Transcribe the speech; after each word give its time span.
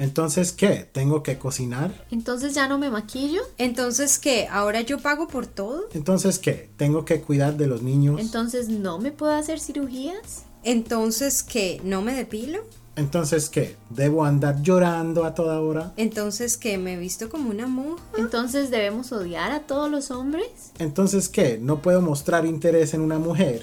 Entonces, 0.00 0.52
¿qué? 0.52 0.88
¿Tengo 0.90 1.22
que 1.22 1.38
cocinar? 1.38 2.06
Entonces 2.10 2.54
ya 2.54 2.66
no 2.66 2.78
me 2.78 2.88
maquillo. 2.88 3.42
Entonces, 3.58 4.18
¿qué? 4.18 4.48
¿Ahora 4.50 4.80
yo 4.80 4.98
pago 4.98 5.28
por 5.28 5.46
todo? 5.46 5.90
Entonces, 5.92 6.38
¿qué? 6.38 6.70
¿Tengo 6.78 7.04
que 7.04 7.20
cuidar 7.20 7.58
de 7.58 7.66
los 7.66 7.82
niños? 7.82 8.18
Entonces 8.18 8.70
no 8.70 8.98
me 8.98 9.12
puedo 9.12 9.32
hacer 9.32 9.60
cirugías. 9.60 10.44
Entonces, 10.62 11.42
¿qué? 11.42 11.82
¿No 11.84 12.00
me 12.00 12.14
depilo? 12.14 12.60
Entonces, 12.96 13.50
¿qué? 13.50 13.76
¿Debo 13.90 14.24
andar 14.24 14.62
llorando 14.62 15.26
a 15.26 15.34
toda 15.34 15.60
hora? 15.60 15.92
Entonces, 15.98 16.56
¿qué? 16.56 16.78
¿Me 16.78 16.94
he 16.94 16.96
visto 16.96 17.28
como 17.28 17.50
una 17.50 17.66
monja? 17.66 18.02
Entonces 18.16 18.70
debemos 18.70 19.12
odiar 19.12 19.52
a 19.52 19.66
todos 19.66 19.90
los 19.90 20.10
hombres. 20.10 20.72
Entonces, 20.78 21.28
¿qué? 21.28 21.58
¿No 21.60 21.82
puedo 21.82 22.00
mostrar 22.00 22.46
interés 22.46 22.94
en 22.94 23.02
una 23.02 23.18
mujer? 23.18 23.62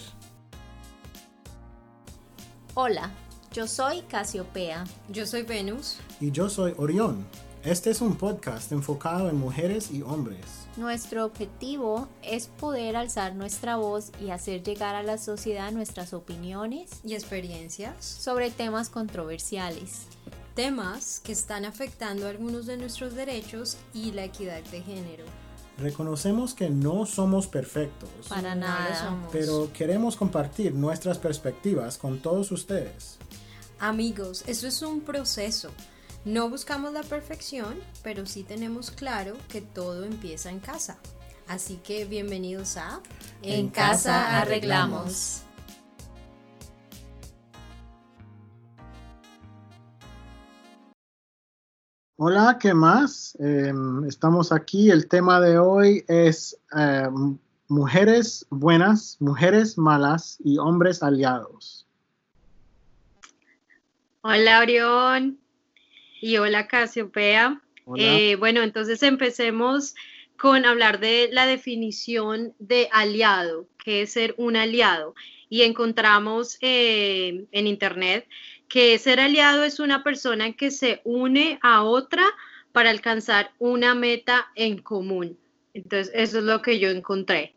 Hola, 2.76 3.12
yo 3.57 3.66
soy 3.66 4.02
Casiopea. 4.02 4.84
Yo 5.09 5.25
soy 5.25 5.41
Venus. 5.41 5.97
Y 6.21 6.29
yo 6.29 6.47
soy 6.47 6.75
Orión. 6.77 7.25
Este 7.63 7.89
es 7.89 8.02
un 8.02 8.16
podcast 8.16 8.71
enfocado 8.71 9.31
en 9.31 9.35
mujeres 9.35 9.89
y 9.89 10.03
hombres. 10.03 10.45
Nuestro 10.75 11.25
objetivo 11.25 12.07
es 12.21 12.49
poder 12.59 12.95
alzar 12.95 13.33
nuestra 13.33 13.77
voz 13.77 14.11
y 14.23 14.30
hacer 14.30 14.61
llegar 14.61 14.93
a 14.93 15.02
la 15.02 15.17
sociedad 15.17 15.71
nuestras 15.71 16.13
opiniones 16.13 17.02
y 17.03 17.16
experiencias 17.16 18.05
sobre 18.05 18.52
temas 18.52 18.89
controversiales. 18.89 20.03
Temas 20.53 21.19
que 21.19 21.31
están 21.31 21.66
afectando 21.66 22.27
algunos 22.27 22.67
de 22.67 22.77
nuestros 22.77 23.16
derechos 23.16 23.77
y 23.92 24.11
la 24.11 24.25
equidad 24.25 24.61
de 24.66 24.83
género. 24.83 25.25
Reconocemos 25.80 26.53
que 26.53 26.69
no 26.69 27.08
somos 27.08 27.47
perfectos. 27.47 28.09
Para 28.30 28.53
nada. 28.53 29.17
Pero 29.31 29.71
queremos 29.73 30.16
compartir 30.16 30.75
nuestras 30.75 31.17
perspectivas 31.17 31.97
con 31.97 32.19
todos 32.19 32.52
ustedes. 32.52 33.17
Amigos, 33.80 34.44
esto 34.47 34.66
es 34.66 34.81
un 34.81 35.02
proceso. 35.02 35.70
No 36.25 36.50
buscamos 36.50 36.94
la 36.94 37.03
perfección, 37.03 37.75
pero 38.02 38.25
sí 38.25 38.42
tenemos 38.42 38.89
claro 38.89 39.36
que 39.50 39.61
todo 39.61 40.03
empieza 40.03 40.50
en 40.50 40.59
casa. 40.59 40.97
Así 41.47 41.80
que 41.83 42.05
bienvenidos 42.05 42.75
a 42.78 43.02
En, 43.44 43.70
casa 43.70 44.42
arreglamos. 44.42 45.44
Hola, 52.16 52.58
¿qué 52.59 52.73
más? 52.73 53.38
Em, 53.39 54.03
estamos 54.05 54.52
aquí. 54.52 54.89
El 54.89 55.08
tema 55.08 55.39
de 55.39 55.59
hoy 55.59 56.03
es 56.08 56.58
em, 56.72 57.38
mujeres 57.67 58.44
buenas, 58.50 59.17
mujeres 59.20 59.78
malas 59.78 60.38
y 60.44 60.58
hombres 60.58 61.03
aliados. 61.03 61.86
Hola 64.30 64.59
Orión 64.59 65.39
y 66.20 66.36
hola 66.36 66.67
Casiopea. 66.67 67.61
Eh, 67.95 68.36
bueno, 68.36 68.61
entonces 68.61 69.02
empecemos 69.02 69.95
con 70.38 70.66
hablar 70.66 71.00
de 71.00 71.30
la 71.31 71.45
definición 71.45 72.53
de 72.59 72.89
aliado, 72.92 73.70
que 73.81 74.02
es 74.02 74.11
ser 74.11 74.36
un 74.38 74.58
aliado. 74.58 75.16
Y 75.48 75.61
encontramos 75.61 76.58
eh, 76.59 77.45
en 77.53 77.67
internet 77.67 78.28
que 78.67 79.00
ser 79.00 79.22
aliado 79.22 79.64
es 79.64 79.80
una 79.80 80.03
persona 80.03 80.52
que 80.52 80.72
se 80.72 81.00
une 81.05 81.58
a 81.61 81.83
otra 81.83 82.25
para 82.73 82.89
alcanzar 82.89 83.52
una 83.59 83.95
meta 83.95 84.52
en 84.55 84.80
común. 84.80 85.38
Entonces, 85.73 86.11
eso 86.14 86.39
es 86.39 86.44
lo 86.44 86.61
que 86.61 86.80
yo 86.80 86.89
encontré. 86.89 87.55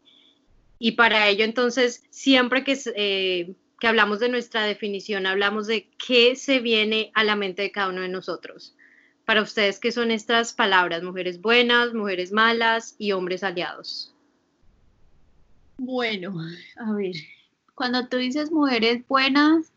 Y 0.79 0.93
para 0.93 1.27
ello, 1.27 1.45
entonces, 1.45 2.05
siempre 2.11 2.63
que 2.63 2.79
eh, 2.95 3.55
que 3.81 3.89
hablamos 3.89 4.21
de 4.21 4.29
nuestra 4.29 4.63
definición, 4.65 5.27
hablamos 5.27 5.67
de 5.67 5.89
qué 6.07 6.37
se 6.37 6.61
viene 6.61 7.11
a 7.15 7.25
la 7.25 7.35
mente 7.35 7.63
de 7.63 7.73
cada 7.73 7.89
uno 7.89 8.03
de 8.03 8.09
nosotros. 8.09 8.77
Para 9.25 9.43
ustedes, 9.43 9.81
¿qué 9.81 9.91
son 9.91 10.11
estas 10.11 10.53
palabras? 10.53 11.03
Mujeres 11.03 11.41
buenas, 11.41 11.95
mujeres 11.95 12.31
malas 12.31 12.95
y 12.99 13.13
hombres 13.13 13.43
aliados. 13.43 14.15
Bueno, 15.79 16.35
a 16.77 16.93
ver, 16.93 17.15
cuando 17.75 18.07
tú 18.07 18.19
dices 18.19 18.53
mujeres 18.53 19.03
buenas, 19.09 19.73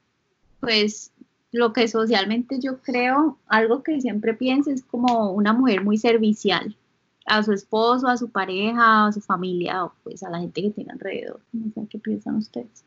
pues 0.59 1.13
lo 1.53 1.71
que 1.71 1.87
socialmente 1.87 2.59
yo 2.59 2.81
creo, 2.81 3.39
algo 3.47 3.83
que 3.83 4.01
siempre 4.01 4.33
pienso 4.33 4.69
es 4.69 4.83
como 4.83 5.31
una 5.31 5.53
mujer 5.53 5.81
muy 5.81 5.97
servicial 5.97 6.75
a 7.25 7.41
su 7.41 7.53
esposo, 7.53 8.07
a 8.09 8.17
su 8.17 8.29
pareja, 8.29 9.07
a 9.07 9.11
su 9.13 9.21
familia, 9.21 9.85
o 9.85 9.93
pues 10.03 10.23
a 10.23 10.29
la 10.29 10.39
gente 10.39 10.61
que 10.61 10.71
tiene 10.71 10.91
alrededor. 10.91 11.39
No 11.53 11.71
sé 11.73 11.87
qué 11.89 11.99
piensan 11.99 12.35
ustedes. 12.35 12.83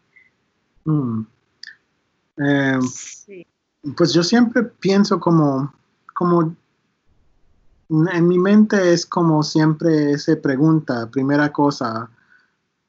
Mm. 0.86 1.26
Em, 2.38 2.80
pues 3.96 4.12
yo 4.12 4.22
siempre 4.22 4.62
pienso 4.62 5.20
como, 5.20 5.72
como, 6.14 6.56
en 7.88 8.28
mi 8.28 8.38
mente 8.38 8.92
es 8.92 9.04
como 9.06 9.42
siempre 9.42 10.18
se 10.18 10.36
pregunta, 10.36 11.10
primera 11.10 11.52
cosa, 11.52 12.10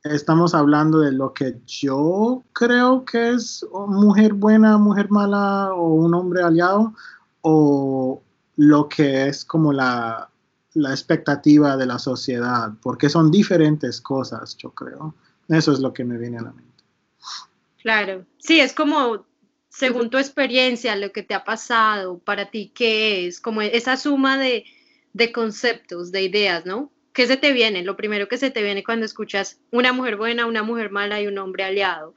estamos 0.03 0.53
hablando 0.53 1.00
de 1.00 1.12
lo 1.12 1.34
que 1.34 1.59
yo 1.66 2.44
creo 2.53 3.03
que 3.03 3.31
es 3.31 3.66
mujer 3.88 4.34
buena, 4.34 4.78
mujer 4.78 5.09
mala 5.09 5.74
o 5.74 5.94
un 5.94 6.14
hombre 6.14 6.44
aliado, 6.44 6.94
o 7.41 8.22
lo 8.58 8.90
que 8.90 9.28
es 9.28 9.46
como 9.46 9.72
la, 9.74 10.29
la 10.74 10.91
expectativa 10.91 11.78
de 11.78 11.85
la 11.85 12.00
sociedad, 12.00 12.74
porque 12.81 13.09
son 13.09 13.31
diferentes 13.31 14.02
cosas, 14.02 14.56
yo 14.58 14.72
creo. 14.72 15.14
Eso 15.47 15.72
es 15.72 15.79
lo 15.79 15.94
que 15.94 16.03
me 16.03 16.18
viene 16.18 16.38
a 16.38 16.41
la 16.41 16.52
mente. 16.52 16.66
Claro, 17.87 18.25
sí, 18.37 18.59
es 18.59 18.73
como 18.73 19.25
según 19.69 20.09
tu 20.09 20.17
experiencia, 20.17 20.97
lo 20.97 21.13
que 21.13 21.23
te 21.23 21.33
ha 21.33 21.45
pasado, 21.45 22.19
para 22.19 22.51
ti, 22.51 22.69
¿qué 22.75 23.25
es? 23.25 23.39
Como 23.39 23.61
esa 23.61 23.95
suma 23.95 24.37
de, 24.37 24.65
de 25.13 25.31
conceptos, 25.31 26.11
de 26.11 26.23
ideas, 26.23 26.65
¿no? 26.65 26.91
¿Qué 27.13 27.27
se 27.27 27.37
te 27.37 27.53
viene? 27.53 27.83
Lo 27.83 27.95
primero 27.95 28.27
que 28.27 28.37
se 28.37 28.51
te 28.51 28.61
viene 28.61 28.83
cuando 28.83 29.05
escuchas 29.05 29.61
una 29.71 29.93
mujer 29.93 30.17
buena, 30.17 30.47
una 30.47 30.63
mujer 30.63 30.91
mala 30.91 31.21
y 31.21 31.27
un 31.27 31.37
hombre 31.37 31.63
aliado. 31.63 32.13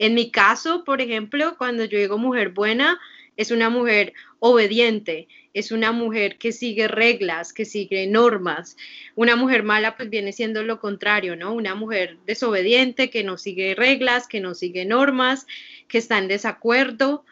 En 0.00 0.14
mi 0.14 0.32
caso, 0.32 0.82
por 0.82 1.00
ejemplo, 1.00 1.54
cuando 1.56 1.84
yo 1.84 1.98
digo 1.98 2.18
mujer 2.18 2.48
buena, 2.48 2.98
es 3.36 3.52
una 3.52 3.70
mujer 3.70 4.14
obediente, 4.40 5.28
es 5.54 5.72
una 5.72 5.92
mujer 5.92 6.38
que 6.38 6.52
sigue 6.52 6.88
reglas, 6.88 7.52
que 7.52 7.64
sigue 7.64 8.06
normas. 8.06 8.76
Una 9.14 9.36
mujer 9.36 9.62
mala 9.62 9.96
pues 9.96 10.10
viene 10.10 10.32
siendo 10.32 10.62
lo 10.62 10.80
contrario, 10.80 11.36
¿no? 11.36 11.52
Una 11.52 11.74
mujer 11.74 12.18
desobediente, 12.26 13.10
que 13.10 13.24
no 13.24 13.38
sigue 13.38 13.74
reglas, 13.74 14.26
que 14.26 14.40
no 14.40 14.54
sigue 14.54 14.84
normas, 14.84 15.46
que 15.88 15.98
está 15.98 16.18
en 16.18 16.28
desacuerdo. 16.28 17.24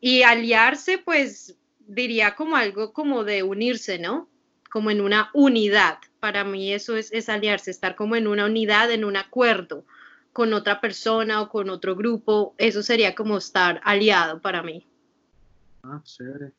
Y 0.00 0.22
aliarse 0.22 0.98
pues 0.98 1.56
diría 1.86 2.34
como 2.34 2.56
algo 2.56 2.92
como 2.92 3.24
de 3.24 3.42
unirse, 3.42 3.98
¿no? 3.98 4.28
Como 4.70 4.90
en 4.90 5.00
una 5.00 5.30
unidad. 5.34 5.98
Para 6.20 6.44
mí 6.44 6.72
eso 6.72 6.96
es, 6.96 7.12
es 7.12 7.28
aliarse, 7.28 7.70
estar 7.70 7.96
como 7.96 8.16
en 8.16 8.26
una 8.26 8.46
unidad, 8.46 8.90
en 8.92 9.04
un 9.04 9.16
acuerdo 9.16 9.84
con 10.32 10.52
otra 10.52 10.80
persona 10.80 11.40
o 11.42 11.48
con 11.48 11.70
otro 11.70 11.96
grupo. 11.96 12.54
Eso 12.58 12.82
sería 12.82 13.14
como 13.14 13.38
estar 13.38 13.80
aliado 13.84 14.40
para 14.40 14.62
mí. 14.62 14.86
Ah, 15.82 16.00
chévere. 16.02 16.52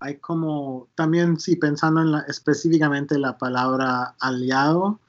Hay 0.00 0.18
como, 0.18 0.88
también 0.94 1.38
sí, 1.38 1.56
pensando 1.56 2.00
en 2.00 2.12
la, 2.12 2.20
específicamente 2.28 3.18
la 3.18 3.38
palabra 3.38 4.14
aliado, 4.20 5.00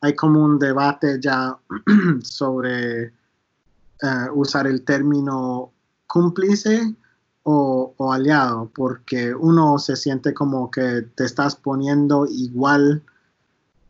hay 0.00 0.14
como 0.14 0.44
un 0.44 0.58
debate 0.58 1.18
ya 1.20 1.58
sobre 2.22 3.04
eh, 3.04 3.12
usar 4.34 4.66
el 4.66 4.84
término 4.84 5.72
cómplice 6.06 6.94
o, 7.42 7.94
aliado, 8.12 8.70
porque 8.74 9.34
uno 9.34 9.78
se 9.78 9.94
siente 9.96 10.34
como 10.34 10.70
que 10.70 11.02
te 11.14 11.24
estás 11.24 11.54
poniendo 11.54 12.26
igual 12.26 13.02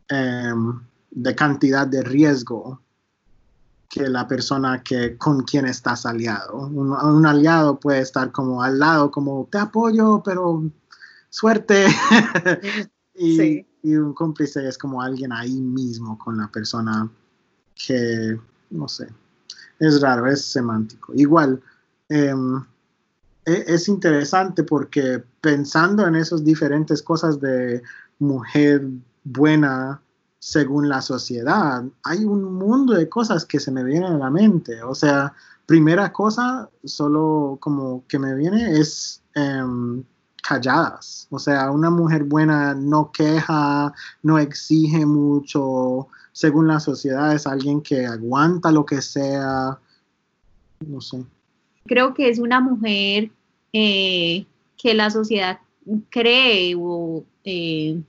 em, 0.08 0.78
de 1.10 1.34
cantidad 1.34 1.86
de 1.86 2.02
riesgo 2.02 2.80
que 3.96 4.10
la 4.10 4.28
persona 4.28 4.82
que, 4.82 5.16
con 5.16 5.42
quien 5.42 5.64
estás 5.64 6.04
aliado. 6.04 6.66
Un, 6.66 7.24
aliado 7.24 7.80
puede 7.80 8.00
estar 8.00 8.30
como 8.30 8.62
al 8.62 8.78
lado, 8.78 9.10
como 9.10 9.48
te 9.50 9.56
apoyo, 9.56 10.22
pero 10.22 10.62
suerte. 11.30 11.86
y, 13.14 13.64
un 13.84 14.12
cómplice 14.12 14.68
es 14.68 14.76
como 14.76 15.00
alguien 15.00 15.32
ahí 15.32 15.60
mismo 15.60 16.18
con 16.18 16.36
la 16.36 16.48
persona 16.48 17.08
que, 17.74 18.38
no 18.70 18.88
sé, 18.88 19.08
es 19.78 20.00
raro, 20.02 20.26
es 20.26 20.44
semántico. 20.44 21.14
Igual, 21.14 21.62
em, 22.10 22.62
e, 23.46 23.64
es 23.66 23.88
interesante 23.88 24.64
porque 24.64 25.22
pensando 25.40 26.06
en 26.06 26.16
esas 26.16 26.44
diferentes 26.44 27.00
cosas 27.00 27.40
de 27.40 27.80
mujer 28.18 28.86
buena, 29.24 30.02
según 30.38 30.88
la 30.88 31.02
sociedad, 31.02 31.84
hay 32.04 32.24
un 32.24 32.54
mundo 32.54 32.94
de 32.94 33.08
cosas 33.08 33.44
que 33.44 33.60
se 33.60 33.70
me 33.70 33.84
vienen 33.84 34.12
a 34.12 34.18
la 34.18 34.30
mente. 34.30 34.82
O 34.82 34.94
sea, 34.94 35.32
primera 35.66 36.12
cosa, 36.12 36.68
solo 36.84 37.58
como 37.60 38.04
que 38.06 38.18
me 38.18 38.34
viene 38.34 38.78
es 38.78 39.22
em, 39.34 40.04
calladas. 40.46 41.26
O 41.30 41.38
sea, 41.38 41.70
una 41.70 41.90
mujer 41.90 42.24
buena 42.24 42.74
no 42.74 43.10
queja, 43.10 43.92
no 44.22 44.38
exige 44.38 45.04
mucho. 45.04 46.08
Según 46.32 46.68
la 46.68 46.80
sociedad, 46.80 47.34
es 47.34 47.46
alguien 47.46 47.80
que 47.80 48.06
aguanta 48.06 48.70
lo 48.70 48.86
que 48.86 49.02
sea. 49.02 49.78
No 50.86 51.00
sé. 51.00 51.24
Creo 51.86 52.14
que 52.14 52.28
es 52.28 52.38
una 52.38 52.60
mujer 52.60 53.30
eh, 53.72 54.46
que 54.76 54.94
la 54.94 55.10
sociedad 55.10 55.58
cree 56.10 56.74
o, 56.76 57.24
eh, 57.44 58.00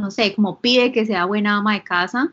no 0.00 0.10
sé, 0.10 0.34
como 0.34 0.60
pide 0.60 0.92
que 0.92 1.06
sea 1.06 1.26
buena 1.26 1.58
ama 1.58 1.74
de 1.74 1.84
casa, 1.84 2.32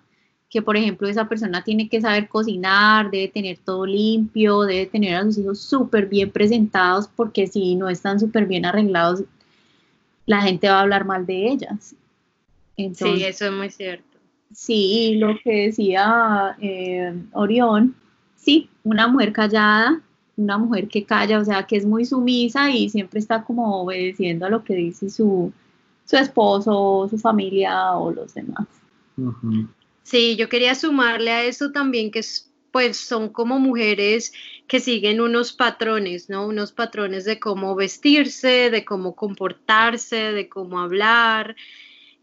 que 0.49 0.61
por 0.61 0.77
ejemplo 0.77 1.07
esa 1.07 1.27
persona 1.27 1.63
tiene 1.63 1.89
que 1.89 2.01
saber 2.01 2.27
cocinar, 2.27 3.11
debe 3.11 3.27
tener 3.27 3.57
todo 3.57 3.85
limpio, 3.85 4.61
debe 4.61 4.85
tener 4.85 5.15
a 5.15 5.23
sus 5.23 5.37
hijos 5.37 5.59
súper 5.59 6.07
bien 6.07 6.31
presentados, 6.31 7.09
porque 7.13 7.47
si 7.47 7.75
no 7.75 7.89
están 7.89 8.19
súper 8.19 8.45
bien 8.45 8.65
arreglados, 8.65 9.23
la 10.25 10.41
gente 10.41 10.69
va 10.69 10.79
a 10.79 10.81
hablar 10.81 11.05
mal 11.05 11.25
de 11.25 11.47
ellas. 11.47 11.95
sí, 12.75 13.23
eso 13.23 13.45
es 13.45 13.51
muy 13.51 13.69
cierto. 13.69 14.05
Sí, 14.53 15.15
lo 15.19 15.37
que 15.43 15.67
decía 15.67 16.55
eh, 16.61 17.13
Orión, 17.33 17.95
sí, 18.35 18.69
una 18.83 19.07
mujer 19.07 19.33
callada, 19.33 20.01
una 20.37 20.57
mujer 20.57 20.87
que 20.87 21.03
calla, 21.03 21.39
o 21.39 21.45
sea, 21.45 21.63
que 21.63 21.75
es 21.75 21.85
muy 21.85 22.05
sumisa 22.05 22.71
y 22.71 22.89
siempre 22.89 23.19
está 23.19 23.43
como 23.43 23.81
obedeciendo 23.81 24.45
a 24.45 24.49
lo 24.49 24.63
que 24.63 24.75
dice 24.75 25.09
su, 25.09 25.51
su 26.07 26.17
esposo, 26.17 27.07
su 27.09 27.17
familia 27.17 27.93
o 27.93 28.11
los 28.11 28.33
demás. 28.33 28.65
Sí, 30.03 30.35
yo 30.37 30.47
quería 30.47 30.73
sumarle 30.73 31.31
a 31.31 31.43
eso 31.43 31.71
también 31.71 32.11
que 32.11 32.21
pues 32.71 32.97
son 32.97 33.29
como 33.29 33.59
mujeres 33.59 34.33
que 34.67 34.79
siguen 34.79 35.19
unos 35.19 35.51
patrones, 35.51 36.29
¿no? 36.29 36.47
Unos 36.47 36.71
patrones 36.71 37.25
de 37.25 37.39
cómo 37.39 37.75
vestirse, 37.75 38.69
de 38.69 38.85
cómo 38.85 39.15
comportarse, 39.15 40.31
de 40.31 40.47
cómo 40.47 40.79
hablar, 40.79 41.55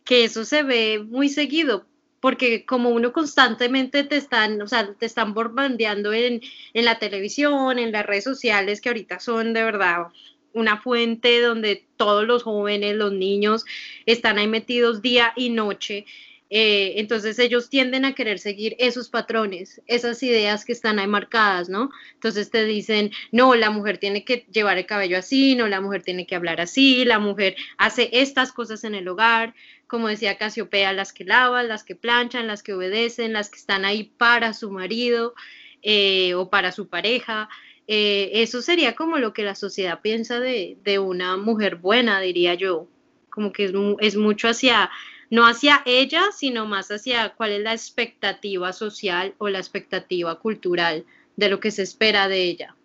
que 0.05 0.25
eso 0.25 0.45
se 0.45 0.63
ve 0.63 1.05
muy 1.07 1.29
seguido, 1.29 1.87
porque 2.21 2.65
como 2.65 2.91
uno 2.91 3.13
constantemente 3.13 4.05
te 4.05 4.17
están, 4.17 4.63
o 4.63 4.69
sea, 4.69 4.95
te 4.95 5.07
están 5.07 5.35
bombardeando 5.35 6.13
en, 6.13 6.41
en 6.73 6.85
la 6.85 6.99
televisión, 6.99 7.79
en 7.79 7.93
las 7.93 8.07
redes 8.07 8.25
sociales, 8.25 8.81
que 8.81 8.91
ahorita 8.91 9.21
son 9.21 9.53
de 9.53 9.65
verdad 9.65 10.07
una 10.55 10.81
fuente 10.81 11.41
donde 11.41 11.85
todos 11.97 12.27
los 12.27 12.43
jóvenes, 12.43 12.97
los 12.97 13.13
niños 13.13 13.65
están 14.07 14.39
ahí 14.39 14.47
metidos 14.47 15.03
día 15.03 15.33
y 15.37 15.51
noche. 15.51 16.07
Eh, 16.51 17.01
entonces 17.01 17.39
ellos 17.39 17.69
tienden 17.69 18.05
a 18.05 18.15
querer 18.15 18.39
seguir 18.39 18.77
esos 18.79 19.09
patrones, 19.09 19.83
esas 19.87 20.23
ideas 20.23 20.65
que 20.65 20.73
están 20.73 20.99
ahí 20.99 21.07
marcadas, 21.07 21.69
¿no? 21.69 21.91
Entonces 22.13 22.51
te 22.51 22.65
dicen, 22.65 23.11
no, 23.33 23.55
la 23.57 23.71
mujer 23.71 23.99
tiene 23.99 24.25
que 24.25 24.47
llevar 24.53 24.79
el 24.79 24.87
cabello 24.87 25.19
así, 25.19 25.57
no, 25.57 25.67
la 25.67 25.81
mujer 25.81 26.03
tiene 26.03 26.27
que 26.27 26.37
hablar 26.37 26.61
así, 26.61 27.05
la 27.05 27.19
mujer 27.19 27.57
hace 27.77 28.09
estas 28.13 28.53
cosas 28.53 28.85
en 28.85 28.95
el 28.95 29.09
hogar, 29.09 29.55
como 29.89 30.09
decía 30.09 30.39
Casiopea, 30.39 30.93
las 30.93 31.13
que 31.13 31.25
lavan, 31.25 31.67
las 31.67 31.83
que 31.83 31.97
planchan, 31.97 32.47
las 32.47 32.63
que 32.63 32.75
obedecen, 32.75 33.33
las 33.33 33.51
que 33.51 33.59
están 33.59 33.85
ahí 33.85 34.05
para 34.17 34.53
su 34.53 34.71
marido 34.71 35.35
eh, 35.83 36.35
o 36.35 36.51
para 36.51 36.73
su 36.73 36.89
pareja. 36.89 37.49
Eh, 37.87 38.31
eso 38.35 38.63
sería 38.63 38.97
como 38.97 39.19
lo 39.19 39.33
que 39.33 39.43
la 39.43 39.55
sociedad 39.55 40.01
piensa 40.01 40.41
de, 40.41 40.99
una 40.99 41.37
mujer 41.37 41.77
buena, 41.77 42.21
diría 42.21 42.55
yo, 42.55 42.87
como 43.31 43.53
que 43.53 43.67
es, 43.67 43.73
es 44.01 44.17
mucho 44.17 44.49
hacia 44.49 44.91
no 45.31 45.47
hacia 45.47 45.83
ella, 45.85 46.23
sino 46.33 46.65
más 46.65 46.89
hacia 46.91 47.35
cuál 47.35 47.51
es 47.51 47.63
la 47.63 47.73
expectativa 47.73 48.73
social 48.73 49.35
o 49.39 49.49
la 49.49 49.59
expectativa 49.59 50.39
cultural 50.39 51.05
de 51.37 51.49
lo 51.49 51.59
que 51.59 51.73
se 51.73 51.83
espera 51.83 52.29
de 52.29 52.45
ella. 52.45 52.77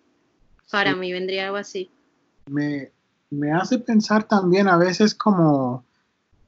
Para 0.72 0.96
mí 0.96 1.12
vendría 1.12 1.46
algo 1.46 1.58
así. 1.58 1.92
Me, 2.48 2.92
hace 3.54 3.78
pensar 3.78 4.24
también 4.24 4.68
a 4.68 4.78
veces 4.78 5.14
como 5.14 5.84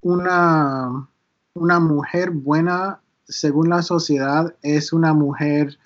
una, 0.02 1.08
una 1.54 1.80
mujer 1.80 2.32
buena, 2.32 3.00
según 3.28 3.70
la 3.70 3.84
sociedad, 3.84 4.56
es 4.64 4.94
una 4.94 5.14
mujer 5.14 5.78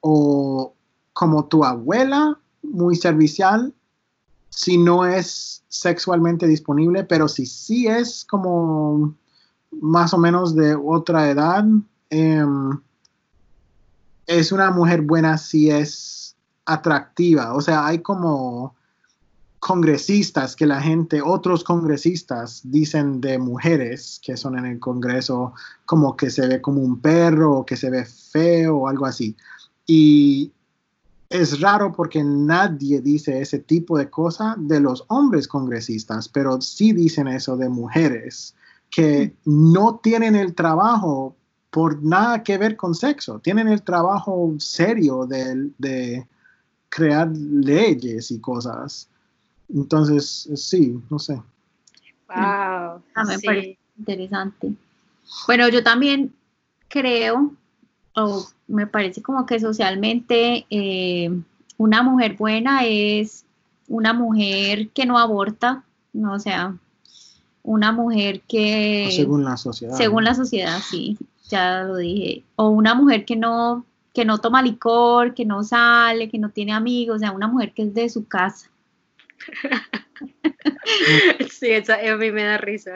o 0.00 0.74
como 1.16 1.46
tu 1.46 1.64
abuela, 1.64 2.38
muy 2.62 2.94
servicial, 2.94 3.72
si 4.50 4.76
no 4.76 5.06
es 5.06 5.64
sexualmente 5.66 6.46
disponible, 6.46 7.04
pero 7.04 7.26
si 7.26 7.46
sí 7.46 7.86
es 7.86 8.26
como 8.26 9.14
más 9.80 10.12
o 10.12 10.18
menos 10.18 10.54
de 10.54 10.74
otra 10.74 11.30
edad. 11.30 11.64
Em, 12.10 12.78
es 14.26 14.52
una 14.52 14.70
mujer 14.70 15.00
buena 15.00 15.38
si 15.38 15.70
es 15.70 16.36
atractiva. 16.66 17.54
O 17.54 17.62
sea, 17.62 17.86
hay 17.86 18.00
como 18.00 18.74
congresistas 19.58 20.54
que 20.54 20.66
la 20.66 20.82
gente, 20.82 21.22
otros 21.22 21.64
congresistas 21.64 22.60
dicen 22.62 23.22
de 23.22 23.38
mujeres 23.38 24.20
que 24.22 24.36
son 24.36 24.58
en 24.58 24.66
el 24.66 24.78
Congreso 24.80 25.54
como 25.86 26.14
que 26.14 26.28
se 26.28 26.46
ve 26.46 26.60
como 26.60 26.82
un 26.82 27.00
perro 27.00 27.60
o 27.60 27.64
que 27.64 27.78
se 27.78 27.88
ve 27.88 28.04
feo 28.04 28.76
o 28.76 28.88
algo 28.88 29.06
así. 29.06 29.34
Y 29.86 30.52
es 31.30 31.60
raro 31.60 31.92
porque 31.92 32.22
nadie 32.22 33.00
dice 33.00 33.40
ese 33.40 33.58
tipo 33.58 33.98
de 33.98 34.08
cosa 34.10 34.54
de 34.58 34.80
los 34.80 35.04
hombres 35.08 35.48
congresistas, 35.48 36.28
pero 36.28 36.60
sí 36.60 36.92
dicen 36.92 37.28
eso 37.28 37.56
de 37.56 37.68
mujeres 37.68 38.54
que 38.90 39.34
no 39.44 39.96
tienen 40.02 40.36
el 40.36 40.54
trabajo 40.54 41.36
por 41.70 42.02
nada 42.02 42.42
que 42.42 42.56
ver 42.56 42.76
con 42.76 42.94
sexo, 42.94 43.38
tienen 43.40 43.68
el 43.68 43.82
trabajo 43.82 44.54
serio 44.58 45.26
de, 45.26 46.26
crear 46.88 47.28
leyes 47.36 48.30
y 48.30 48.40
cosas. 48.40 49.10
Entonces, 49.68 50.48
sí, 50.54 50.98
no 51.10 51.18
sé. 51.18 51.34
Wow. 51.34 51.42
Ah, 52.30 52.98
parece 53.14 53.78
interesante. 53.98 54.72
Bueno, 55.46 55.68
yo 55.68 55.82
también 55.82 56.32
creo, 56.88 57.52
o 58.16 58.46
me 58.66 58.86
parece 58.86 59.22
como 59.22 59.46
que 59.46 59.60
socialmente 59.60 60.66
eh, 60.70 61.30
una 61.76 62.02
mujer 62.02 62.36
buena 62.36 62.84
es 62.84 63.44
una 63.88 64.12
mujer 64.12 64.88
que 64.88 65.06
no 65.06 65.18
aborta, 65.18 65.84
no, 66.12 66.32
o 66.32 66.38
sea, 66.38 66.74
una 67.62 67.92
mujer 67.92 68.40
que... 68.48 69.10
según 69.14 69.44
la 69.44 69.56
sociedad. 69.56 69.96
Según 69.96 70.24
la 70.24 70.34
sociedad, 70.34 70.78
sí, 70.80 71.18
ya 71.48 71.82
lo 71.82 71.96
dije. 71.96 72.42
O 72.56 72.70
una 72.70 72.94
mujer 72.94 73.24
que 73.24 73.36
no, 73.36 73.84
que 74.14 74.24
no 74.24 74.38
toma 74.38 74.62
licor, 74.62 75.34
que 75.34 75.44
no 75.44 75.62
sale, 75.62 76.30
que 76.30 76.38
no 76.38 76.48
tiene 76.48 76.72
amigos, 76.72 77.16
o 77.16 77.18
sea, 77.18 77.32
una 77.32 77.48
mujer 77.48 77.72
que 77.72 77.82
es 77.82 77.94
de 77.94 78.08
su 78.08 78.26
casa. 78.26 78.70
Sí, 81.50 81.72
a 81.74 82.16
mí 82.16 82.30
me 82.30 82.44
da 82.44 82.58
risa, 82.58 82.94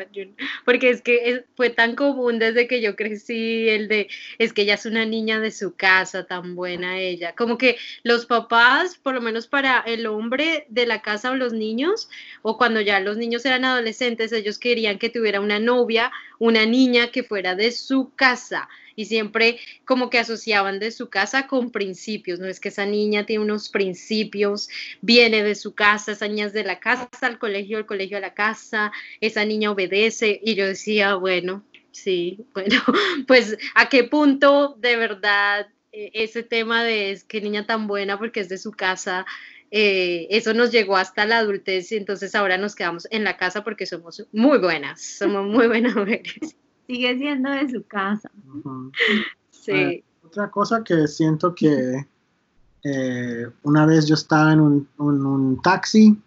porque 0.65 0.91
es 0.91 1.03
que 1.03 1.45
fue 1.57 1.71
tan 1.71 1.97
común 1.97 2.39
desde 2.39 2.67
que 2.67 2.81
yo 2.81 2.97
crecí, 2.97 3.69
el 3.69 3.89
de, 3.89 4.09
es 4.39 4.53
que 4.53 4.63
ella 4.63 4.75
es 4.75 4.87
una 4.87 5.05
niña 5.05 5.41
de 5.41 5.51
su 5.51 5.75
casa, 5.75 6.25
tan 6.25 6.55
buena 6.55 6.99
ella. 6.99 7.35
Como 7.35 7.59
que 7.59 7.77
los 8.03 8.27
papás, 8.27 8.97
por 8.97 9.15
lo 9.15 9.21
menos 9.21 9.49
para 9.49 9.81
el 9.81 10.07
hombre 10.07 10.67
de 10.69 10.87
la 10.87 11.03
casa 11.03 11.31
o 11.31 11.37
los 11.37 11.53
niños, 11.53 12.09
o 12.43 12.57
cuando 12.57 12.81
ya 12.81 13.01
los 13.01 13.17
niños 13.17 13.45
eran 13.45 13.65
adolescentes, 13.65 14.33
ellos 14.33 14.59
querían 14.59 14.99
que 14.99 15.11
tuviera 15.11 15.41
una 15.41 15.59
novia, 15.59 16.13
una 16.39 16.67
niña 16.67 17.11
que 17.11 17.23
fuera 17.23 17.55
de 17.55 17.73
su 17.73 18.13
casa 18.15 18.69
y 19.01 19.07
siempre 19.07 19.59
como 19.87 20.11
que 20.11 20.19
asociaban 20.19 20.79
de 20.79 20.91
su 20.91 21.09
casa 21.09 21.47
con 21.47 21.71
principios, 21.73 22.39
no 22.39 22.47
es 22.47 22.61
que 22.61 22.69
esa 22.69 22.85
niña 22.85 23.25
tiene 23.25 23.43
unos 23.43 23.71
principios, 23.71 24.69
viene 25.01 25.43
de 25.43 25.55
su 25.55 25.75
casa, 25.75 26.13
esa 26.13 26.29
niña 26.29 26.47
es 26.47 26.53
de 26.53 26.65
la 26.65 26.81
casa 26.81 27.09
al 27.23 27.39
colegio, 27.39 27.79
el 27.79 27.87
colegio 27.87 28.19
a 28.19 28.21
la 28.21 28.35
casa, 28.35 28.93
esa 29.23 29.47
niña 29.47 29.71
obedece 29.71 30.39
y 30.45 30.55
yo 30.55 30.67
decía, 30.67 31.15
bueno, 31.15 31.65
sí, 31.93 32.45
bueno, 32.55 32.83
pues 33.27 33.57
a 33.75 33.89
qué 33.89 34.05
punto 34.05 34.77
de 34.79 34.97
verdad 34.97 35.69
eh, 35.93 36.11
ese 36.13 36.43
tema 36.43 36.85
de 36.85 37.13
es 37.13 37.25
que 37.25 37.41
niña 37.41 37.67
tan 37.67 37.87
buena 37.87 38.19
porque 38.19 38.41
es 38.41 38.51
de 38.51 38.59
su 38.59 38.73
casa, 38.73 39.25
eh, 39.71 40.27
eso 40.29 40.53
nos 40.53 40.73
llegó 40.73 40.99
hasta 40.99 41.25
la 41.25 41.39
adultez 41.39 41.91
y 41.93 41.97
entonces 41.97 42.35
ahora 42.35 42.59
nos 42.59 42.75
quedamos 42.75 43.09
en 43.11 43.25
la 43.25 43.39
casa 43.39 43.65
porque 43.65 43.87
somos 43.87 44.27
muy 44.31 44.59
buenas, 44.59 45.01
somos 45.01 45.47
muy 45.47 45.67
buenas 45.69 45.97
mujeres 45.97 46.55
sigue 46.91 47.19
siendo 47.19 47.51
de 47.51 47.69
su 47.71 47.83
casa. 47.87 48.31
Sí. 49.63 50.03
otra 50.25 50.51
cosa 50.51 50.83
que 50.83 51.07
siento 51.07 51.55
que 51.55 52.07
eh, 52.83 53.47
una 53.63 53.85
vez 53.85 54.07
yo 54.07 54.15
estaba 54.15 54.55
en 54.55 54.87
un, 54.97 55.61
taxi 55.63 56.19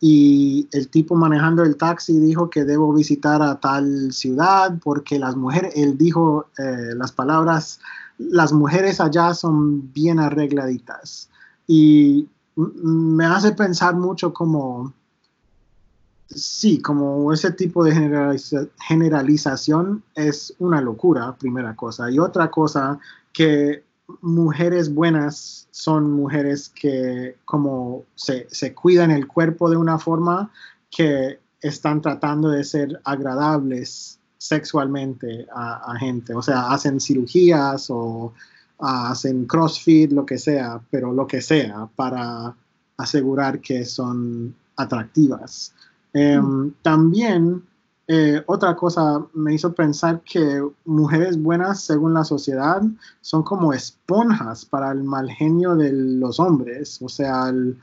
y 0.00 0.68
el 0.70 0.88
tipo 0.88 1.14
manejando 1.14 1.62
el 1.62 1.78
taxi 1.78 2.18
dijo 2.18 2.50
que 2.50 2.64
debo 2.64 2.92
visitar 2.92 3.40
a 3.40 3.58
tal 3.58 4.12
ciudad 4.12 4.78
porque 4.84 5.18
las 5.18 5.34
mujeres, 5.34 5.72
él 5.76 5.96
dijo 5.96 6.48
eh, 6.58 6.94
las 6.94 7.10
palabras, 7.12 7.80
las 8.18 8.52
mujeres 8.52 9.00
allá 9.00 9.32
son 9.32 9.90
bien 9.94 10.20
arregladitas. 10.20 11.30
Y 11.66 12.28
me 12.56 13.24
hace 13.24 13.52
pensar 13.52 13.96
mucho 13.96 14.34
como 14.34 14.92
sí, 16.28 16.80
como 16.80 17.32
ese 17.32 17.52
tipo 17.52 17.84
de 17.84 17.92
generalización 18.80 20.02
es 20.14 20.54
una 20.58 20.80
locura, 20.80 21.36
primera 21.36 21.74
cosa. 21.76 22.10
Y 22.10 22.18
otra 22.18 22.50
cosa, 22.50 22.98
que 23.32 23.84
mujeres 24.20 24.92
buenas 24.92 25.68
son 25.70 26.12
mujeres 26.12 26.68
que 26.68 27.36
como 27.44 28.04
se, 28.14 28.74
cuidan 28.74 29.10
el 29.10 29.26
cuerpo 29.26 29.70
de 29.70 29.76
una 29.76 29.98
forma 29.98 30.50
que 30.90 31.38
están 31.60 32.02
tratando 32.02 32.50
de 32.50 32.64
ser 32.64 33.00
agradables 33.04 34.18
sexualmente 34.38 35.46
a, 35.54 35.94
gente. 35.98 36.34
O 36.34 36.42
sea, 36.42 36.70
hacen 36.70 37.00
cirugías 37.00 37.86
o 37.88 38.34
hacen 38.78 39.46
CrossFit, 39.46 40.12
lo 40.12 40.26
que 40.26 40.38
sea, 40.38 40.80
pero 40.90 41.12
lo 41.12 41.26
que 41.26 41.40
sea 41.40 41.88
para 41.96 42.54
asegurar 42.98 43.60
que 43.60 43.84
son 43.86 44.54
atractivas. 44.76 45.73
Em, 46.14 46.72
también 46.82 47.62
eh, 48.06 48.42
otra 48.46 48.76
cosa 48.76 49.24
me 49.32 49.54
hizo 49.54 49.74
pensar 49.74 50.20
que 50.22 50.62
mujeres 50.84 51.40
buenas, 51.40 51.82
según 51.82 52.14
la 52.14 52.24
sociedad, 52.24 52.82
son 53.22 53.42
como 53.42 53.72
esponjas 53.72 54.64
para 54.64 54.92
el 54.92 55.02
mal 55.02 55.30
genio 55.30 55.74
de 55.74 55.90
los 55.92 56.38
hombres. 56.38 57.00
O 57.02 57.08
sea, 57.08 57.48
el, 57.48 57.78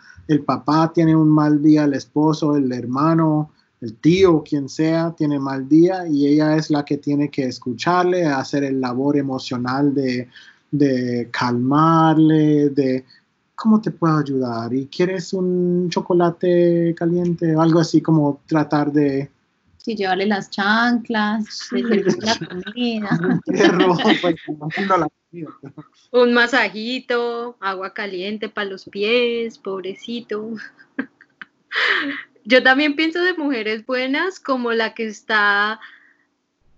papá 0.45 0.91
tiene 0.93 1.15
un 1.15 1.29
mal 1.29 1.61
día, 1.61 1.83
el 1.83 1.93
esposo, 1.93 2.55
el 2.55 2.71
hermano, 2.71 3.51
el 3.81 3.95
tío, 3.95 4.43
quien 4.43 4.69
sea, 4.69 5.11
tiene 5.11 5.39
mal 5.39 5.67
día 5.67 6.07
y 6.07 6.27
ella 6.27 6.55
es 6.55 6.69
la 6.69 6.85
que 6.85 6.97
tiene 6.97 7.29
que 7.29 7.45
escucharle, 7.45 8.25
hacer 8.27 8.63
el 8.63 8.79
labor 8.79 9.17
emocional 9.17 9.93
de, 9.93 10.29
de 10.69 11.27
calmarle, 11.31 12.69
de 12.69 13.03
cómo 13.61 13.79
te 13.79 13.91
puedo 13.91 14.17
ayudar 14.17 14.73
y 14.73 14.87
quieres 14.87 15.33
un 15.33 15.87
chocolate 15.91 16.95
caliente, 16.97 17.53
algo 17.55 17.79
así 17.79 18.01
como 18.01 18.41
tratar 18.47 18.91
de 18.91 19.29
Sí, 19.77 19.95
llevarle 19.95 20.27
las 20.27 20.49
chanclas, 20.51 21.69
la 21.71 22.37
comida. 22.47 23.19
Pues, 24.21 24.35
Un 26.11 26.33
masajito, 26.33 27.55
agua 27.59 27.93
caliente 27.93 28.49
para 28.49 28.69
los 28.69 28.85
pies, 28.85 29.57
pobrecito. 29.57 30.51
Yo 32.45 32.61
también 32.61 32.95
pienso 32.95 33.21
de 33.23 33.33
mujeres 33.33 33.85
buenas 33.85 34.39
como 34.39 34.71
la 34.71 34.93
que 34.93 35.07
está 35.07 35.79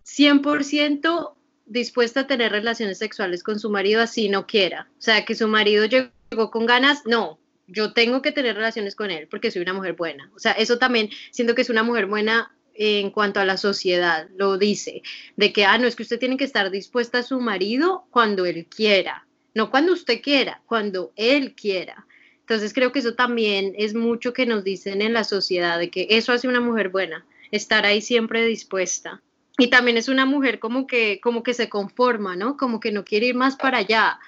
100% 0.06 1.34
dispuesta 1.66 2.22
a 2.22 2.28
tener 2.28 2.52
relaciones 2.52 2.98
sexuales 2.98 3.44
con 3.44 3.60
su 3.60 3.70
marido 3.70 4.02
así 4.02 4.30
no 4.30 4.48
quiera. 4.48 4.90
O 4.98 5.02
sea, 5.02 5.26
que 5.26 5.36
su 5.36 5.48
marido 5.48 5.86
llegó 5.86 6.52
con 6.52 6.66
ganas, 6.66 7.04
no, 7.06 7.40
yo 7.68 7.94
tengo 7.94 8.22
que 8.22 8.32
tener 8.32 8.56
relaciones 8.56 8.96
con 8.96 9.12
él 9.12 9.28
porque 9.30 9.52
soy 9.52 9.62
una 9.62 9.74
mujer 9.74 9.94
buena. 9.94 10.32
O 10.36 10.40
sea, 10.40 10.52
eso 10.54 10.78
también 10.78 11.10
siento 11.32 11.56
que 11.56 11.62
es 11.62 11.70
una 11.70 11.84
mujer 11.84 12.06
buena 12.06 12.56
en 12.76 13.12
cuanto 13.12 13.40
a 13.40 13.46
la 13.46 13.58
sociedad, 13.58 14.28
lo 14.36 14.58
dice, 14.58 15.04
de 15.36 15.54
que, 15.54 15.66
ah, 15.66 15.78
no, 15.78 15.88
es 15.88 15.96
que 15.96 16.04
usted 16.04 16.20
tiene 16.20 16.38
que 16.38 16.44
estar 16.44 16.72
dispuesta 16.72 17.20
a 17.20 17.24
su 17.24 17.40
marido 17.40 18.08
cuando 18.10 18.46
él 18.46 18.66
quiera, 18.66 19.28
no 19.54 19.70
cuando 19.70 19.94
usted 19.94 20.22
quiera, 20.22 20.62
cuando 20.66 21.14
él 21.16 21.54
quiera. 21.54 22.08
Entonces 22.40 22.74
creo 22.74 22.92
que 22.92 23.00
eso 23.00 23.14
también 23.14 23.74
es 23.78 23.94
mucho 23.94 24.34
que 24.34 24.46
nos 24.46 24.64
dicen 24.64 25.02
en 25.02 25.14
la 25.14 25.24
sociedad, 25.24 25.78
de 25.80 25.90
que 25.90 26.08
eso 26.10 26.34
hace 26.34 26.48
una 26.48 26.60
mujer 26.60 26.90
buena, 26.90 27.26
estar 27.52 27.86
ahí 27.86 28.02
siempre 28.02 28.46
dispuesta. 28.46 29.22
Y 29.64 29.70
también 29.70 29.96
es 29.96 30.10
una 30.10 30.26
mujer 30.26 30.60
como 30.60 30.88
que, 30.88 31.22
como 31.22 31.42
que 31.42 31.54
se 31.54 31.70
conforma, 31.70 32.36
¿no? 32.36 32.58
Como 32.58 32.82
que 32.82 32.92
no 32.92 33.06
quiere 33.06 33.28
ir 33.28 33.36
más 33.36 33.56
para 33.56 33.78
allá, 33.78 34.20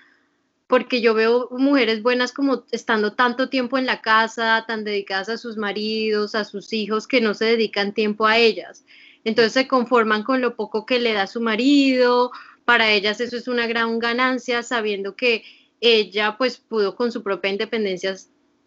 porque 0.65 1.01
yo 1.01 1.13
veo 1.13 1.50
mujeres 1.51 2.01
buenas 2.01 2.32
como 2.32 2.63
estando 2.72 3.12
tanto 3.12 3.50
tiempo 3.50 3.77
en 3.77 3.86
la 3.86 4.01
casa, 4.01 4.63
tan 4.65 4.86
dedicadas 4.86 5.27
a 5.27 5.38
sus 5.38 5.58
maridos, 5.58 6.36
a 6.36 6.46
sus 6.46 6.72
hijos, 6.72 7.06
que 7.06 7.20
no 7.20 7.34
se 7.34 7.44
dedican 7.44 7.94
tiempo 7.94 8.25
a 8.25 8.38
ellas. 8.38 8.86
Entonces 9.25 9.51
se 9.51 9.68
conforman 9.68 10.24
con 10.24 10.39
lo 10.39 10.56
poco 10.56 10.86
que 10.86 11.00
le 11.00 11.12
da 11.12 11.27
su 11.27 11.42
marido, 11.42 12.32
para 12.63 12.89
ellas 12.92 13.20
eso 13.20 13.36
es 13.36 13.50
una 13.50 13.68
gran 13.68 14.00
ganancia, 14.00 14.63
sabiendo 14.63 15.18
que 15.18 15.44
ella 15.82 16.38
pues 16.38 16.60
pudo 16.60 16.96
con 16.96 17.12
su 17.12 17.24
propia 17.24 17.51
independencia 17.51 18.15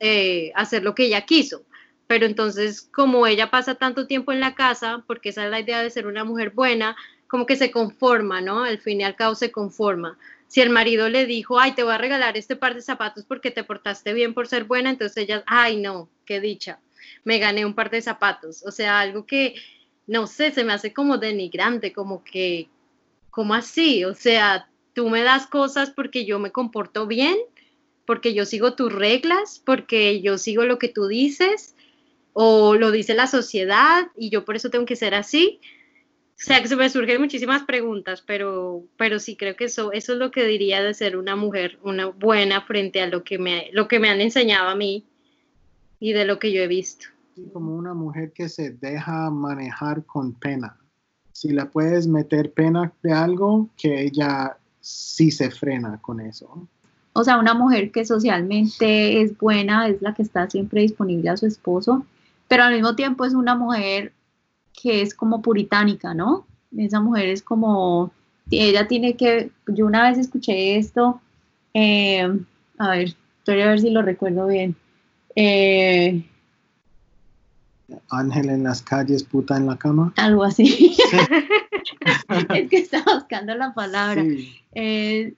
eh, 0.01 0.53
hacer 0.55 0.83
lo 0.83 0.95
que 0.95 1.07
ella 1.07 1.23
quiso. 1.23 1.63
Pero 2.09 2.27
entonces 2.27 2.83
como 2.93 3.29
ella 3.29 3.53
pasa 3.53 3.77
tanto 3.77 4.09
tiempo 4.09 4.33
en 4.33 4.41
la 4.41 4.57
casa, 4.57 5.05
porque 5.07 5.29
esa 5.29 5.45
es 5.45 5.51
la 5.53 5.61
idea 5.61 5.83
de 5.83 5.91
ser 5.91 6.09
una 6.09 6.25
mujer 6.25 6.51
buena, 6.51 6.97
como 7.29 7.47
que 7.47 7.55
se 7.55 7.71
conforma, 7.71 8.41
¿no? 8.41 8.65
Al 8.65 8.79
fin 8.79 9.01
y 9.01 9.05
al 9.05 9.15
cabo 9.15 9.37
se 9.37 9.53
conforma 9.53 10.19
si 10.49 10.63
el 10.63 10.71
marido 10.71 11.09
le 11.09 11.27
dijo, 11.27 11.61
ay, 11.61 11.73
te 11.73 11.83
voy 11.83 11.93
a 11.93 11.99
regalar 11.99 12.37
este 12.37 12.57
par 12.57 12.75
de 12.75 12.81
zapatos 12.81 13.25
porque 13.27 13.51
te 13.51 13.65
portaste 13.65 14.15
bien 14.15 14.33
por 14.33 14.49
ser 14.49 14.65
buena, 14.65 14.91
entonces 14.91 15.19
ella, 15.19 15.45
ay, 15.47 15.77
no, 15.77 16.09
qué 16.25 16.41
dicha, 16.41 16.81
me 17.25 17.39
gané 17.39 17.67
un 17.67 17.75
par 17.75 17.91
de 17.91 18.01
zapatos. 18.01 18.65
O 18.67 18.73
sea, 18.73 18.99
algo 18.99 19.27
que, 19.27 19.55
no 20.07 20.27
sé, 20.27 20.51
se 20.51 20.65
me 20.65 20.73
hace 20.73 20.95
como 20.95 21.19
denigrante, 21.19 21.93
como 21.93 22.25
que, 22.25 22.69
como 23.31 23.55
así? 23.55 24.07
O 24.07 24.15
sea, 24.15 24.71
tú 24.95 25.11
me 25.11 25.23
das 25.23 25.47
cosas 25.47 25.91
porque 25.91 26.25
yo 26.25 26.39
me 26.39 26.51
comporto 26.51 27.07
bien, 27.07 27.37
porque 28.07 28.33
yo 28.33 28.47
sigo 28.47 28.75
tus 28.75 28.91
reglas, 28.91 29.61
porque 29.65 30.23
yo 30.23 30.39
sigo 30.39 30.65
lo 30.65 30.79
que 30.79 30.89
tú 30.89 31.09
dices, 31.09 31.77
o 32.41 32.77
lo 32.77 32.93
dice 32.93 33.15
la 33.15 33.27
sociedad 33.27 34.13
y 34.17 34.31
yo 34.31 34.45
por 34.45 34.55
eso 34.55 34.71
tengo 34.71 34.87
que 34.87 34.95
ser 34.95 35.13
así. 35.13 35.59
O 36.37 36.41
sea, 36.41 36.63
que 36.63 36.69
se 36.69 36.77
me 36.77 36.89
surgen 36.89 37.21
muchísimas 37.21 37.65
preguntas, 37.65 38.23
pero, 38.25 38.85
pero 38.97 39.19
sí 39.19 39.37
creo 39.37 39.57
que 39.57 39.65
eso, 39.65 39.91
eso 39.91 40.13
es 40.13 40.19
lo 40.21 40.31
que 40.31 40.47
diría 40.47 40.81
de 40.81 40.95
ser 40.95 41.17
una 41.17 41.35
mujer, 41.35 41.81
una 41.83 42.07
buena 42.07 42.63
frente 42.63 43.03
a 43.03 43.09
lo 43.09 43.25
que 43.25 43.41
me, 43.41 43.71
lo 43.73 43.89
que 43.89 43.99
me 43.99 44.09
han 44.09 44.21
enseñado 44.21 44.69
a 44.69 44.77
mí 44.77 45.05
y 45.99 46.13
de 46.13 46.27
lo 46.27 46.39
que 46.39 46.53
yo 46.53 46.63
he 46.63 46.69
visto. 46.69 47.07
Como 47.53 47.75
una 47.75 47.93
mujer 47.93 48.31
que 48.33 48.49
se 48.49 48.71
deja 48.71 49.31
manejar 49.31 50.05
con 50.05 50.33
pena. 50.33 50.79
Si 51.33 51.51
la 51.51 51.69
puedes 51.69 52.07
meter 52.07 52.53
pena 52.53 52.93
de 53.03 53.13
algo, 53.13 53.69
que 53.77 54.01
ella 54.01 54.57
sí 54.81 55.33
se 55.33 55.51
frena 55.51 56.01
con 56.01 56.21
eso. 56.21 56.69
O 57.15 57.25
sea, 57.25 57.37
una 57.37 57.55
mujer 57.55 57.91
que 57.91 58.05
socialmente 58.05 59.23
es 59.23 59.37
buena, 59.37 59.89
es 59.89 60.01
la 60.03 60.15
que 60.15 60.23
está 60.23 60.49
siempre 60.49 60.83
disponible 60.83 61.31
a 61.31 61.37
su 61.37 61.47
esposo, 61.47 62.07
pero 62.49 62.65
al 62.65 62.75
mismo 62.75 62.97
tiempo 62.97 63.25
es 63.25 63.35
una 63.35 63.55
mujer 63.55 64.13
que 64.73 65.03
es 65.03 65.15
como 65.15 65.43
puritánica, 65.43 66.15
¿no? 66.15 66.47
Esa 66.77 67.01
mujer 67.01 67.29
es 67.29 67.43
como, 67.43 68.13
ella 68.51 68.89
tiene 68.89 69.17
que, 69.17 69.51
yo 69.67 69.87
una 69.87 70.09
vez 70.09 70.19
escuché 70.19 70.77
esto, 70.77 71.21
eh, 71.75 72.29
a 72.79 72.91
ver, 72.91 73.15
estoy 73.39 73.61
a 73.61 73.69
ver 73.69 73.81
si 73.81 73.91
lo 73.91 74.03
recuerdo 74.03 74.47
bien. 74.47 74.77
Eh, 75.37 76.25
Ángel 78.11 78.51
en 78.51 78.65
las 78.65 78.83
calles, 78.83 79.25
puta 79.25 79.57
en 79.57 79.67
la 79.67 79.77
cama. 79.77 80.13
Algo 80.17 80.45
así. 80.45 80.97
es 82.55 82.69
que 82.69 82.79
estaba 82.79 83.15
buscando 83.15 83.55
la 83.55 83.73
palabra. 83.73 84.23
Eh, 84.73 85.35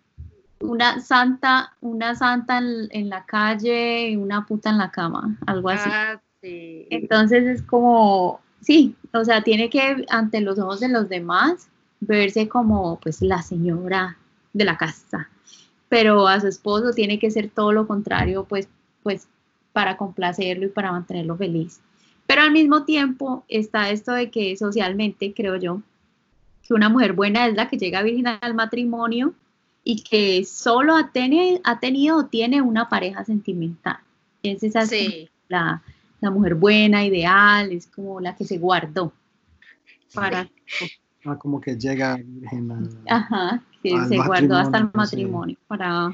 una 0.61 1.00
santa, 1.00 1.75
una 1.81 2.14
santa 2.14 2.59
en, 2.59 3.09
la 3.09 3.25
calle 3.25 4.11
y 4.11 4.17
una 4.17 4.47
puta 4.47 4.71
en 4.71 4.79
la 4.79 4.90
cama, 4.90 5.38
algo 5.47 5.71
así. 5.71 5.88
Ah, 5.93 6.21
sí. 6.42 6.87
Entonces 6.90 7.44
es 7.47 7.62
como, 7.62 8.40
sí, 8.61 8.94
o 9.12 9.25
sea, 9.25 9.42
tiene 9.42 9.70
que 9.70 10.04
ante 10.09 10.40
los 10.40 10.59
ojos 10.59 10.80
de 10.80 10.88
los 10.88 11.09
demás 11.09 11.68
verse 12.00 12.49
como 12.49 12.99
pues 13.00 13.23
la 13.23 13.42
señora 13.42 14.16
de 14.52 14.64
la 14.64 14.76
casa, 14.76 15.28
pero 15.88 16.26
a 16.28 16.40
su 16.40 16.49
esposo 16.49 16.92
tiene 16.92 17.18
que 17.18 17.30
ser 17.30 17.50
todo 17.50 17.73
lo 17.73 17.87
contrario, 17.87 18.44
pues, 18.44 18.68
pues 19.02 19.28
para 19.73 19.97
complacerlo 19.97 20.66
y 20.66 20.70
para 20.70 20.92
mantenerlo 20.92 21.37
feliz. 21.37 21.80
Pero 22.26 22.42
al 22.42 22.52
mismo 22.52 22.85
tiempo 22.85 23.44
está 23.49 23.90
esto 23.90 24.12
de 24.12 24.30
que 24.30 24.56
socialmente, 24.56 25.32
creo 25.35 25.56
yo, 25.56 25.82
que 26.62 26.75
una 26.75 26.88
mujer 26.88 27.12
buena 27.12 27.47
es 27.47 27.54
la 27.54 27.68
que 27.68 27.76
llega 27.76 28.02
virgen 28.02 28.26
al 28.40 28.54
matrimonio 28.54 29.35
y 29.82 30.02
que 30.02 30.44
solo 30.44 30.94
ha, 30.94 31.11
ha 31.64 31.80
tenido 31.80 32.16
o 32.16 32.26
tiene 32.26 32.62
una 32.62 32.88
pareja 32.88 33.25
sentimental. 33.25 33.99
Es 34.42 34.62
esa 34.62 34.87
sí. 34.87 35.28
la, 35.49 35.82
la 36.20 36.30
mujer 36.30 36.54
buena, 36.54 37.04
ideal, 37.04 37.72
es 37.72 37.86
como 37.86 38.20
la 38.20 38.34
que 38.36 38.44
se 38.44 38.58
guardó 38.58 39.12
para... 40.14 40.48
Ah, 41.26 41.36
como 41.36 41.60
que 41.60 41.76
llega 41.76 42.16
virgen 42.16 42.88
Ajá, 43.08 43.62
que 43.82 43.90
se 44.06 44.16
guardó 44.16 44.56
hasta 44.56 44.78
el 44.78 44.90
matrimonio 44.94 45.56
para, 45.66 46.10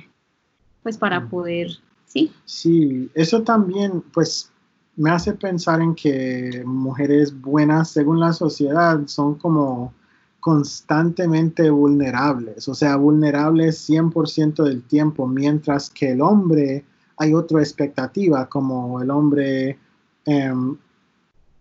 pues 0.83 0.99
para 0.99 1.21
mm. 1.21 1.29
poder, 1.29 1.69
¿sí? 2.07 2.33
Sí, 2.45 3.09
eso 3.15 3.43
también, 3.43 4.03
pues, 4.13 4.51
me 4.97 5.11
hace 5.11 5.35
pensar 5.35 5.81
en 5.81 5.95
que 5.95 6.63
mujeres 6.67 7.41
buenas, 7.41 7.91
según 7.91 8.19
la 8.19 8.33
sociedad, 8.33 9.07
son 9.07 9.37
como 9.37 9.95
constantemente 10.41 11.71
vulnerables, 11.71 12.69
o 12.69 12.75
sea, 12.75 12.97
vulnerables 12.97 13.89
100% 13.89 14.65
del 14.65 14.83
tiempo, 14.83 15.27
mientras 15.27 15.91
que 15.91 16.13
el 16.13 16.21
hombre 16.21 16.85
hay 17.17 17.35
otra 17.35 17.61
expectativa, 17.61 18.49
como 18.49 19.01
el 19.03 19.11
hombre 19.11 19.79
Em, 20.27 20.77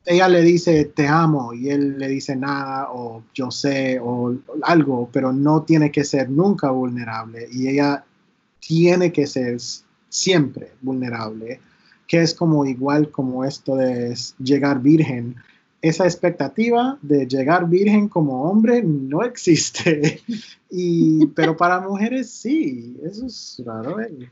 ella 0.06 0.28
le 0.28 0.42
dice 0.42 0.86
te 0.86 1.08
amo 1.08 1.54
y 1.54 1.70
él 1.70 1.98
le 1.98 2.08
dice 2.08 2.36
nada 2.36 2.92
o 2.92 3.24
yo 3.34 3.50
sé 3.50 4.00
o 4.02 4.36
algo, 4.64 5.10
pero 5.12 5.34
no 5.34 5.64
tiene 5.64 5.92
que 5.92 6.04
ser 6.04 6.30
nunca 6.30 6.70
vulnerable 6.70 7.48
y 7.52 7.68
ella 7.68 8.04
tiene 8.60 9.12
que 9.12 9.28
ser 9.28 9.58
siempre 10.10 10.74
vulnerable, 10.82 11.60
que 12.08 12.22
es 12.22 12.34
como 12.34 12.66
igual 12.66 13.10
como 13.12 13.44
esto 13.46 13.76
de 13.76 14.16
llegar 14.40 14.82
virgen. 14.82 15.36
Esa 15.82 16.06
expectativa 16.06 16.98
de 17.02 17.28
llegar 17.28 17.70
virgen 17.70 18.08
como 18.08 18.44
hombre 18.50 18.82
no 18.84 19.24
existe, 19.24 20.22
y, 20.72 21.28
pero 21.28 21.56
para 21.56 21.80
mujeres 21.82 22.32
sí, 22.32 22.98
eso 23.04 23.28
es 23.28 23.62
raro. 23.66 24.02
¿eh? 24.02 24.32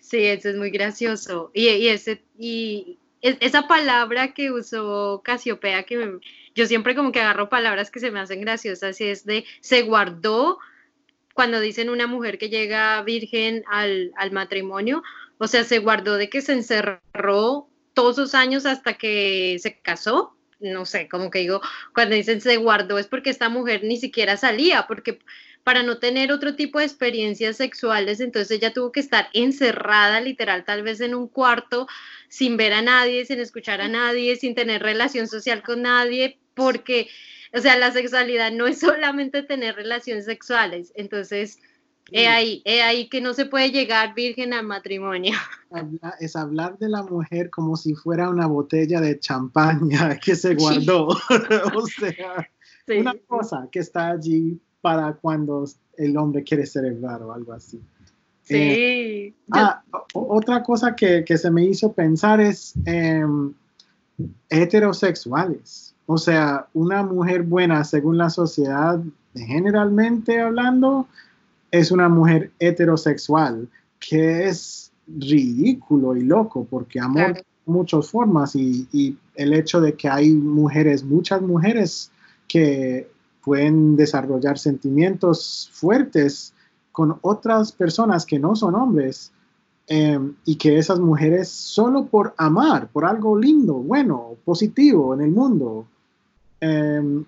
Sí, 0.00 0.18
eso 0.18 0.50
es 0.50 0.56
muy 0.56 0.70
gracioso. 0.70 1.50
Y, 1.54 1.66
ese, 1.86 2.22
y 2.38 2.98
esa 3.24 3.66
palabra 3.66 4.34
que 4.34 4.50
usó 4.50 5.22
Casiopea, 5.24 5.84
que 5.84 6.18
yo 6.54 6.66
siempre 6.66 6.94
como 6.94 7.10
que 7.10 7.20
agarro 7.20 7.48
palabras 7.48 7.90
que 7.90 7.98
se 7.98 8.10
me 8.10 8.20
hacen 8.20 8.42
graciosas, 8.42 9.00
y 9.00 9.04
es 9.04 9.24
de 9.24 9.46
se 9.60 9.82
guardó 9.82 10.58
cuando 11.32 11.58
dicen 11.58 11.88
una 11.88 12.06
mujer 12.06 12.36
que 12.36 12.50
llega 12.50 13.02
virgen 13.02 13.64
al, 13.66 14.12
matrimonio, 14.30 15.02
o 15.38 15.48
sea, 15.48 15.64
se 15.64 15.78
guardó 15.78 16.16
de 16.16 16.28
que 16.28 16.42
se 16.42 16.52
encerró 16.52 17.68
todos 17.94 18.18
esos 18.18 18.34
años 18.34 18.66
hasta 18.66 18.94
que 18.94 19.56
se 19.58 19.80
casó. 19.80 20.36
No 20.60 20.84
sé, 20.86 21.08
como 21.08 21.30
que 21.30 21.40
digo, 21.40 21.60
cuando 21.94 22.14
dicen 22.14 22.40
se 22.40 22.56
guardó 22.58 22.98
es 22.98 23.06
porque 23.06 23.30
esta 23.30 23.48
mujer 23.48 23.84
ni 23.84 23.96
siquiera 23.96 24.36
salía, 24.36 24.86
porque 24.86 25.18
para 25.64 25.82
no 25.82 25.98
tener 25.98 26.30
otro 26.30 26.54
tipo 26.54 26.78
de 26.78 26.84
experiencias 26.84 27.56
sexuales, 27.56 28.20
entonces 28.20 28.50
ella 28.50 28.74
tuvo 28.74 28.92
que 28.92 29.00
estar 29.00 29.28
encerrada 29.32 30.20
literal 30.20 30.64
tal 30.64 30.82
vez 30.82 31.00
en 31.00 31.14
un 31.14 31.26
cuarto 31.26 31.88
sin 32.28 32.58
ver 32.58 32.74
a 32.74 32.82
nadie, 32.82 33.24
sin 33.24 33.40
escuchar 33.40 33.80
a 33.80 33.88
nadie, 33.88 34.36
sin 34.36 34.54
tener 34.54 34.82
relación 34.82 35.26
social 35.26 35.62
con 35.62 35.82
nadie, 35.82 36.38
porque, 36.52 37.08
o 37.54 37.60
sea, 37.60 37.78
la 37.78 37.90
sexualidad 37.92 38.52
no 38.52 38.66
es 38.66 38.78
solamente 38.80 39.42
tener 39.42 39.74
relaciones 39.74 40.26
sexuales, 40.26 40.92
entonces... 40.94 41.58
He 42.12 42.28
ahí, 42.28 42.60
he 42.66 42.82
ahí 42.82 43.08
que 43.08 43.22
no 43.22 43.32
se 43.32 43.46
puede 43.46 43.70
llegar 43.70 44.14
virgen 44.14 44.52
al 44.52 44.66
matrimonio. 44.66 45.32
Es 46.20 46.36
hablar 46.36 46.76
de 46.76 46.90
la 46.90 47.02
mujer 47.02 47.48
como 47.48 47.76
si 47.76 47.94
fuera 47.94 48.28
una 48.28 48.46
botella 48.46 49.00
de 49.00 49.18
champaña 49.18 50.18
que 50.22 50.36
se 50.36 50.54
guardó. 50.54 51.06
o 51.06 51.86
sea, 51.86 52.46
una 52.88 53.14
cosa 53.26 53.68
que 53.72 53.78
está 53.78 54.10
allí 54.10 54.60
para 54.84 55.14
cuando 55.14 55.64
el 55.96 56.14
hombre 56.18 56.44
quiere 56.44 56.66
celebrar 56.66 57.22
o 57.22 57.32
algo 57.32 57.54
así. 57.54 57.80
Sí. 58.42 58.54
Eh, 58.54 59.34
ah, 59.52 59.82
otra 60.12 60.62
cosa 60.62 60.94
que, 60.94 61.24
se 61.26 61.50
me 61.50 61.64
hizo 61.64 61.94
pensar 61.94 62.38
es 62.38 62.74
em, 62.84 63.54
heterosexuales. 64.50 65.94
O 66.04 66.18
sea, 66.18 66.68
una 66.74 67.02
mujer 67.02 67.44
buena, 67.44 67.82
según 67.82 68.18
la 68.18 68.28
sociedad, 68.28 69.00
generalmente 69.34 70.38
hablando, 70.38 71.08
es 71.70 71.90
una 71.90 72.10
mujer 72.10 72.50
heterosexual, 72.58 73.66
que 73.98 74.48
es 74.48 74.92
ridículo 75.06 76.14
y 76.14 76.24
loco, 76.24 76.66
porque 76.68 77.00
amor 77.00 77.36
de 77.36 77.44
muchas 77.64 78.10
formas 78.10 78.54
y, 78.54 78.86
y 78.92 79.16
el 79.34 79.54
hecho 79.54 79.80
de 79.80 79.94
que 79.94 80.10
hay 80.10 80.30
mujeres, 80.30 81.02
muchas 81.02 81.40
mujeres 81.40 82.10
que 82.46 83.13
pueden 83.44 83.96
desarrollar 83.96 84.58
sentimientos 84.58 85.70
fuertes 85.72 86.54
con 86.92 87.18
otras 87.22 87.72
personas 87.72 88.24
que 88.24 88.38
no 88.38 88.56
son 88.56 88.74
hombres 88.74 89.32
em, 89.86 90.34
y 90.44 90.56
que 90.56 90.78
esas 90.78 90.98
mujeres 91.00 91.48
solo 91.48 92.06
por 92.06 92.34
amar, 92.38 92.88
por 92.88 93.04
algo 93.04 93.38
lindo, 93.38 93.74
bueno, 93.74 94.36
positivo 94.44 95.12
en 95.14 95.20
el 95.20 95.30
mundo, 95.30 95.86
em, 96.60 97.24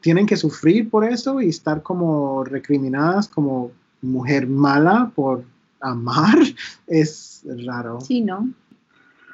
tienen 0.00 0.26
que 0.26 0.36
sufrir 0.36 0.90
por 0.90 1.04
eso 1.04 1.40
y 1.40 1.48
estar 1.50 1.82
como 1.82 2.42
recriminadas 2.44 3.28
como 3.28 3.70
mujer 4.00 4.46
mala 4.46 5.12
por 5.14 5.44
amar, 5.80 6.38
es 6.86 7.42
raro. 7.44 8.00
Sí, 8.00 8.22
¿no? 8.22 8.48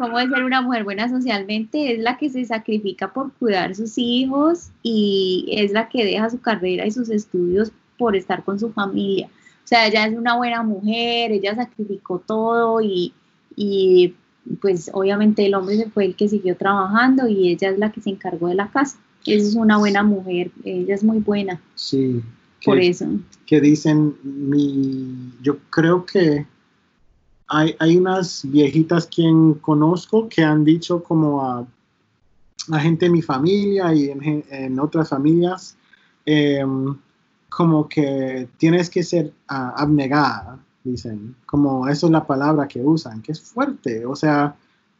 Cómo 0.00 0.18
es 0.18 0.30
ser 0.30 0.44
una 0.44 0.62
mujer 0.62 0.82
buena 0.82 1.10
socialmente, 1.10 1.92
es 1.92 1.98
la 2.00 2.16
que 2.16 2.30
se 2.30 2.46
sacrifica 2.46 3.12
por 3.12 3.32
cuidar 3.34 3.74
sus 3.74 3.98
hijos 3.98 4.70
y 4.82 5.46
es 5.50 5.72
la 5.72 5.90
que 5.90 6.06
deja 6.06 6.30
su 6.30 6.40
carrera 6.40 6.86
y 6.86 6.90
sus 6.90 7.10
estudios 7.10 7.70
por 7.98 8.16
estar 8.16 8.42
con 8.42 8.58
su 8.58 8.72
familia. 8.72 9.26
O 9.26 9.66
sea, 9.66 9.86
ella 9.86 10.06
es 10.06 10.16
una 10.16 10.38
buena 10.38 10.62
mujer, 10.62 11.32
ella 11.32 11.54
sacrificó 11.54 12.18
todo 12.18 12.80
y, 12.80 13.12
y 13.54 14.14
pues 14.62 14.90
obviamente 14.94 15.44
el 15.44 15.54
hombre 15.54 15.90
fue 15.92 16.06
el 16.06 16.16
que 16.16 16.30
siguió 16.30 16.56
trabajando 16.56 17.28
y 17.28 17.50
ella 17.50 17.68
es 17.68 17.78
la 17.78 17.92
que 17.92 18.00
se 18.00 18.08
encargó 18.08 18.48
de 18.48 18.54
la 18.54 18.70
casa. 18.70 18.96
Ella 19.26 19.42
es 19.42 19.54
una 19.54 19.76
buena 19.76 20.02
mujer, 20.02 20.50
ella 20.64 20.94
es 20.94 21.04
muy 21.04 21.18
buena. 21.18 21.60
Sí. 21.74 22.22
Por 22.64 22.78
eso. 22.78 23.06
Que 23.44 23.60
dicen, 23.60 24.14
mi, 24.22 25.34
yo 25.42 25.58
creo 25.68 26.06
que 26.06 26.46
hay, 27.50 27.96
unas 27.96 28.42
viejitas 28.44 29.08
quien 29.08 29.54
conozco 29.54 30.28
que 30.28 30.44
han 30.44 30.64
dicho 30.64 31.02
como 31.02 31.44
a, 31.44 31.66
la 32.68 32.78
gente 32.78 33.06
de 33.06 33.10
mi 33.10 33.22
familia 33.22 33.92
y 33.92 34.10
en, 34.10 34.78
otras 34.78 35.08
familias, 35.08 35.76
em, 36.24 36.96
como 37.48 37.88
que 37.88 38.48
tienes 38.56 38.88
que 38.88 39.02
ser 39.02 39.32
abnegada, 39.48 40.60
dicen, 40.84 41.34
como 41.44 41.88
eso 41.88 42.06
es 42.06 42.12
la 42.12 42.24
palabra 42.24 42.68
que 42.68 42.80
usan, 42.80 43.20
que 43.20 43.32
es 43.32 43.40
fuerte, 43.40 44.06
o 44.06 44.14
sea, 44.14 44.54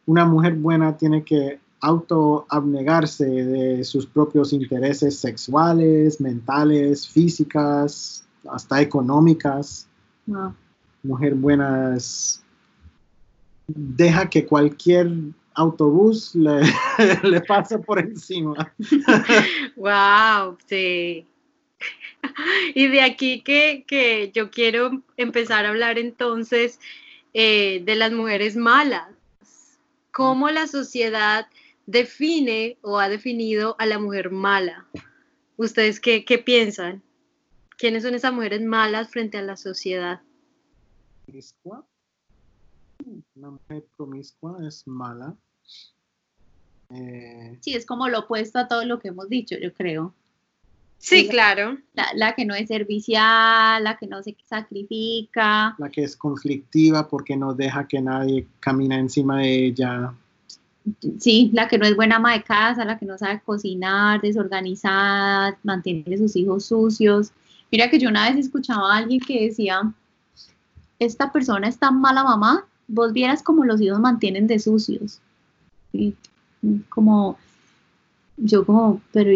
una 0.05 0.25
mujer 0.25 0.55
buena 0.55 0.97
tiene 0.97 1.23
que 1.23 1.59
autoabnegarse 1.79 3.25
de 3.25 3.83
sus 3.85 4.05
propios 4.05 4.51
intereses 4.51 5.17
sexuales, 5.17 6.19
mentales, 6.19 7.07
físicas, 7.07 8.25
hasta 8.49 8.81
económicas. 8.81 9.87
Mujer 11.03 11.35
buena 11.35 11.95
es 11.95 12.43
deja 13.67 14.29
que 14.29 14.45
cualquier 14.45 15.09
autobús 15.53 16.35
le, 16.35 16.61
le 17.23 17.41
pase 17.41 17.79
por 17.79 17.99
encima. 17.99 18.73
wow, 19.75 20.57
sí. 20.65 21.25
Y 22.75 22.87
de 22.87 23.01
aquí 23.01 23.41
que, 23.41 24.31
yo 24.33 24.51
quiero 24.51 25.01
empezar 25.17 25.65
a 25.65 25.69
hablar 25.69 25.97
entonces 25.97 26.79
eh, 27.33 27.81
de 27.83 27.95
las 27.95 28.11
mujeres 28.11 28.55
malas. 28.55 29.07
¿Cómo 30.11 30.49
la 30.49 30.67
sociedad 30.67 31.47
define 31.85 32.77
o 32.81 32.99
ha 32.99 33.09
definido 33.09 33.75
a 33.79 33.85
la 33.85 33.97
mujer 33.97 34.29
mala? 34.29 34.85
¿Ustedes 35.57 35.99
qué, 35.99 36.25
qué 36.25 36.37
piensan? 36.37 37.01
¿Quiénes 37.77 38.03
son 38.03 38.13
esas 38.13 38.33
mujeres 38.33 38.61
malas 38.61 39.09
frente 39.09 39.37
a 39.37 39.41
la 39.41 39.57
sociedad? 39.57 40.21
Una 43.35 43.51
mujer 43.51 43.85
promiscua 43.97 44.57
es 44.67 44.87
mala. 44.87 45.35
Eh, 46.89 47.57
sí, 47.61 47.73
es 47.73 47.85
como 47.85 48.09
lo 48.09 48.19
opuesto 48.19 48.59
a 48.59 48.67
todo 48.67 48.85
lo 48.85 48.99
que 48.99 49.09
hemos 49.09 49.29
dicho, 49.29 49.55
yo 49.57 49.73
creo. 49.73 50.13
Sí, 50.97 51.27
claro. 51.27 51.77
La, 52.13 52.35
que 52.35 52.45
no 52.45 52.53
es 52.53 52.67
servicial, 52.67 53.83
la 53.83 53.97
que 53.97 54.05
no 54.05 54.21
se 54.21 54.35
sacrifica. 54.45 55.75
La 55.79 55.89
que 55.89 56.03
es 56.03 56.15
conflictiva 56.15 57.07
porque 57.07 57.35
no 57.35 57.55
deja 57.55 57.87
que 57.87 57.99
nadie 58.01 58.45
camine 58.59 58.99
encima 58.99 59.39
de 59.39 59.65
ella. 59.65 60.13
Sí, 61.19 61.49
la 61.53 61.67
que 61.67 61.79
no 61.79 61.87
es 61.87 61.95
buena 61.95 62.17
ama 62.17 62.33
de 62.33 62.43
casa, 62.43 62.85
la 62.85 62.99
que 62.99 63.05
no 63.07 63.17
sabe 63.17 63.41
cocinar, 63.43 64.21
desorganizada, 64.21 65.57
mantiene 65.63 66.15
a 66.15 66.17
sus 66.19 66.35
hijos 66.35 66.65
sucios. 66.65 67.31
Mira 67.71 67.89
que 67.89 67.97
yo 67.97 68.09
una 68.09 68.29
vez 68.29 68.45
escuchaba 68.45 68.93
a 68.93 68.97
alguien 68.97 69.21
que 69.21 69.47
decía, 69.47 69.91
esta 71.01 71.31
persona 71.31 71.67
es 71.67 71.79
tan 71.79 71.99
mala 71.99 72.23
mamá 72.23 72.65
vos 72.91 73.13
vieras 73.13 73.41
como 73.41 73.65
los 73.65 73.81
hijos 73.81 73.99
mantienen 73.99 74.47
de 74.47 74.59
sucios. 74.59 75.19
Como, 76.89 77.37
yo 78.37 78.65
como, 78.65 79.01
pero 79.11 79.31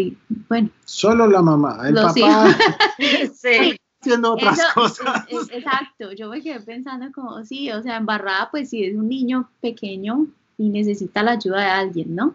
bueno. 0.48 0.70
Solo 0.84 1.26
la 1.26 1.42
mamá, 1.42 1.88
el 1.88 1.94
papá 1.94 2.56
sí. 3.34 3.76
haciendo 4.00 4.34
otras 4.34 4.60
cosas. 4.74 5.24
exacto, 5.50 6.12
yo 6.12 6.28
me 6.28 6.42
quedé 6.42 6.60
pensando 6.60 7.10
como, 7.12 7.44
sí, 7.44 7.70
o 7.72 7.82
sea, 7.82 7.96
embarrada, 7.96 8.48
pues 8.50 8.70
si 8.70 8.84
es 8.84 8.96
un 8.96 9.08
niño 9.08 9.48
pequeño 9.60 10.26
y 10.58 10.68
necesita 10.68 11.22
la 11.22 11.32
ayuda 11.32 11.60
de 11.60 11.70
alguien, 11.70 12.14
¿no? 12.14 12.34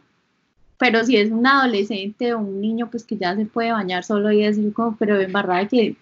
Pero 0.77 1.03
si 1.05 1.15
es 1.15 1.31
un 1.31 1.45
adolescente 1.45 2.33
o 2.33 2.39
un 2.39 2.59
niño, 2.59 2.89
pues 2.89 3.03
que 3.03 3.15
ya 3.15 3.35
se 3.35 3.45
puede 3.45 3.71
bañar 3.71 4.03
solo 4.03 4.31
y 4.31 4.41
decir 4.41 4.73
como, 4.73 4.95
pero 4.97 5.19
embarrada 5.19 5.67
que 5.67 5.95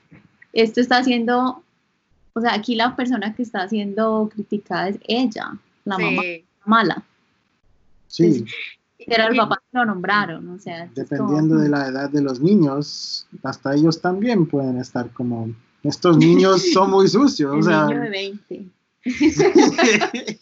esto 0.53 0.79
está 0.79 0.97
haciendo 0.97 1.61
o 2.33 2.41
sea, 2.41 2.53
aquí 2.53 2.75
la 2.75 2.95
persona 2.95 3.33
que 3.33 3.43
está 3.43 3.67
siendo 3.67 4.29
criticada 4.33 4.89
es 4.89 4.99
ella, 5.07 5.57
la 5.85 5.97
mamá 5.97 6.21
mala. 6.65 7.03
Sí. 8.07 8.45
pero 9.07 9.27
el 9.27 9.37
papá 9.37 9.61
lo 9.71 9.85
nombraron, 9.85 10.49
o 10.49 10.59
sea. 10.59 10.89
Dependiendo 10.95 11.57
de 11.57 11.69
la 11.69 11.87
edad 11.87 12.09
de 12.09 12.21
los 12.21 12.39
niños, 12.39 13.27
hasta 13.43 13.75
ellos 13.75 14.01
también 14.01 14.45
pueden 14.45 14.77
estar 14.77 15.11
como, 15.11 15.53
estos 15.83 16.17
niños 16.17 16.71
son 16.73 16.91
muy 16.91 17.07
sucios. 17.07 17.51
El 17.53 17.59
o 17.59 17.63
sea, 17.63 17.85
niño 17.85 18.01
de 18.01 18.09
20. 18.09 18.65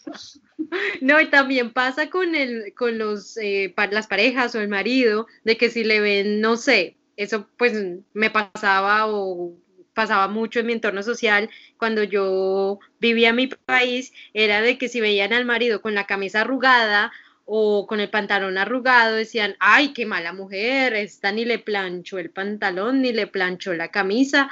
No, 1.00 1.20
y 1.20 1.30
también 1.30 1.72
pasa 1.72 2.10
con 2.10 2.34
el, 2.34 2.74
con 2.74 2.98
los 2.98 3.38
eh, 3.38 3.72
las 3.90 4.06
parejas 4.06 4.54
o 4.54 4.60
el 4.60 4.68
marido, 4.68 5.26
de 5.44 5.56
que 5.56 5.70
si 5.70 5.84
le 5.84 6.00
ven, 6.00 6.40
no 6.40 6.56
sé, 6.56 6.96
eso 7.16 7.46
pues 7.56 7.72
me 8.12 8.30
pasaba 8.30 9.06
o 9.06 9.52
pasaba 9.98 10.28
mucho 10.28 10.60
en 10.60 10.66
mi 10.66 10.74
entorno 10.74 11.02
social 11.02 11.50
cuando 11.76 12.04
yo 12.04 12.78
vivía 13.00 13.30
en 13.30 13.34
mi 13.34 13.48
país, 13.48 14.12
era 14.32 14.60
de 14.60 14.78
que 14.78 14.88
si 14.88 15.00
veían 15.00 15.32
al 15.32 15.44
marido 15.44 15.82
con 15.82 15.96
la 15.96 16.06
camisa 16.06 16.42
arrugada 16.42 17.10
o 17.44 17.84
con 17.88 17.98
el 17.98 18.08
pantalón 18.08 18.58
arrugado, 18.58 19.16
decían, 19.16 19.56
ay, 19.58 19.92
qué 19.94 20.06
mala 20.06 20.32
mujer, 20.32 20.94
esta 20.94 21.32
ni 21.32 21.44
le 21.44 21.58
planchó 21.58 22.20
el 22.20 22.30
pantalón, 22.30 23.02
ni 23.02 23.12
le 23.12 23.26
planchó 23.26 23.74
la 23.74 23.88
camisa. 23.88 24.48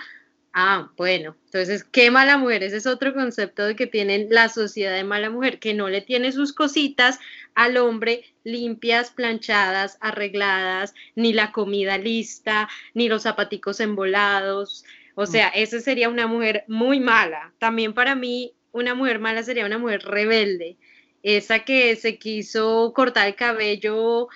Ah, 0.53 0.91
bueno, 0.97 1.37
entonces, 1.45 1.85
qué 1.85 2.11
mala 2.11 2.39
mujer, 2.39 2.65
ese 2.65 2.79
es 2.79 2.87
otro 2.89 3.15
concepto 3.15 3.67
de 3.67 3.77
que 3.77 3.87
tienen 3.87 4.27
la 4.31 4.49
sociedad 4.49 4.97
de 4.97 5.05
mala 5.05 5.31
mujer, 5.31 5.61
que 5.61 5.75
no 5.75 5.89
le 5.89 6.01
tiene 6.01 6.33
sus 6.33 6.53
cositas 6.53 7.21
al 7.55 7.77
hombre 7.77 8.25
limpias, 8.43 9.13
planchadas, 9.13 9.97
arregladas, 10.01 10.93
ni 11.15 11.33
la 11.33 11.53
comida 11.53 11.99
lista, 11.99 12.69
ni 12.95 13.09
los 13.09 13.23
zapaticos 13.23 13.79
embolados, 13.79 14.85
o 15.17 15.25
mm. 15.25 15.27
sea, 15.27 15.49
esa 15.49 15.81
sería 15.81 16.09
una 16.09 16.29
mujer 16.29 16.65
muy 16.69 17.01
mala. 17.01 17.53
También 17.59 17.95
para 17.95 18.15
mí, 18.15 18.55
una 18.71 18.95
mujer 18.95 19.19
mala 19.19 19.43
sería 19.43 19.67
una 19.67 19.79
mujer 19.79 20.03
rebelde. 20.03 20.77
esa 21.23 21.61
que 21.65 21.97
se 21.97 22.19
quiso 22.19 22.93
cortar 22.95 23.27
el 23.27 23.35
cabello 23.35 24.29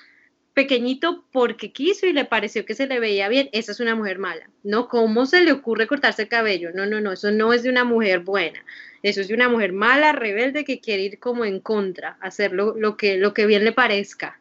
pequeñito 0.54 1.24
porque 1.30 1.70
quiso 1.70 2.06
y 2.06 2.12
le 2.12 2.24
pareció 2.24 2.64
que 2.64 2.74
se 2.74 2.86
le 2.86 2.98
veía 2.98 3.28
bien, 3.28 3.48
esa 3.52 3.72
es 3.72 3.80
una 3.80 3.94
mujer 3.94 4.18
mala. 4.18 4.50
No, 4.64 4.88
¿cómo 4.88 5.26
se 5.26 5.42
le 5.42 5.52
ocurre 5.52 5.86
cortarse 5.86 6.22
el 6.22 6.28
cabello? 6.28 6.70
No, 6.74 6.86
no, 6.86 7.00
no, 7.00 7.12
eso 7.12 7.30
no 7.30 7.52
es 7.52 7.62
de 7.62 7.70
una 7.70 7.84
mujer 7.84 8.20
buena. 8.20 8.64
Eso 9.02 9.20
es 9.20 9.28
de 9.28 9.34
una 9.34 9.48
mujer 9.48 9.72
mala, 9.72 10.12
rebelde, 10.12 10.64
que 10.64 10.80
quiere 10.80 11.02
ir 11.02 11.18
como 11.18 11.44
en 11.44 11.60
contra, 11.60 12.16
hacer 12.20 12.52
lo, 12.52 12.96
que, 12.96 13.18
lo 13.18 13.32
que 13.34 13.46
bien 13.46 13.64
le 13.64 13.72
parezca. 13.72 14.40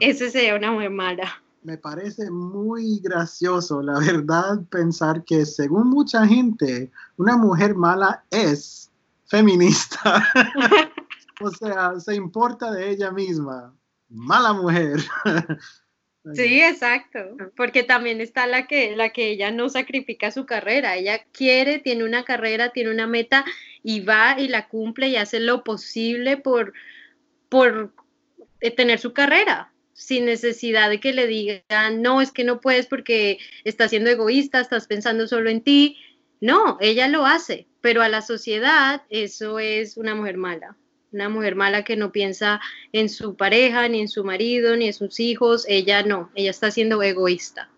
Esa 0.00 0.30
sería 0.30 0.54
una 0.54 0.70
mujer 0.70 0.90
mala. 0.90 1.41
Me 1.62 1.78
parece 1.78 2.30
muy 2.30 2.98
gracioso, 3.00 3.82
la 3.82 3.98
verdad, 3.98 4.62
pensar 4.70 5.24
que 5.24 5.46
según 5.46 5.88
mucha 5.90 6.26
gente, 6.26 6.90
una 7.16 7.36
mujer 7.36 7.74
mala 7.74 8.24
es 8.30 8.90
feminista. 9.26 10.26
o 11.40 11.50
sea, 11.50 11.98
se 12.00 12.14
importa 12.14 12.72
de 12.72 12.90
ella 12.90 13.10
misma 13.10 13.74
mala 14.08 14.52
mujer. 14.52 15.00
Sí, 16.34 16.62
exacto, 16.62 17.18
porque 17.56 17.82
también 17.82 18.20
está 18.20 18.46
la 18.46 18.68
que, 18.68 18.94
la 18.94 19.08
que 19.08 19.30
ella 19.30 19.50
no 19.50 19.68
sacrifica 19.68 20.30
su 20.30 20.46
carrera, 20.46 20.94
ella 20.94 21.24
quiere, 21.32 21.80
tiene 21.80 22.04
una 22.04 22.22
carrera, 22.22 22.70
tiene 22.70 22.92
una 22.92 23.08
meta 23.08 23.44
y 23.82 24.04
va 24.04 24.38
y 24.38 24.46
la 24.46 24.68
cumple 24.68 25.08
y 25.08 25.16
hace 25.16 25.40
lo 25.40 25.64
posible 25.64 26.36
por, 26.36 26.74
por 27.48 27.92
eh, 28.60 28.70
tener 28.70 29.00
su 29.00 29.12
carrera, 29.12 29.71
sin 29.94 30.24
necesidad 30.24 30.90
de 30.90 31.00
que 31.00 31.12
le 31.12 31.26
digan, 31.26 32.02
no, 32.02 32.20
es 32.20 32.32
que 32.32 32.44
no 32.44 32.60
puedes 32.60 32.86
porque 32.86 33.38
estás 33.64 33.90
siendo 33.90 34.10
egoísta, 34.10 34.60
estás 34.60 34.86
pensando 34.86 35.26
solo 35.26 35.50
en 35.50 35.62
ti. 35.62 35.96
No, 36.40 36.76
ella 36.80 37.08
lo 37.08 37.24
hace, 37.24 37.66
pero 37.80 38.02
a 38.02 38.08
la 38.08 38.22
sociedad 38.22 39.02
eso 39.10 39.58
es 39.58 39.96
una 39.96 40.14
mujer 40.14 40.36
mala 40.36 40.76
una 41.12 41.28
mujer 41.28 41.54
mala 41.54 41.84
que 41.84 41.96
no 41.96 42.10
piensa 42.10 42.60
en 42.92 43.08
su 43.08 43.36
pareja, 43.36 43.88
ni 43.88 44.00
en 44.00 44.08
su 44.08 44.24
marido, 44.24 44.76
ni 44.76 44.86
en 44.86 44.92
sus 44.94 45.20
hijos, 45.20 45.64
ella 45.68 46.02
no, 46.02 46.30
ella 46.34 46.50
está 46.50 46.70
siendo 46.70 47.02
egoísta. 47.02 47.68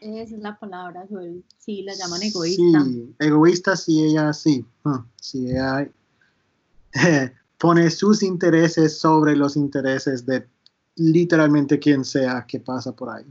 Esa 0.00 0.34
es 0.36 0.40
la 0.42 0.56
palabra, 0.58 1.04
Joel. 1.10 1.42
Sí, 1.56 1.82
la 1.82 1.94
llaman 1.94 2.22
egoísta. 2.22 2.84
Sí, 2.84 3.14
egoísta 3.18 3.76
sí, 3.76 4.04
ella 4.04 4.32
sí. 4.32 4.64
Ah, 4.84 5.04
sí, 5.20 5.50
ella 5.50 5.90
pone 7.58 7.90
sus 7.90 8.22
intereses 8.22 8.98
sobre 8.98 9.34
los 9.34 9.56
intereses 9.56 10.24
de 10.24 10.46
literalmente 10.98 11.78
quien 11.78 12.04
sea 12.04 12.44
que 12.46 12.60
pasa 12.60 12.94
por 12.94 13.10
ahí 13.10 13.24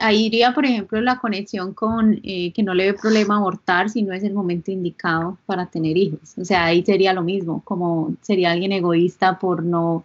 ahí 0.00 0.26
iría, 0.26 0.52
por 0.54 0.64
ejemplo, 0.64 1.00
la 1.00 1.18
conexión 1.18 1.74
con 1.74 2.20
eh, 2.24 2.52
que 2.52 2.62
no 2.62 2.74
le 2.74 2.90
ve 2.90 2.98
problema 2.98 3.36
abortar 3.36 3.90
si 3.90 4.02
no 4.02 4.12
es 4.12 4.24
el 4.24 4.32
momento 4.32 4.70
indicado 4.70 5.38
para 5.46 5.66
tener 5.66 5.96
hijos. 5.96 6.34
O 6.38 6.44
sea, 6.44 6.64
ahí 6.64 6.82
sería 6.84 7.12
lo 7.12 7.22
mismo, 7.22 7.62
como 7.64 8.14
sería 8.22 8.50
alguien 8.50 8.72
egoísta 8.72 9.38
por 9.38 9.62
no 9.62 10.02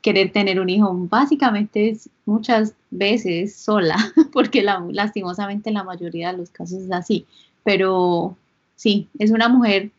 querer 0.00 0.32
tener 0.32 0.58
un 0.58 0.70
hijo. 0.70 0.92
Básicamente 0.92 1.90
es 1.90 2.08
muchas 2.24 2.74
veces 2.90 3.54
sola, 3.54 3.96
porque 4.32 4.62
lastimosamente 4.62 5.70
en 5.70 5.74
la 5.74 5.84
mayoría 5.84 6.32
de 6.32 6.38
los 6.38 6.50
casos 6.50 6.82
es 6.82 6.92
así. 6.92 7.26
Pero 7.62 8.36
sí, 8.74 9.08
es 9.18 9.30
una 9.30 9.48
mujer 9.48 9.90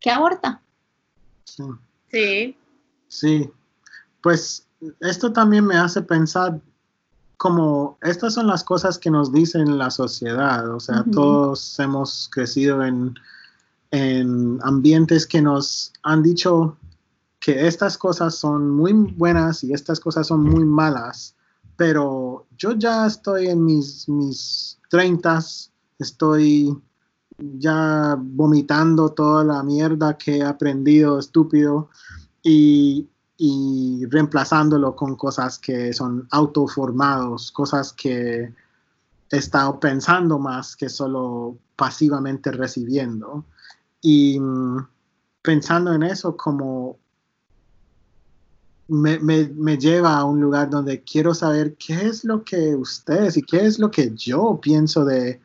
que 0.00 0.10
aborta. 0.10 0.60
Sí. 1.44 1.64
Sí. 2.12 2.56
Sí. 3.08 3.50
Pues 4.20 4.65
esto 5.00 5.32
también 5.32 5.66
me 5.66 5.76
hace 5.76 6.02
pensar 6.02 6.60
como 7.36 7.98
estas 8.02 8.34
son 8.34 8.46
las 8.46 8.64
cosas 8.64 8.98
que 8.98 9.10
nos 9.10 9.32
dicen 9.32 9.78
la 9.78 9.90
sociedad, 9.90 10.74
o 10.74 10.80
sea, 10.80 11.04
todos 11.12 11.78
hemos 11.78 12.30
crecido 12.32 12.82
en, 12.82 13.14
en, 13.90 14.58
ambientes 14.62 15.26
que 15.26 15.42
nos 15.42 15.92
han 16.02 16.22
dicho 16.22 16.76
que 17.38 17.66
estas 17.66 17.98
cosas 17.98 18.34
son 18.36 18.70
muy 18.70 18.92
buenas 18.92 19.62
y 19.64 19.72
estas 19.74 20.00
cosas 20.00 20.26
son 20.26 20.44
muy 20.44 20.64
malas, 20.64 21.34
pero 21.76 22.46
yo 22.56 22.72
ya 22.72 23.06
estoy 23.06 23.48
en 23.48 23.64
mis, 23.64 24.08
mis 24.08 24.78
30, 24.88 25.44
estoy 25.98 26.74
ya 27.38 28.16
vomitando 28.18 29.10
toda 29.10 29.44
la 29.44 29.62
mierda 29.62 30.16
que 30.16 30.38
he 30.38 30.42
aprendido 30.42 31.18
estúpido 31.18 31.90
y 32.42 33.06
y 33.38 34.04
reemplazándolo 34.06 34.96
con 34.96 35.16
cosas 35.16 35.58
que 35.58 35.92
son 35.92 36.26
autoformados, 36.30 37.52
cosas 37.52 37.92
que 37.92 38.52
he 39.30 39.36
estado 39.36 39.78
pensando 39.78 40.38
más 40.38 40.76
que 40.76 40.88
solo 40.88 41.58
pasivamente 41.76 42.50
recibiendo. 42.50 43.44
Y 44.00 44.40
mm, 44.40 44.86
pensando 45.42 45.92
en 45.92 46.02
eso 46.02 46.36
como 46.36 46.98
me, 48.88 49.18
me, 49.18 49.78
lleva 49.78 50.16
a 50.16 50.24
un 50.24 50.40
lugar 50.40 50.70
donde 50.70 51.02
quiero 51.02 51.34
saber 51.34 51.74
qué 51.74 52.06
es 52.06 52.24
lo 52.24 52.44
que 52.44 52.74
ustedes 52.76 53.36
y 53.36 53.42
qué 53.42 53.66
es 53.66 53.78
lo 53.78 53.90
que 53.90 54.14
yo 54.14 54.60
pienso 54.62 55.04
de 55.04 55.40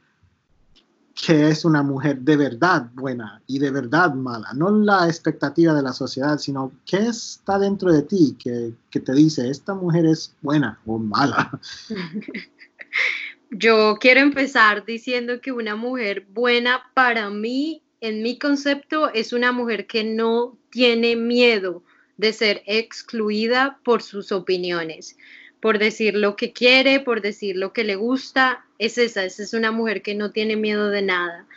que 1.23 1.49
es 1.49 1.65
una 1.65 1.83
mujer 1.83 2.17
de 2.19 2.35
verdad 2.35 2.89
buena 2.93 3.41
y 3.45 3.59
de 3.59 3.69
verdad 3.69 4.13
mala, 4.15 4.53
no 4.55 4.71
la 4.71 5.05
expectativa 5.05 5.73
de 5.73 5.83
la 5.83 5.93
sociedad, 5.93 6.39
sino 6.39 6.71
qué 6.85 6.97
está 6.97 7.59
dentro 7.59 7.93
de 7.93 8.01
ti 8.01 8.35
que, 8.39 8.73
te 8.99 9.13
dice, 9.13 9.49
esta 9.49 9.75
mujer 9.75 10.07
es 10.07 10.35
buena 10.41 10.79
o 10.85 10.97
mala. 10.97 11.51
Yo 13.51 13.97
quiero 13.99 14.21
empezar 14.21 14.83
diciendo 14.85 15.41
que 15.41 15.51
una 15.51 15.75
mujer 15.75 16.25
buena 16.33 16.81
para 16.95 17.29
mí, 17.29 17.83
en 17.99 18.23
mi 18.23 18.39
concepto, 18.39 19.13
es 19.13 19.31
una 19.31 19.51
mujer 19.51 19.85
que 19.85 20.03
no 20.03 20.57
tiene 20.71 21.15
miedo 21.15 21.83
de 22.17 22.33
ser 22.33 22.63
excluida 22.65 23.79
por 23.83 24.01
sus 24.01 24.31
opiniones 24.31 25.17
por 25.61 25.77
decir 25.77 26.15
lo 26.15 26.35
que 26.35 26.51
quiere, 26.51 26.99
por 26.99 27.21
decir 27.21 27.55
lo 27.55 27.71
que 27.71 27.83
le 27.83 27.95
gusta, 27.95 28.65
es 28.81 28.97
esa, 28.97 29.23
esa 29.23 29.43
es 29.43 29.53
una 29.53 29.71
mujer 29.71 30.01
que 30.01 30.15
no 30.15 30.31
tiene 30.31 30.55
miedo 30.55 30.89
de 30.89 31.03
nada. 31.03 31.47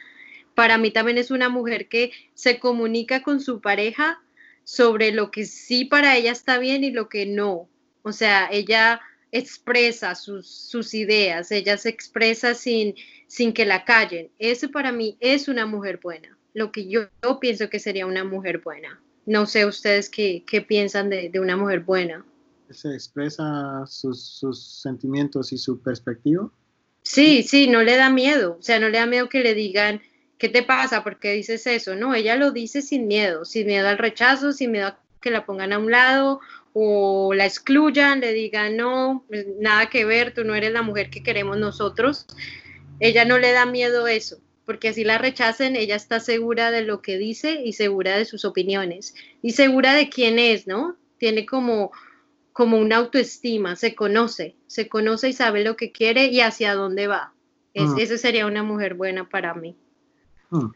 Para 0.55 0.77
mí 0.77 0.91
también 0.91 1.17
es 1.17 1.31
una 1.31 1.49
mujer 1.49 1.89
que 1.89 2.13
se 2.35 2.59
comunica 2.59 3.23
con 3.23 3.41
su 3.41 3.63
pareja 3.63 4.23
sobre 4.63 5.11
lo 5.11 5.31
que 5.31 5.47
sí 5.47 5.87
para 5.87 6.17
ella 6.17 6.33
está 6.33 6.59
bien 6.59 6.85
y 6.85 6.91
lo 6.91 7.09
que 7.09 7.25
no. 7.25 7.67
O 8.03 8.13
sea, 8.13 8.49
ella 8.53 9.01
expresa 9.33 10.15
sus, 10.15 10.93
ideas, 10.93 11.51
ella 11.51 11.79
se 11.79 11.89
expresa 11.89 12.53
sin, 12.53 12.95
sin 13.27 13.55
que 13.55 13.65
la 13.65 13.87
callen. 13.87 14.31
Eso 14.39 14.71
para 14.71 14.93
mí 14.93 15.17
es 15.19 15.49
una 15.49 15.65
mujer 15.65 16.01
buena, 16.03 16.37
lo 16.53 16.73
que 16.73 16.87
yo, 16.89 17.09
pienso 17.41 17.71
que 17.71 17.79
sería 17.79 18.07
una 18.07 18.23
mujer 18.23 18.59
buena. 18.59 19.01
No 19.25 19.47
sé 19.47 19.65
ustedes 19.65 20.11
qué, 20.11 20.45
piensan 20.69 21.09
de, 21.09 21.31
de 21.31 21.41
una 21.41 21.57
mujer 21.57 21.81
buena 21.81 22.23
se 22.71 22.93
expresa 22.93 23.85
sus, 23.87 24.81
sentimientos 24.83 25.53
y 25.53 25.59
su 25.59 25.81
perspectiva. 25.81 26.51
Sí, 27.05 27.43
sí, 27.43 27.69
no 27.69 27.83
le 27.83 27.97
da 27.97 28.09
miedo, 28.09 28.57
o 28.59 28.63
sea, 28.63 28.81
no 28.81 28.89
le 28.89 28.99
da 28.99 29.07
miedo 29.07 29.29
que 29.29 29.41
le 29.41 29.55
digan, 29.55 30.01
¿qué 30.39 30.49
te 30.49 30.63
pasa? 30.63 31.05
¿Por 31.05 31.19
qué 31.19 31.33
dices 31.33 31.67
eso? 31.67 31.95
No, 31.95 32.15
ella 32.15 32.35
lo 32.37 32.51
dice 32.51 32.81
sin 32.81 33.07
miedo, 33.07 33.45
sin 33.45 33.67
miedo 33.67 33.89
al 33.89 33.99
rechazo, 33.99 34.53
sin 34.53 34.73
miedo 34.73 34.89
a 34.89 34.99
que 35.21 35.31
la 35.31 35.45
pongan 35.45 35.73
a 35.75 35.79
un 35.79 35.91
lado 35.91 36.41
o 36.73 37.35
la 37.35 37.45
excluyan, 37.45 38.21
le 38.21 38.33
digan, 38.33 38.77
no, 38.77 39.25
pues, 39.29 39.47
nada 39.61 39.91
que 39.91 40.05
ver, 40.07 40.33
tú 40.33 40.45
no 40.45 40.55
eres 40.55 40.73
la 40.73 40.83
mujer 40.83 41.11
que 41.11 41.23
queremos 41.23 41.59
nosotros. 41.59 42.27
Ella 43.01 43.25
no 43.27 43.39
le 43.39 43.53
da 43.53 43.67
miedo 43.67 44.07
eso, 44.09 44.39
porque 44.65 44.89
así 44.89 45.05
la 45.05 45.19
rechacen, 45.19 45.77
ella 45.77 45.97
está 45.97 46.21
segura 46.21 46.71
de 46.71 46.83
lo 46.83 47.03
que 47.03 47.19
dice 47.19 47.61
y 47.65 47.75
segura 47.75 48.17
de 48.17 48.25
sus 48.25 48.45
opiniones 48.45 49.15
y 49.43 49.53
segura 49.53 49.93
de 49.95 50.09
quién 50.09 50.39
es, 50.39 50.67
¿no? 50.67 50.97
Tiene 51.19 51.45
como 51.45 51.93
como 52.55 52.79
una 52.79 52.99
autoestima, 52.99 53.75
se 53.75 53.97
conoce, 53.97 54.55
se 54.69 54.89
conoce 54.89 55.29
y 55.29 55.33
sabe 55.33 55.65
lo 55.65 55.77
que 55.77 55.91
quiere 55.91 56.27
y 56.27 56.41
hacia 56.41 56.75
dónde 56.75 57.09
va. 57.09 57.33
Es, 57.75 57.91
mm. 57.91 57.99
Esa 57.99 58.17
sería 58.17 58.47
una 58.47 58.63
mujer 58.63 58.95
buena 58.95 59.29
para 59.29 59.55
mí. 59.55 59.75
Mm. 60.51 60.69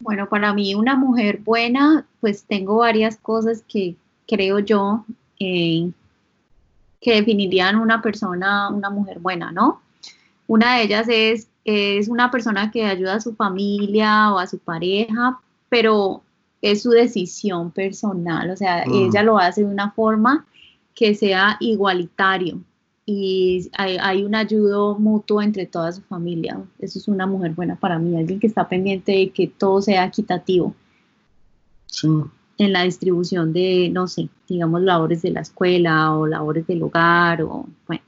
Bueno, 0.00 0.28
para 0.28 0.52
mí 0.52 0.74
una 0.74 0.94
mujer 0.94 1.38
buena, 1.38 2.06
pues 2.20 2.44
tengo 2.44 2.76
varias 2.76 3.16
cosas 3.16 3.64
que 3.66 3.96
creo 4.28 4.58
yo 4.58 5.06
eh, 5.40 5.90
que 7.00 7.14
definirían 7.14 7.76
una 7.76 8.02
persona, 8.02 8.68
una 8.68 8.90
mujer 8.90 9.18
buena, 9.18 9.50
¿no? 9.50 9.80
Una 10.46 10.76
de 10.76 10.82
ellas 10.82 11.06
es, 11.08 11.48
es 11.64 12.08
una 12.08 12.30
persona 12.30 12.70
que 12.70 12.84
ayuda 12.84 13.14
a 13.14 13.20
su 13.20 13.34
familia 13.34 14.30
o 14.34 14.38
a 14.38 14.46
su 14.46 14.58
pareja, 14.58 15.40
pero 15.70 16.22
es 16.60 16.82
su 16.82 16.90
decisión 16.90 17.70
personal, 17.70 18.50
o 18.50 18.56
sea, 18.58 18.84
mm. 18.86 18.92
ella 18.92 19.22
lo 19.22 19.38
hace 19.38 19.62
de 19.62 19.68
una 19.68 19.90
forma 19.92 20.44
que 20.94 21.14
sea 21.14 21.56
igualitario 21.60 22.60
y 23.04 23.68
hay, 23.76 24.22
un 24.22 24.34
ayudo 24.34 24.96
mutuo 24.98 25.42
entre 25.42 25.66
toda 25.66 25.90
su 25.92 26.02
familia. 26.02 26.62
Eso 26.78 26.98
es 26.98 27.08
una 27.08 27.26
mujer 27.26 27.52
buena 27.52 27.76
para 27.76 27.98
mí, 27.98 28.16
alguien 28.16 28.38
que 28.38 28.46
está 28.46 28.68
pendiente 28.68 29.12
de 29.12 29.30
que 29.30 29.48
todo 29.48 29.82
sea 29.82 30.04
equitativo. 30.04 30.74
En 32.58 32.72
la 32.72 32.84
distribución 32.84 33.52
de, 33.52 33.90
no 33.92 34.06
sé, 34.06 34.28
digamos, 34.48 34.82
labores 34.82 35.22
de 35.22 35.30
la 35.30 35.40
escuela 35.40 36.16
o 36.16 36.26
labores 36.26 36.66
del 36.66 36.82
hogar 36.82 37.42
o, 37.42 37.66
bueno. 37.86 38.02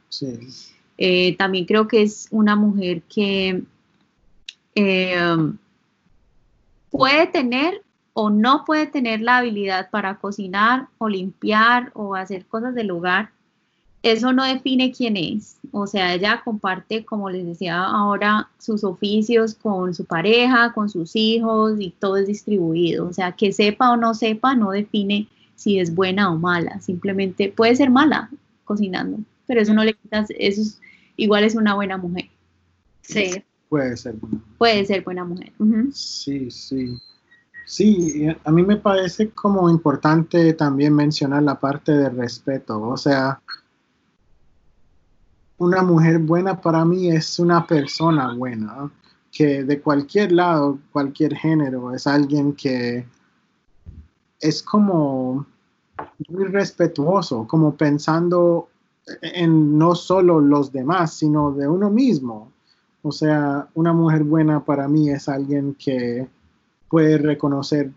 Eh, 0.97 1.35
también 1.35 1.65
creo 1.65 1.89
que 1.89 2.03
es 2.03 2.27
una 2.31 2.55
mujer 2.55 3.01
que 3.03 3.63
eh, 4.75 5.35
puede 6.89 7.27
tener 7.27 7.84
o 8.17 8.29
no 8.29 8.63
puede 8.63 8.87
tener 8.87 9.19
la 9.19 9.37
habilidad 9.37 9.89
para 9.89 10.15
cocinar 10.15 10.87
o 10.99 11.09
limpiar 11.09 11.91
o 11.93 12.15
hacer 12.15 12.45
cosas 12.45 12.73
del 12.73 12.91
hogar, 12.91 13.31
eso 14.03 14.31
no 14.31 14.45
define 14.45 14.93
quién 14.93 15.17
es. 15.17 15.57
O 15.71 15.85
sea, 15.85 16.13
ella 16.13 16.41
comparte, 16.45 17.03
como 17.03 17.29
les 17.29 17.45
decía 17.45 17.83
ahora, 17.83 18.47
sus 18.57 18.85
oficios 18.85 19.53
con 19.55 19.93
su 19.93 20.05
pareja, 20.05 20.71
con 20.73 20.87
sus 20.89 21.13
hijos 21.17 21.75
y 21.77 21.89
todo 21.89 22.15
es 22.15 22.27
distribuido. 22.27 23.05
O 23.05 23.11
sea, 23.11 23.33
que 23.33 23.51
sepa 23.51 23.91
o 23.91 23.97
no 23.97 24.13
sepa 24.13 24.55
no 24.55 24.71
define 24.71 25.27
si 25.55 25.79
es 25.79 25.93
buena 25.93 26.31
o 26.31 26.37
mala. 26.37 26.79
Simplemente 26.79 27.49
puede 27.49 27.75
ser 27.75 27.89
mala 27.89 28.29
cocinando, 28.63 29.19
pero 29.45 29.59
eso 29.59 29.73
no 29.73 29.83
le 29.83 29.93
quita, 29.93 30.25
eso 30.39 30.61
es, 30.61 30.79
igual 31.17 31.43
es 31.43 31.55
una 31.55 31.75
buena 31.75 31.97
mujer. 31.97 32.29
Sí. 33.01 33.43
Puede 33.67 33.97
ser 33.97 34.13
buena. 34.13 34.39
Puede 34.57 34.85
ser 34.85 35.03
buena 35.03 35.25
mujer. 35.25 35.51
Sí, 35.91 36.49
sí. 36.49 36.97
Sí, 37.65 38.27
a 38.43 38.51
mí 38.51 38.61
me 38.63 38.77
parece 38.77 39.31
como 39.31 39.69
importante 39.69 40.53
también 40.53 40.93
mencionar 40.93 41.41
la 41.41 41.59
parte 41.59 41.91
de 41.91 42.09
respeto. 42.09 42.79
O 42.79 42.95
sea, 42.95 43.41
una 45.57 45.81
mujer 45.81 46.19
buena 46.19 46.61
para 46.61 46.85
mí 46.85 47.09
es 47.09 47.39
una 47.39 47.65
persona 47.65 48.33
buena, 48.35 48.91
que 49.31 49.63
de 49.63 49.81
cualquier 49.81 50.31
lado, 50.31 50.77
cualquier 50.91 51.35
género, 51.35 51.93
es 51.93 52.05
alguien 52.05 52.53
que 52.53 53.05
es 54.39 54.61
como 54.61 55.47
muy 56.29 56.45
respetuoso, 56.45 57.47
como 57.47 57.75
pensando 57.75 58.69
en 59.21 59.77
no 59.77 59.95
solo 59.95 60.39
los 60.39 60.71
demás, 60.71 61.15
sino 61.15 61.51
de 61.51 61.67
uno 61.67 61.89
mismo. 61.89 62.51
O 63.01 63.11
sea, 63.11 63.67
una 63.73 63.93
mujer 63.93 64.23
buena 64.23 64.63
para 64.63 64.87
mí 64.87 65.09
es 65.09 65.27
alguien 65.29 65.75
que 65.75 66.27
puede 66.95 67.17
reconocer, 67.17 67.91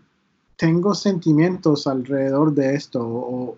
tengo 0.57 0.93
sentimientos 0.93 1.87
alrededor 1.87 2.53
de 2.53 2.75
esto, 2.75 2.99
o 3.01 3.57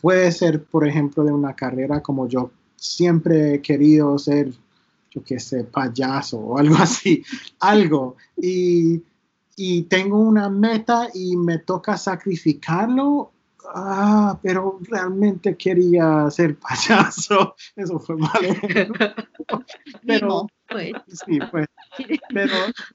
puede 0.00 0.30
ser, 0.30 0.62
por 0.62 0.86
ejemplo, 0.86 1.24
de 1.24 1.32
una 1.32 1.56
carrera 1.56 2.00
como 2.00 2.28
yo 2.28 2.52
siempre 2.76 3.54
he 3.54 3.62
querido 3.62 4.16
ser, 4.16 4.52
yo 5.10 5.24
qué 5.24 5.40
sé, 5.40 5.64
payaso 5.64 6.38
o 6.38 6.56
algo 6.56 6.76
así, 6.78 7.24
algo. 7.58 8.14
Y, 8.40 9.02
y 9.56 9.82
tengo 9.82 10.20
una 10.20 10.48
meta 10.50 11.08
y 11.12 11.36
me 11.36 11.58
toca 11.58 11.96
sacrificarlo. 11.96 13.32
Ah, 13.74 14.38
pero 14.40 14.78
realmente 14.82 15.56
quería 15.56 16.30
ser 16.30 16.56
payaso. 16.60 17.56
Eso 17.74 17.98
fue 17.98 18.18
mal. 18.18 18.30
pero, 20.06 20.46
pues. 20.68 20.92
sí, 21.26 21.38
pues, 21.50 21.66
pero 22.32 22.54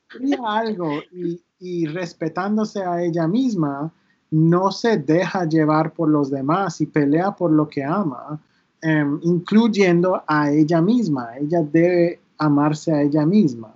quería 0.09 0.39
algo 0.43 1.01
y, 1.11 1.41
y 1.59 1.85
respetándose 1.87 2.83
a 2.83 3.03
ella 3.03 3.27
misma, 3.27 3.91
no 4.31 4.71
se 4.71 4.97
deja 4.97 5.45
llevar 5.45 5.93
por 5.93 6.09
los 6.09 6.31
demás 6.31 6.79
y 6.81 6.85
pelea 6.85 7.31
por 7.31 7.51
lo 7.51 7.67
que 7.67 7.83
ama 7.83 8.39
Em, 8.83 9.19
incluyendo 9.21 10.23
a 10.27 10.51
ella 10.51 10.81
misma. 10.81 11.37
Ella 11.39 11.61
debe 11.61 12.19
amarse 12.37 12.91
a 12.91 13.03
ella 13.03 13.25
misma. 13.27 13.75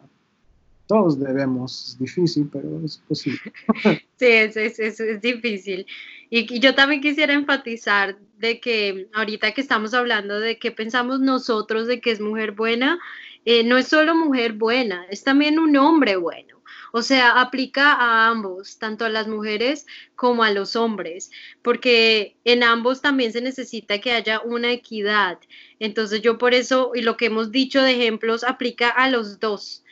Todos 0.87 1.19
debemos, 1.19 1.89
es 1.89 1.99
difícil, 1.99 2.49
pero 2.51 2.81
es 2.83 2.97
posible. 3.07 3.39
Sí, 4.17 4.27
es, 4.27 4.55
es, 4.55 4.79
es, 4.79 5.21
difícil. 5.21 5.85
Y, 6.29 6.59
yo 6.59 6.73
también 6.73 7.01
quisiera 7.01 7.33
enfatizar 7.33 8.17
de 8.39 8.61
que 8.61 9.09
ahorita 9.13 9.51
que 9.51 9.59
estamos 9.59 9.93
hablando 9.93 10.39
de 10.39 10.57
qué 10.57 10.71
pensamos 10.71 11.19
nosotros 11.19 11.87
de 11.87 11.99
que 11.99 12.11
es 12.11 12.21
mujer 12.21 12.53
buena, 12.53 12.97
eh, 13.45 13.63
no 13.63 13.77
es 13.77 13.87
solo 13.87 14.15
mujer 14.15 14.53
buena, 14.53 15.05
es 15.09 15.23
también 15.23 15.59
un 15.59 15.77
hombre 15.77 16.15
bueno. 16.15 16.55
O 16.91 17.01
sea, 17.01 17.41
aplica 17.41 17.91
a 17.91 18.27
ambos, 18.27 18.79
tanto 18.79 19.05
a 19.05 19.09
las 19.09 19.27
mujeres 19.27 19.85
como 20.15 20.43
a 20.43 20.51
los 20.51 20.75
hombres, 20.75 21.29
porque 21.61 22.37
en 22.45 22.63
ambos 22.63 23.01
también 23.01 23.33
se 23.33 23.41
necesita 23.41 23.99
que 23.99 24.13
haya 24.13 24.39
una 24.41 24.71
equidad. 24.71 25.39
Entonces 25.79 26.21
yo 26.21 26.37
por 26.37 26.53
eso, 26.53 26.91
y 26.95 27.01
lo 27.01 27.17
que 27.17 27.25
hemos 27.25 27.51
dicho 27.51 27.81
de 27.81 27.91
ejemplos, 27.91 28.43
aplica 28.45 28.89
a 28.89 29.09
los 29.09 29.39
dos. 29.39 29.83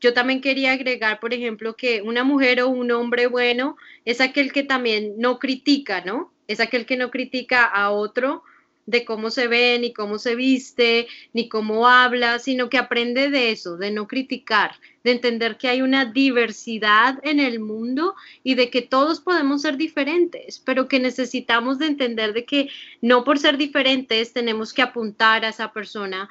Yo 0.00 0.14
también 0.14 0.40
quería 0.40 0.72
agregar, 0.72 1.20
por 1.20 1.32
ejemplo, 1.34 1.76
que 1.76 2.02
una 2.02 2.24
mujer 2.24 2.62
o 2.62 2.68
un 2.68 2.90
hombre 2.90 3.26
bueno 3.26 3.76
es 4.04 4.20
aquel 4.20 4.52
que 4.52 4.62
también 4.62 5.14
no 5.18 5.38
critica, 5.38 6.02
¿no? 6.02 6.32
Es 6.48 6.60
aquel 6.60 6.86
que 6.86 6.96
no 6.96 7.10
critica 7.10 7.64
a 7.64 7.90
otro 7.90 8.42
de 8.86 9.04
cómo 9.04 9.30
se 9.30 9.48
ve, 9.48 9.78
ni 9.80 9.92
cómo 9.92 10.18
se 10.18 10.36
viste, 10.36 11.08
ni 11.32 11.48
cómo 11.48 11.88
habla, 11.88 12.38
sino 12.38 12.70
que 12.70 12.78
aprende 12.78 13.30
de 13.30 13.50
eso, 13.50 13.76
de 13.76 13.90
no 13.90 14.06
criticar, 14.06 14.76
de 15.02 15.10
entender 15.10 15.58
que 15.58 15.68
hay 15.68 15.82
una 15.82 16.04
diversidad 16.04 17.18
en 17.22 17.40
el 17.40 17.58
mundo 17.58 18.14
y 18.44 18.54
de 18.54 18.70
que 18.70 18.82
todos 18.82 19.20
podemos 19.20 19.62
ser 19.62 19.76
diferentes, 19.76 20.60
pero 20.64 20.86
que 20.86 21.00
necesitamos 21.00 21.78
de 21.78 21.86
entender 21.86 22.32
de 22.32 22.44
que 22.44 22.68
no 23.02 23.24
por 23.24 23.38
ser 23.38 23.58
diferentes 23.58 24.32
tenemos 24.32 24.72
que 24.72 24.82
apuntar 24.82 25.44
a 25.44 25.48
esa 25.48 25.72
persona 25.72 26.28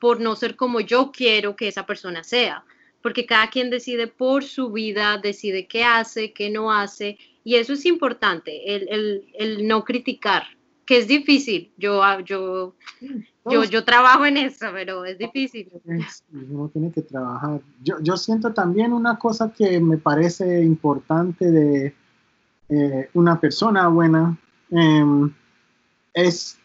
por 0.00 0.20
no 0.20 0.34
ser 0.34 0.56
como 0.56 0.80
yo 0.80 1.12
quiero 1.12 1.54
que 1.54 1.68
esa 1.68 1.86
persona 1.86 2.24
sea, 2.24 2.64
porque 3.02 3.26
cada 3.26 3.50
quien 3.50 3.68
decide 3.68 4.06
por 4.06 4.44
su 4.44 4.72
vida, 4.72 5.18
decide 5.18 5.66
qué 5.66 5.84
hace, 5.84 6.32
qué 6.32 6.50
no 6.50 6.72
hace, 6.72 7.18
y 7.44 7.56
eso 7.56 7.74
es 7.74 7.84
importante, 7.84 8.74
el, 8.74 8.88
el, 8.88 9.24
el 9.34 9.68
no 9.68 9.84
criticar, 9.84 10.44
es 10.96 11.08
difícil. 11.08 11.72
Yo, 11.76 12.02
ah, 12.02 12.20
yo, 12.24 12.74
yo, 13.50 13.64
yo 13.64 13.84
trabajo 13.84 14.24
en 14.24 14.36
eso, 14.36 14.66
pero 14.72 15.04
es 15.04 15.18
difícil. 15.18 15.70
Uno 16.32 16.68
tiene 16.68 16.90
que 16.90 17.02
trabajar. 17.02 17.60
Yo, 17.82 17.96
yo 18.00 18.16
siento 18.16 18.52
también 18.52 18.92
una 18.92 19.18
cosa 19.18 19.52
que 19.52 19.80
me 19.80 19.98
parece 19.98 20.62
importante 20.62 21.50
de 21.50 21.94
eh, 22.68 23.10
una 23.14 23.38
persona 23.38 23.88
buena, 23.88 24.38
em, 24.70 25.32
es 26.14 26.58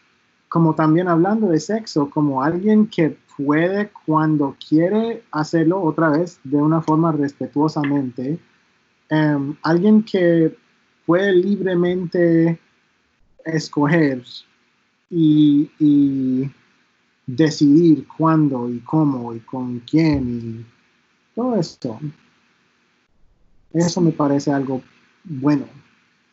como 0.48 0.74
también 0.74 1.08
hablando 1.08 1.48
de 1.48 1.60
sexo, 1.60 2.08
como 2.08 2.42
alguien 2.42 2.86
que 2.86 3.18
puede 3.36 3.90
cuando 4.06 4.56
quiere 4.68 5.22
hacerlo 5.30 5.82
otra 5.82 6.08
vez 6.10 6.40
de 6.44 6.56
una 6.56 6.80
forma 6.80 7.12
respetuosamente, 7.12 8.38
em, 9.10 9.54
alguien 9.62 10.02
que 10.02 10.56
puede 11.04 11.32
libremente 11.32 12.58
escoger 13.44 14.22
y, 15.10 16.50
decidir 17.26 18.06
cuándo 18.16 18.70
y 18.70 18.78
cómo 18.80 19.34
y 19.34 19.40
con 19.40 19.80
quién 19.80 20.64
y 20.64 21.34
todo 21.34 21.56
esto. 21.56 22.00
Eso 23.72 24.00
me 24.00 24.12
parece 24.12 24.50
algo 24.50 24.82
bueno. 25.24 25.66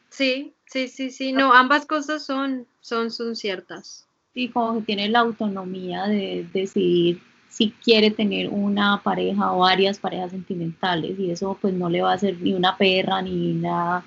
Sí, 0.09 0.53
sí, 0.67 0.87
sí, 0.87 1.11
sí. 1.11 1.33
No, 1.33 1.53
ambas 1.53 1.85
cosas 1.85 2.25
son, 2.25 2.65
son, 2.79 3.11
son 3.11 3.35
ciertas. 3.35 4.07
Y 4.33 4.49
como 4.49 4.79
que 4.79 4.85
tiene 4.85 5.09
la 5.09 5.19
autonomía 5.19 6.05
de 6.05 6.47
decidir 6.53 7.21
si 7.55 7.71
quiere 7.71 8.11
tener 8.11 8.49
una 8.49 9.01
pareja 9.01 9.53
o 9.53 9.59
varias 9.59 9.97
parejas 9.97 10.31
sentimentales 10.31 11.17
y 11.17 11.31
eso 11.31 11.57
pues 11.61 11.73
no 11.73 11.89
le 11.89 12.01
va 12.01 12.11
a 12.11 12.15
hacer 12.15 12.37
ni 12.41 12.53
una 12.53 12.75
perra 12.75 13.21
ni 13.21 13.53
nada 13.53 14.03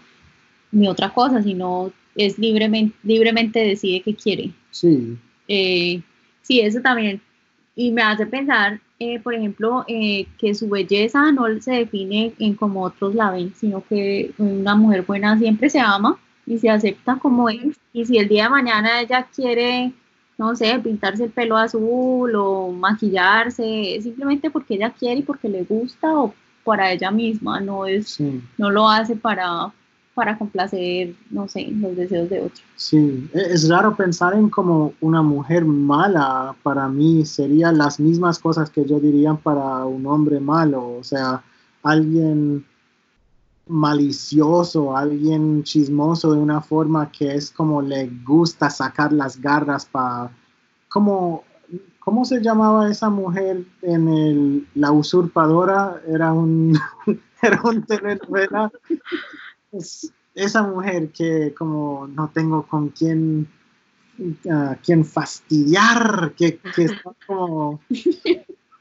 ni 0.71 0.87
otra 0.87 1.15
cosa, 1.15 1.43
sino 1.43 1.91
es 2.19 2.39
libremente, 2.39 2.95
libremente 3.05 3.61
decide 3.61 4.03
qué 4.03 4.15
quiere. 4.15 4.51
Sí. 4.71 5.17
Eh, 5.47 6.03
sí, 6.43 6.61
eso 6.61 6.81
también. 6.81 7.21
Y 7.75 7.93
me 7.93 8.03
hace 8.03 8.27
pensar, 8.27 8.81
eh, 8.99 9.21
por 9.21 9.35
ejemplo, 9.35 9.85
eh, 9.87 10.27
que 10.37 10.55
su 10.55 10.69
belleza 10.69 11.31
no 11.31 11.45
se 11.61 11.73
define 11.73 12.33
en 12.39 12.55
como 12.55 12.83
otros 12.83 13.15
la 13.15 13.31
ven, 13.31 13.55
sino 13.55 13.85
que 13.89 14.33
una 14.37 14.75
mujer 14.75 15.03
buena 15.03 15.39
siempre 15.39 15.71
se 15.71 15.79
ama 15.79 16.19
y 16.45 16.59
se 16.59 16.69
acepta 16.69 17.17
como 17.17 17.49
es. 17.49 17.79
Y 17.93 18.05
si 18.05 18.19
el 18.19 18.29
día 18.29 18.45
de 18.45 18.51
mañana 18.51 19.01
ella 19.01 19.29
quiere, 19.35 19.93
no 20.37 20.57
sé, 20.57 20.79
pintarse 20.81 21.25
el 21.25 21.31
pelo 21.31 21.57
azul 21.57 22.35
o 22.35 22.73
maquillarse, 22.73 23.99
simplemente 24.03 24.51
porque 24.51 24.75
ella 24.75 24.91
quiere 24.91 25.21
y 25.21 25.23
porque 25.23 25.49
le 25.49 25.63
gusta 25.63 26.19
o 26.19 26.35
para 26.65 26.93
ella 26.93 27.11
misma, 27.11 27.61
no 27.61 27.87
es, 27.87 28.21
no 28.59 28.71
lo 28.71 28.91
hace 28.91 29.17
para, 29.17 29.73
para 30.19 30.37
complacer, 30.37 31.15
no 31.31 31.47
sé, 31.47 31.69
los 31.71 31.95
deseos 31.95 32.29
de 32.29 32.41
otros. 32.41 32.61
Sí, 32.75 33.31
e-, 33.33 33.53
es 33.53 33.69
raro 33.69 33.95
pensar 33.95 34.35
en 34.35 34.51
como 34.51 34.93
una 35.01 35.23
mujer 35.23 35.65
mala, 35.65 36.57
para 36.65 36.89
mí 36.89 37.25
serían 37.25 37.79
las 37.79 38.01
mismas 38.01 38.41
cosas 38.41 38.69
que 38.69 38.85
yo 38.85 38.99
diría 38.99 39.35
para 39.35 39.85
un 39.85 40.05
hombre 40.09 40.41
malo, 40.41 40.97
o 40.99 41.05
sea, 41.05 41.45
alguien 41.85 42.67
malicioso, 43.69 44.97
alguien 44.97 45.63
chismoso 45.63 46.33
de 46.33 46.41
una 46.41 46.63
forma 46.63 47.13
que 47.13 47.37
es 47.37 47.53
como 47.53 47.81
le 47.81 48.11
gusta 48.27 48.71
sacar 48.71 49.13
las 49.13 49.41
garras 49.41 49.87
para, 49.87 50.33
como, 50.89 51.45
¿cómo 52.01 52.25
se 52.25 52.41
llamaba 52.41 52.91
esa 52.91 53.09
mujer 53.09 53.65
en 53.83 54.09
el, 54.09 54.67
La 54.75 54.91
Usurpadora? 54.91 56.03
Era 56.09 56.33
un, 56.33 56.77
era 57.41 57.61
un 57.63 57.85
telenovela 57.85 58.73
es 59.73 60.13
esa 60.35 60.63
mujer 60.63 61.11
que 61.11 61.55
como 61.55 62.07
no 62.07 62.31
tengo 62.33 62.67
con 62.67 62.91
quién, 62.91 63.49
uh, 64.19 64.75
quien 64.85 65.05
fastidiar, 65.05 66.33
que, 66.37 66.59
que 66.59 66.89
como 67.27 67.81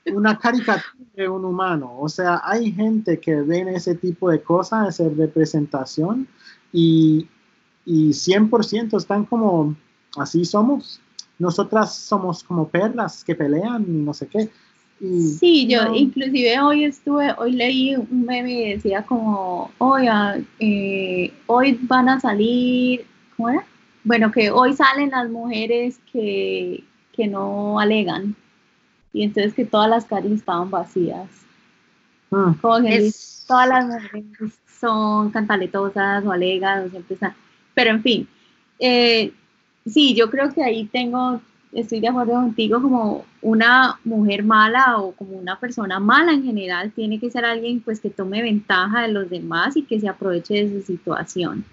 una 0.05 0.37
caricatura 0.37 0.93
entre 0.99 1.29
un 1.29 1.45
humano. 1.45 1.95
O 1.99 2.09
sea, 2.09 2.41
hay 2.43 2.71
gente 2.71 3.19
que 3.19 3.41
ven 3.41 3.67
ese 3.69 3.95
tipo 3.95 4.29
de 4.29 4.41
cosas, 4.41 4.99
esa 4.99 5.09
representación, 5.09 6.27
y, 6.71 7.27
y 7.85 8.09
100% 8.09 8.97
están 8.97 9.25
como, 9.25 9.75
así 10.17 10.45
somos. 10.45 11.01
Nosotras 11.39 11.95
somos 11.95 12.43
como 12.43 12.67
perlas 12.67 13.23
que 13.23 13.35
pelean 13.35 13.83
y 13.87 14.01
no 14.01 14.13
sé 14.13 14.27
qué. 14.27 14.49
Sí, 14.99 15.67
yo 15.67 15.93
inclusive 15.93 16.59
hoy 16.59 16.85
estuve, 16.85 17.33
hoy 17.37 17.51
leí 17.53 17.95
un 17.95 18.25
meme 18.25 18.51
y 18.51 18.69
decía 18.73 19.03
como, 19.03 19.71
oiga, 19.77 20.39
eh, 20.59 21.31
hoy 21.45 21.79
van 21.83 22.09
a 22.09 22.19
salir, 22.19 23.05
¿cómo 23.35 23.49
era? 23.49 23.65
Bueno, 24.03 24.31
que 24.31 24.49
hoy 24.51 24.73
salen 24.73 25.11
las 25.11 25.29
mujeres 25.29 25.99
que, 26.11 26.83
que 27.13 27.27
no 27.27 27.79
alegan 27.79 28.35
y 29.13 29.23
entonces 29.23 29.53
que 29.53 29.65
todas 29.65 29.89
las 29.89 30.05
calles 30.05 30.31
estaban 30.31 30.69
vacías. 30.69 31.27
Ah. 32.31 32.55
Como 32.61 32.81
que 32.81 33.11
todas 33.47 33.67
las 33.67 33.87
mujeres 33.87 34.59
son 34.79 35.31
cantaletosas 35.31 36.25
o 36.25 36.31
alegas 36.31 36.85
o 36.85 36.89
siempre 36.89 37.15
están. 37.15 37.33
Pero 37.73 37.91
en 37.91 38.03
fin, 38.03 38.27
eh, 38.79 39.31
sí, 39.85 40.13
yo 40.13 40.29
creo 40.29 40.53
que 40.53 40.63
ahí 40.63 40.85
tengo, 40.85 41.41
estoy 41.71 41.99
de 41.99 42.07
acuerdo 42.07 42.33
contigo, 42.33 42.81
como 42.81 43.25
una 43.41 43.99
mujer 44.03 44.43
mala 44.43 44.97
o 44.97 45.11
como 45.11 45.37
una 45.37 45.59
persona 45.59 45.99
mala 45.99 46.33
en 46.33 46.43
general, 46.43 46.91
tiene 46.91 47.19
que 47.19 47.29
ser 47.29 47.45
alguien 47.45 47.81
pues 47.81 47.99
que 47.99 48.09
tome 48.09 48.41
ventaja 48.41 49.03
de 49.03 49.09
los 49.09 49.29
demás 49.29 49.75
y 49.77 49.83
que 49.83 49.99
se 49.99 50.07
aproveche 50.07 50.65
de 50.65 50.79
su 50.79 50.85
situación. 50.85 51.63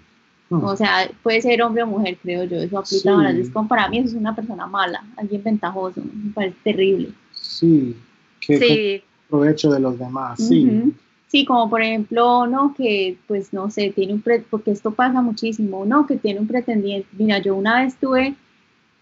Ah. 0.51 0.59
O 0.61 0.75
sea, 0.75 1.09
puede 1.23 1.41
ser 1.41 1.61
hombre 1.63 1.83
o 1.83 1.87
mujer, 1.87 2.17
creo 2.21 2.43
yo, 2.43 2.57
eso 2.57 2.77
aplica 2.77 3.19
a 3.19 3.33
las 3.33 3.49
como 3.49 3.67
para 3.67 3.87
mí 3.89 3.99
eso 3.99 4.09
es 4.09 4.13
una 4.13 4.35
persona 4.35 4.67
mala, 4.67 5.03
alguien 5.17 5.43
ventajoso, 5.43 6.01
me 6.01 6.31
parece 6.31 6.57
terrible. 6.63 7.09
Sí, 7.33 7.95
que 8.39 9.03
provecho 9.29 9.71
de 9.71 9.79
los 9.79 9.97
demás, 9.97 10.39
sí. 10.39 10.93
Sí, 11.27 11.43
como 11.43 11.69
por 11.69 11.81
ejemplo, 11.81 12.45
no, 12.47 12.73
que 12.75 13.17
pues 13.27 13.51
no 13.51 13.69
sé, 13.69 13.91
tiene 13.93 14.13
un, 14.13 14.21
pre 14.21 14.45
porque 14.49 14.71
esto 14.71 14.91
pasa 14.91 15.21
muchísimo, 15.21 15.83
no, 15.85 16.05
que 16.05 16.15
tiene 16.17 16.39
un 16.39 16.47
pretendiente. 16.47 17.09
Mira, 17.17 17.39
yo 17.39 17.55
una 17.55 17.81
vez 17.81 17.95
tuve 17.95 18.35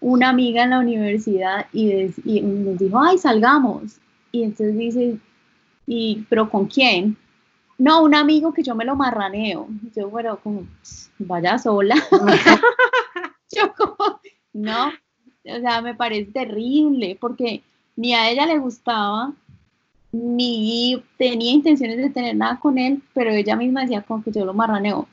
una 0.04 0.28
amiga 0.28 0.64
en 0.64 0.70
la 0.70 0.80
universidad 0.80 1.66
y, 1.72 2.12
y 2.26 2.40
nos 2.42 2.78
dijo, 2.78 3.00
ay, 3.00 3.16
salgamos. 3.16 3.96
Y 4.32 4.42
entonces 4.42 4.76
dice, 4.76 5.16
y, 5.86 6.26
pero 6.28 6.50
¿con 6.50 6.66
quién? 6.66 7.16
No, 7.78 8.02
un 8.02 8.14
amigo 8.14 8.52
que 8.52 8.62
yo 8.62 8.74
me 8.74 8.84
lo 8.84 8.96
marraneo. 8.96 9.66
Yo, 9.96 10.10
bueno, 10.10 10.38
como, 10.42 10.66
vaya 11.18 11.56
sola. 11.56 11.94
yo 13.50 13.72
como, 13.74 14.20
no, 14.52 14.88
o 14.88 15.60
sea, 15.60 15.80
me 15.80 15.94
parece 15.94 16.32
terrible 16.32 17.16
porque 17.18 17.62
ni 17.96 18.12
a 18.12 18.30
ella 18.30 18.44
le 18.44 18.58
gustaba, 18.58 19.32
ni 20.12 21.02
tenía 21.16 21.52
intenciones 21.52 21.96
de 21.96 22.10
tener 22.10 22.36
nada 22.36 22.60
con 22.60 22.76
él, 22.76 23.02
pero 23.14 23.30
ella 23.30 23.56
misma 23.56 23.80
decía 23.80 24.02
como 24.02 24.22
que 24.22 24.32
yo 24.32 24.44
lo 24.44 24.52
marraneo. 24.52 25.08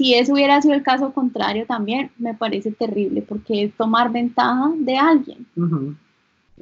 Si 0.00 0.14
eso 0.14 0.32
hubiera 0.32 0.62
sido 0.62 0.72
el 0.72 0.82
caso 0.82 1.12
contrario 1.12 1.66
también, 1.66 2.10
me 2.16 2.32
parece 2.32 2.72
terrible, 2.72 3.20
porque 3.20 3.64
es 3.64 3.74
tomar 3.76 4.10
ventaja 4.10 4.72
de 4.76 4.96
alguien, 4.96 5.46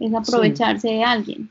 es 0.01 0.13
aprovecharse 0.13 0.89
de 0.89 1.05
alguien. 1.05 1.49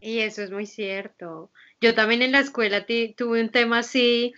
Y 0.00 0.18
eso 0.18 0.42
es 0.42 0.50
muy 0.50 0.66
cierto. 0.66 1.48
Yo 1.80 1.94
también 1.94 2.22
en 2.22 2.32
la 2.32 2.40
escuela 2.40 2.84
tuve 2.84 3.40
un 3.40 3.48
tema 3.50 3.78
así, 3.78 4.34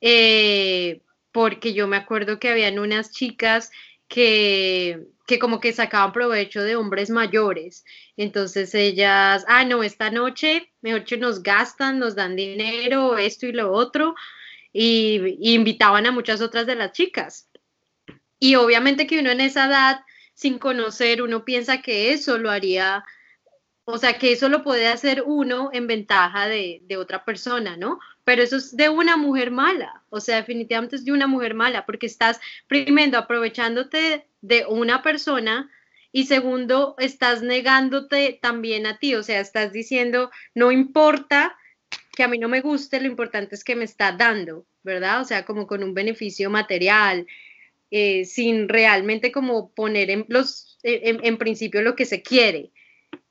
eh, 0.00 1.00
porque 1.32 1.74
yo 1.74 1.88
me 1.88 1.96
acuerdo 1.96 2.38
que 2.38 2.50
habían 2.50 2.78
unas 2.78 3.10
chicas 3.10 3.72
que 4.06 5.04
que 5.26 5.40
como 5.40 5.60
que 5.60 5.72
sacaban 5.72 6.12
provecho 6.12 6.62
de 6.62 6.76
hombres 6.76 7.10
mayores. 7.10 7.84
Entonces 8.16 8.74
ellas, 8.74 9.44
ah, 9.48 9.64
no, 9.64 9.82
esta 9.82 10.10
noche, 10.10 10.70
mejor 10.80 11.04
que 11.04 11.16
nos 11.16 11.42
gastan, 11.42 11.98
nos 11.98 12.14
dan 12.14 12.36
dinero, 12.36 13.18
esto 13.18 13.46
y 13.46 13.52
lo 13.52 13.72
otro, 13.72 14.14
y, 14.78 15.54
invitaban 15.54 16.06
a 16.06 16.12
muchas 16.12 16.40
otras 16.40 16.66
de 16.66 16.76
las 16.76 16.92
chicas. 16.92 17.48
Y 18.38 18.56
obviamente 18.56 19.06
que 19.06 19.20
uno 19.20 19.30
en 19.30 19.40
esa 19.40 19.66
edad, 19.66 20.00
sin 20.34 20.58
conocer, 20.58 21.22
uno 21.22 21.44
piensa 21.44 21.80
que 21.80 22.12
eso 22.12 22.38
lo 22.38 22.50
haría, 22.50 23.04
o 23.84 23.98
sea, 23.98 24.18
que 24.18 24.32
eso 24.32 24.48
lo 24.48 24.62
puede 24.62 24.88
hacer 24.88 25.22
uno 25.24 25.70
en 25.72 25.86
ventaja 25.86 26.46
de, 26.48 26.80
de 26.82 26.96
otra 26.96 27.24
persona, 27.24 27.76
¿no? 27.76 27.98
pero 28.26 28.42
eso 28.42 28.56
es 28.56 28.76
de 28.76 28.88
una 28.88 29.16
mujer 29.16 29.52
mala, 29.52 30.02
o 30.10 30.18
sea, 30.18 30.38
definitivamente 30.38 30.96
es 30.96 31.04
de 31.04 31.12
una 31.12 31.28
mujer 31.28 31.54
mala, 31.54 31.86
porque 31.86 32.06
estás 32.06 32.40
primero 32.66 33.18
aprovechándote 33.18 34.26
de 34.40 34.66
una 34.66 35.00
persona 35.00 35.70
y 36.10 36.26
segundo, 36.26 36.96
estás 36.98 37.42
negándote 37.42 38.36
también 38.42 38.84
a 38.88 38.98
ti, 38.98 39.14
o 39.14 39.22
sea, 39.22 39.38
estás 39.38 39.72
diciendo, 39.72 40.32
no 40.56 40.72
importa 40.72 41.56
que 42.16 42.24
a 42.24 42.28
mí 42.28 42.38
no 42.38 42.48
me 42.48 42.62
guste, 42.62 43.00
lo 43.00 43.06
importante 43.06 43.54
es 43.54 43.62
que 43.62 43.76
me 43.76 43.84
está 43.84 44.10
dando, 44.10 44.66
¿verdad? 44.82 45.20
O 45.20 45.24
sea, 45.24 45.44
como 45.44 45.68
con 45.68 45.84
un 45.84 45.94
beneficio 45.94 46.50
material, 46.50 47.26
eh, 47.92 48.24
sin 48.24 48.68
realmente 48.68 49.30
como 49.30 49.70
poner 49.70 50.10
en, 50.10 50.26
los, 50.28 50.78
en 50.82 51.36
principio 51.38 51.82
lo 51.82 51.94
que 51.94 52.06
se 52.06 52.22
quiere. 52.22 52.72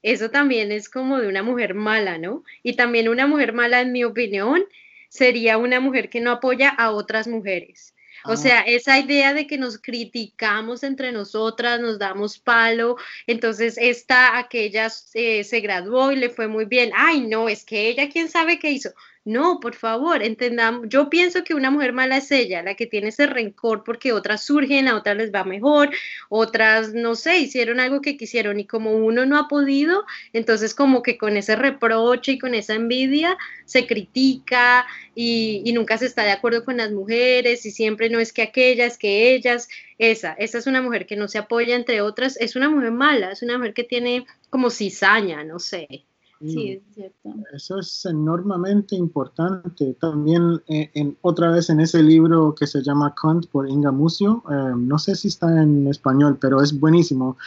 Eso 0.06 0.30
también 0.30 0.72
es 0.72 0.88
como 0.88 1.20
de 1.20 1.28
una 1.28 1.42
mujer 1.42 1.74
mala, 1.74 2.20
¿no? 2.20 2.44
Y 2.62 2.76
también 2.76 3.10
una 3.10 3.26
mujer 3.26 3.54
mala, 3.54 3.82
en 3.82 3.92
mi 3.92 4.04
opinión, 4.04 4.64
sería 5.10 5.58
una 5.58 5.80
mujer 5.80 6.10
que 6.12 6.22
no 6.22 6.30
apoya 6.30 6.70
a 6.70 6.92
otras 6.92 7.28
mujeres. 7.28 7.95
O 8.28 8.34
ah. 8.34 8.38
sea, 8.38 8.62
esa 8.62 9.00
idea 9.00 9.34
de 9.34 9.48
que 9.48 9.58
nos 9.58 9.78
criticamos 9.78 10.84
entre 10.84 11.12
nosotras, 11.12 11.80
nos 11.80 12.00
damos 12.00 12.40
palo, 12.40 12.98
entonces 13.28 13.78
esta, 13.78 14.38
aquella 14.38 14.92
eh, 15.14 15.44
se 15.44 15.60
graduó 15.60 16.12
y 16.12 16.16
le 16.16 16.30
fue 16.30 16.48
muy 16.48 16.66
bien, 16.66 16.92
ay 16.96 17.22
no, 17.22 17.50
es 17.50 17.64
que 17.66 17.88
ella, 17.90 18.10
quién 18.10 18.30
sabe 18.30 18.60
qué 18.60 18.72
hizo. 18.72 18.92
No, 19.26 19.60
por 19.60 19.74
favor, 19.74 20.22
entendamos. 20.22 20.86
Yo 20.88 21.10
pienso 21.10 21.44
que 21.44 21.56
una 21.56 21.72
mujer 21.72 21.94
mala 21.94 22.18
es 22.18 22.32
ella, 22.32 22.62
la 22.62 22.76
que 22.76 22.86
tiene 22.86 23.08
ese 23.08 23.26
rencor 23.26 23.84
porque 23.84 24.14
otras 24.14 24.44
surgen, 24.46 24.88
a 24.88 24.96
otras 24.96 25.18
les 25.18 25.34
va 25.34 25.44
mejor, 25.44 25.90
otras, 26.30 26.94
no 26.94 27.16
sé, 27.16 27.40
hicieron 27.40 27.80
algo 27.80 28.02
que 28.02 28.18
quisieron 28.18 28.60
y 28.60 28.68
como 28.68 28.92
uno 28.92 29.26
no 29.26 29.40
ha 29.40 29.48
podido, 29.48 30.06
entonces 30.32 30.76
como 30.76 31.02
que 31.02 31.18
con 31.18 31.38
ese 31.38 31.56
reproche 31.56 32.34
y 32.34 32.38
con 32.40 32.54
esa 32.54 32.76
envidia 32.76 33.36
se 33.66 33.88
critica 33.88 34.86
y, 35.16 35.64
y 35.66 35.74
nunca 35.74 35.98
se 35.98 36.06
está 36.06 36.24
de 36.24 36.32
acuerdo 36.32 36.64
con 36.64 36.78
las 36.78 36.92
mujeres 36.92 37.66
y 37.66 37.72
siempre 37.72 38.12
no 38.12 38.20
es 38.20 38.32
que 38.32 38.44
aquellas, 38.44 38.96
que 39.00 39.34
ellas, 39.34 39.68
esa, 39.98 40.34
esa 40.34 40.60
es 40.60 40.68
una 40.68 40.84
mujer 40.84 41.08
que 41.08 41.16
no 41.16 41.28
se 41.28 41.40
apoya 41.40 41.76
entre 41.76 42.02
otras, 42.02 42.38
es 42.40 42.56
una 42.56 42.70
mujer 42.70 42.92
mala, 42.92 43.32
es 43.32 43.42
una 43.42 43.58
mujer 43.58 43.74
que 43.74 43.84
tiene 43.84 44.28
como 44.52 44.70
cizaña, 44.70 45.44
no 45.44 45.58
sé. 45.58 46.06
Sí, 46.48 46.72
es 46.72 46.84
cierto. 46.94 47.34
Eso 47.54 47.80
es 47.80 48.06
enormemente 48.06 48.96
importante. 48.96 49.96
También 50.00 50.62
eh, 50.68 50.92
en, 50.94 51.18
otra 51.22 51.52
vez 51.52 51.70
en 51.70 51.80
ese 51.80 52.04
libro 52.04 52.54
que 52.54 52.68
se 52.68 52.82
llama 52.82 53.14
Kant 53.20 53.48
por 53.48 53.68
Inga 53.68 53.92
Mucio, 53.92 54.44
eh, 54.50 54.74
no 54.76 55.00
sé 55.00 55.16
si 55.16 55.30
está 55.30 55.62
en 55.62 55.88
español, 55.88 56.38
pero 56.40 56.62
es 56.62 56.78
buenísimo, 56.80 57.38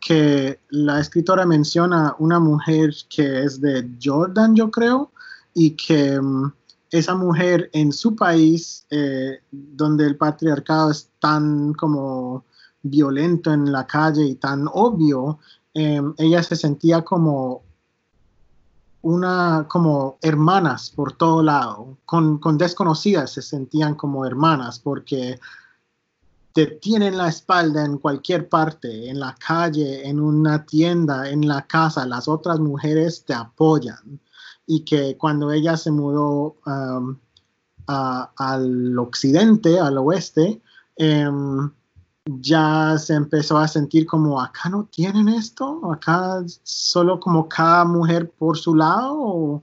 que 0.00 0.60
la 0.70 1.00
escritora 1.00 1.44
menciona 1.44 2.14
una 2.18 2.38
mujer 2.38 2.94
que 3.08 3.44
es 3.44 3.60
de 3.60 3.88
Jordan, 4.02 4.54
yo 4.54 4.70
creo, 4.70 5.10
y 5.54 5.70
que 5.72 6.20
mm, 6.20 6.52
esa 6.90 7.14
mujer 7.14 7.68
en 7.72 7.92
su 7.92 8.14
país, 8.14 8.86
eh, 8.90 9.40
donde 9.50 10.06
el 10.06 10.16
patriarcado 10.16 10.90
es 10.90 11.10
tan 11.18 11.74
como 11.74 12.44
violento 12.82 13.52
en 13.52 13.72
la 13.72 13.86
calle 13.86 14.24
y 14.24 14.36
tan 14.36 14.68
obvio, 14.72 15.40
ella 15.74 16.42
se 16.42 16.56
sentía 16.56 17.02
como 17.02 17.65
una 19.06 19.66
como 19.68 20.18
hermanas 20.20 20.90
por 20.90 21.12
todo 21.12 21.40
lado, 21.40 21.96
con, 22.04 22.40
desconocidas 22.58 23.30
se 23.30 23.40
sentían 23.40 23.94
como 23.94 24.26
hermanas 24.26 24.80
porque 24.80 25.38
te 26.52 26.66
tienen 26.66 27.16
la 27.16 27.28
espalda 27.28 27.84
en 27.84 27.98
cualquier 27.98 28.48
parte, 28.48 29.08
en 29.08 29.20
la 29.20 29.36
calle, 29.36 30.08
en 30.08 30.18
una 30.18 30.66
tienda, 30.66 31.30
en 31.30 31.46
la 31.46 31.68
casa, 31.68 32.04
las 32.04 32.26
otras 32.26 32.58
mujeres 32.58 33.24
te 33.24 33.34
apoyan. 33.34 34.18
Y 34.66 34.80
que 34.80 35.16
cuando 35.16 35.52
ella 35.52 35.76
se 35.76 35.92
mudó 35.92 36.56
um, 36.66 37.16
al 37.86 38.98
occidente, 38.98 39.78
al 39.78 39.98
oeste, 39.98 40.60
em, 40.96 41.70
ya 42.26 42.98
se 42.98 43.14
empezó 43.14 43.56
a 43.58 43.68
sentir 43.68 44.04
como 44.06 44.40
acá 44.40 44.68
no 44.68 44.84
tienen 44.84 45.28
esto, 45.28 45.80
acá 45.92 46.42
solo 46.64 47.20
como 47.20 47.48
cada 47.48 47.84
mujer 47.84 48.30
por 48.30 48.58
su 48.58 48.74
lado, 48.74 49.62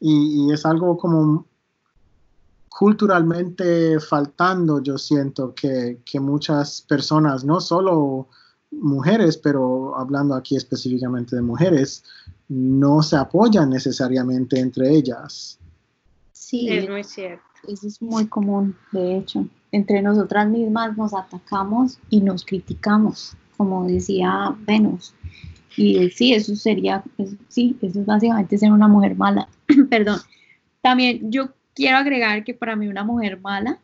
y, 0.00 0.52
es 0.52 0.64
algo 0.66 0.96
como 0.96 1.46
culturalmente 2.68 3.98
faltando, 4.00 4.82
yo 4.82 4.98
siento 4.98 5.54
que, 5.54 6.00
que, 6.04 6.20
muchas 6.20 6.82
personas, 6.82 7.44
no 7.44 7.60
solo 7.60 8.28
mujeres, 8.70 9.36
pero 9.36 9.96
hablando 9.96 10.34
aquí 10.34 10.56
específicamente 10.56 11.36
de 11.36 11.42
mujeres, 11.42 12.04
no 12.48 13.02
se 13.02 13.16
apoyan 13.16 13.70
necesariamente 13.70 14.58
entre 14.58 14.90
ellas. 14.90 15.58
Sí, 16.32 16.68
es 16.68 16.88
muy 16.88 17.04
cierto. 17.04 17.44
Eso 17.66 17.86
es 17.86 18.02
muy 18.02 18.26
común, 18.26 18.76
de 18.92 19.18
hecho 19.18 19.48
entre 19.74 20.02
nosotras 20.02 20.48
mismas 20.48 20.96
nos 20.96 21.12
atacamos 21.14 21.98
y 22.08 22.20
nos 22.20 22.44
criticamos, 22.44 23.36
como 23.56 23.84
decía 23.84 24.54
Venus. 24.60 25.12
Y 25.76 26.10
sí, 26.10 26.32
eso 26.32 26.54
sería, 26.54 27.02
sí, 27.48 27.76
eso 27.82 28.00
es 28.00 28.06
básicamente 28.06 28.56
ser 28.56 28.70
una 28.70 28.86
mujer 28.86 29.16
mala. 29.16 29.48
Perdón. 29.90 30.20
También 30.80 31.32
yo 31.32 31.50
quiero 31.74 31.96
agregar 31.96 32.44
que 32.44 32.54
para 32.54 32.76
mí 32.76 32.86
una 32.86 33.02
mujer 33.02 33.40
mala 33.40 33.80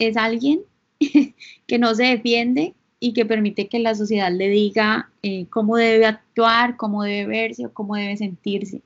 es 0.00 0.16
alguien 0.16 0.62
que 1.66 1.78
no 1.78 1.94
se 1.94 2.04
defiende 2.04 2.74
y 2.98 3.12
que 3.12 3.24
permite 3.24 3.68
que 3.68 3.78
la 3.78 3.94
sociedad 3.94 4.32
le 4.32 4.48
diga 4.48 5.08
eh, 5.22 5.46
cómo 5.50 5.76
debe 5.76 6.06
actuar, 6.06 6.76
cómo 6.76 7.04
debe 7.04 7.26
verse 7.26 7.66
o 7.66 7.72
cómo 7.72 7.94
debe 7.94 8.16
sentirse. 8.16 8.82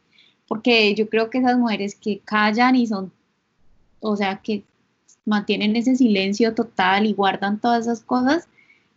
Porque 0.46 0.94
yo 0.94 1.08
creo 1.08 1.30
que 1.30 1.38
esas 1.38 1.56
mujeres 1.56 1.94
que 1.94 2.18
callan 2.18 2.76
y 2.76 2.86
son, 2.86 3.10
o 4.00 4.16
sea, 4.16 4.36
que 4.42 4.64
mantienen 5.26 5.76
ese 5.76 5.96
silencio 5.96 6.54
total 6.54 7.04
y 7.04 7.12
guardan 7.12 7.60
todas 7.60 7.82
esas 7.82 8.00
cosas, 8.00 8.48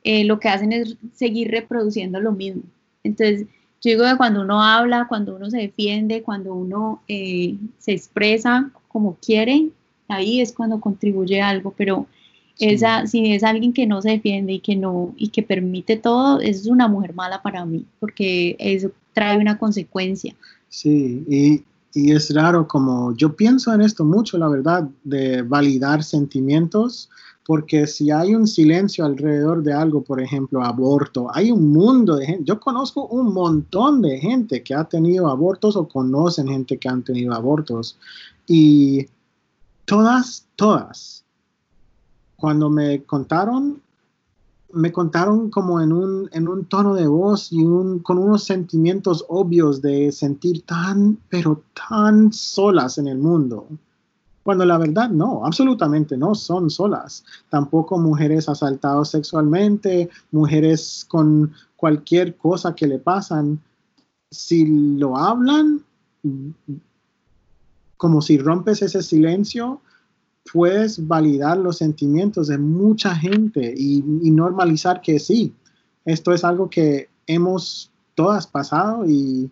eh, 0.04 0.24
lo 0.24 0.40
que 0.40 0.48
hacen 0.48 0.72
es 0.72 0.96
seguir 1.14 1.52
reproduciendo 1.52 2.20
lo 2.20 2.32
mismo. 2.32 2.64
Entonces, 3.04 3.48
yo 3.82 3.92
digo 3.92 4.04
que 4.04 4.18
cuando 4.18 4.42
uno 4.42 4.62
habla, 4.62 5.08
cuando 5.08 5.36
uno 5.36 5.50
se 5.50 5.58
defiende, 5.58 6.22
cuando 6.22 6.54
uno 6.54 7.02
eh, 7.08 7.56
se 7.78 7.92
expresa 7.92 8.72
como 8.88 9.16
quiere, 9.16 9.70
ahí 10.08 10.42
es 10.42 10.54
cuando 10.54 10.80
contribuye 10.80 11.42
algo, 11.42 11.74
pero 11.78 12.08
esa, 12.60 13.08
si 13.08 13.32
es 13.34 13.44
alguien 13.44 13.72
que 13.72 13.88
no 13.88 14.02
se 14.02 14.12
defiende 14.12 14.54
y 14.54 14.60
que 14.60 14.76
no, 14.76 15.14
y 15.16 15.30
que 15.30 15.44
permite 15.44 15.96
todo, 15.96 16.42
es 16.42 16.66
una 16.68 16.88
mujer 16.88 17.14
mala 17.14 17.42
para 17.42 17.66
mí, 17.66 17.86
porque 18.00 18.56
eso 18.60 18.92
trae 19.14 19.38
una 19.38 19.58
consecuencia. 19.58 20.36
Sí, 20.68 21.24
y, 21.30 21.64
y 21.94 22.12
es 22.12 22.34
raro 22.34 22.68
como 22.68 23.16
yo 23.16 23.36
pienso 23.36 23.74
en 23.74 23.82
esto 23.82 24.06
mucho, 24.06 24.38
la 24.38 24.48
verdad, 24.48 24.88
de 25.04 25.42
validar 25.42 26.04
sentimientos, 26.04 27.10
porque 27.46 27.88
si 27.88 28.12
hay 28.12 28.36
un 28.36 28.46
silencio 28.46 29.06
alrededor 29.06 29.64
de 29.64 29.74
algo, 29.74 30.04
por 30.04 30.22
ejemplo, 30.22 30.64
aborto, 30.64 31.28
hay 31.34 31.52
un 31.52 31.72
mundo 31.72 32.16
de 32.16 32.28
gente, 32.28 32.44
yo 32.46 32.60
conozco 32.60 33.08
un 33.08 33.34
montón 33.34 34.02
de 34.02 34.20
gente 34.20 34.62
que 34.62 34.76
ha 34.76 34.84
tenido 34.84 35.28
abortos 35.28 35.76
o 35.76 35.88
conocen 35.88 36.48
gente 36.48 36.78
que 36.78 36.90
han 36.90 37.04
tenido 37.04 37.34
abortos 37.34 37.98
y 38.46 39.08
todas, 39.86 40.46
todas 40.56 41.26
cuando 42.40 42.70
me 42.70 43.04
contaron, 43.04 43.82
me 44.72 44.92
contaron 44.92 45.50
como 45.50 45.82
en 45.82 45.92
un, 45.92 46.30
en 46.32 46.48
un 46.48 46.66
tono 46.66 46.94
de 46.94 47.08
voz 47.08 47.52
y 47.52 47.64
un, 47.64 48.00
con 48.00 48.18
unos 48.18 48.44
sentimientos 48.44 49.26
obvios 49.28 49.82
de 49.82 50.12
sentir 50.12 50.64
tan, 50.64 51.18
pero 51.30 51.64
tan 51.74 52.32
solas 52.32 52.98
en 52.98 53.08
el 53.08 53.18
mundo. 53.18 53.68
Cuando 54.44 54.66
la 54.66 54.78
verdad 54.78 55.10
no, 55.10 55.46
absolutamente 55.46 56.18
no 56.18 56.36
son 56.36 56.70
solas. 56.70 57.24
Tampoco 57.50 57.98
mujeres 57.98 58.48
asaltadas 58.48 59.10
sexualmente, 59.10 60.10
mujeres 60.32 61.06
con 61.08 61.52
cualquier 61.76 62.36
cosa 62.36 62.74
que 62.74 62.88
le 62.88 63.00
pasan. 63.00 63.60
Si 64.32 64.66
lo 64.98 65.18
hablan, 65.18 65.84
como 67.98 68.22
si 68.22 68.38
rompes 68.38 68.82
ese 68.82 69.04
silencio, 69.04 69.82
puedes 70.52 71.08
validar 71.08 71.58
los 71.58 71.78
sentimientos 71.78 72.48
de 72.48 72.58
mucha 72.58 73.16
gente 73.16 73.74
y, 73.76 74.02
normalizar 74.32 75.02
que 75.02 75.20
sí, 75.20 75.54
esto 76.06 76.34
es 76.34 76.44
algo 76.44 76.70
que 76.70 77.10
hemos 77.28 77.92
todas 78.16 78.48
pasado 78.48 79.06
y... 79.08 79.50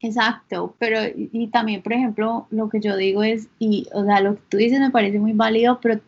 Exacto, 0.00 0.74
pero 0.78 1.00
y 1.16 1.48
también, 1.48 1.82
por 1.82 1.92
ejemplo, 1.94 2.46
lo 2.50 2.68
que 2.68 2.80
yo 2.80 2.96
digo 2.96 3.22
es, 3.22 3.48
y, 3.58 3.86
o 3.92 4.04
sea, 4.04 4.20
lo 4.20 4.34
que 4.34 4.42
tú 4.50 4.56
dices 4.58 4.78
me 4.78 4.90
parece 4.90 5.18
muy 5.18 5.32
válido, 5.32 5.80
pero 5.80 6.00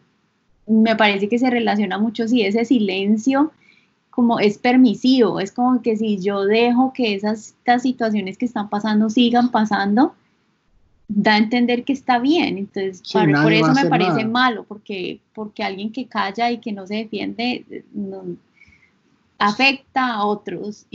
me 0.66 0.94
parece 0.94 1.28
que 1.28 1.38
se 1.38 1.50
relaciona 1.50 1.98
mucho 1.98 2.28
si 2.28 2.42
ese 2.42 2.64
silencio 2.64 3.52
como 4.10 4.40
es 4.40 4.58
permisivo, 4.58 5.38
es 5.38 5.52
como 5.52 5.80
que 5.80 5.96
si 5.96 6.18
yo 6.18 6.44
dejo 6.44 6.92
que 6.92 7.14
esas 7.14 7.50
estas 7.50 7.82
situaciones 7.82 8.36
que 8.36 8.46
están 8.46 8.68
pasando 8.68 9.10
sigan 9.10 9.50
pasando, 9.50 10.14
da 11.08 11.34
a 11.34 11.38
entender 11.38 11.84
que 11.84 11.94
está 11.94 12.18
bien. 12.18 12.58
Entonces, 12.58 13.02
por 13.10 13.52
eso 13.52 13.72
me 13.72 13.86
parece 13.86 14.24
malo, 14.26 14.64
porque, 14.64 15.20
porque 15.34 15.64
alguien 15.64 15.90
que 15.90 16.06
calla 16.06 16.50
y 16.50 16.58
que 16.58 16.72
no 16.72 16.86
se 16.86 16.96
defiende 16.96 17.64
afecta 19.38 20.14
a 20.14 20.24
otros, 20.24 20.86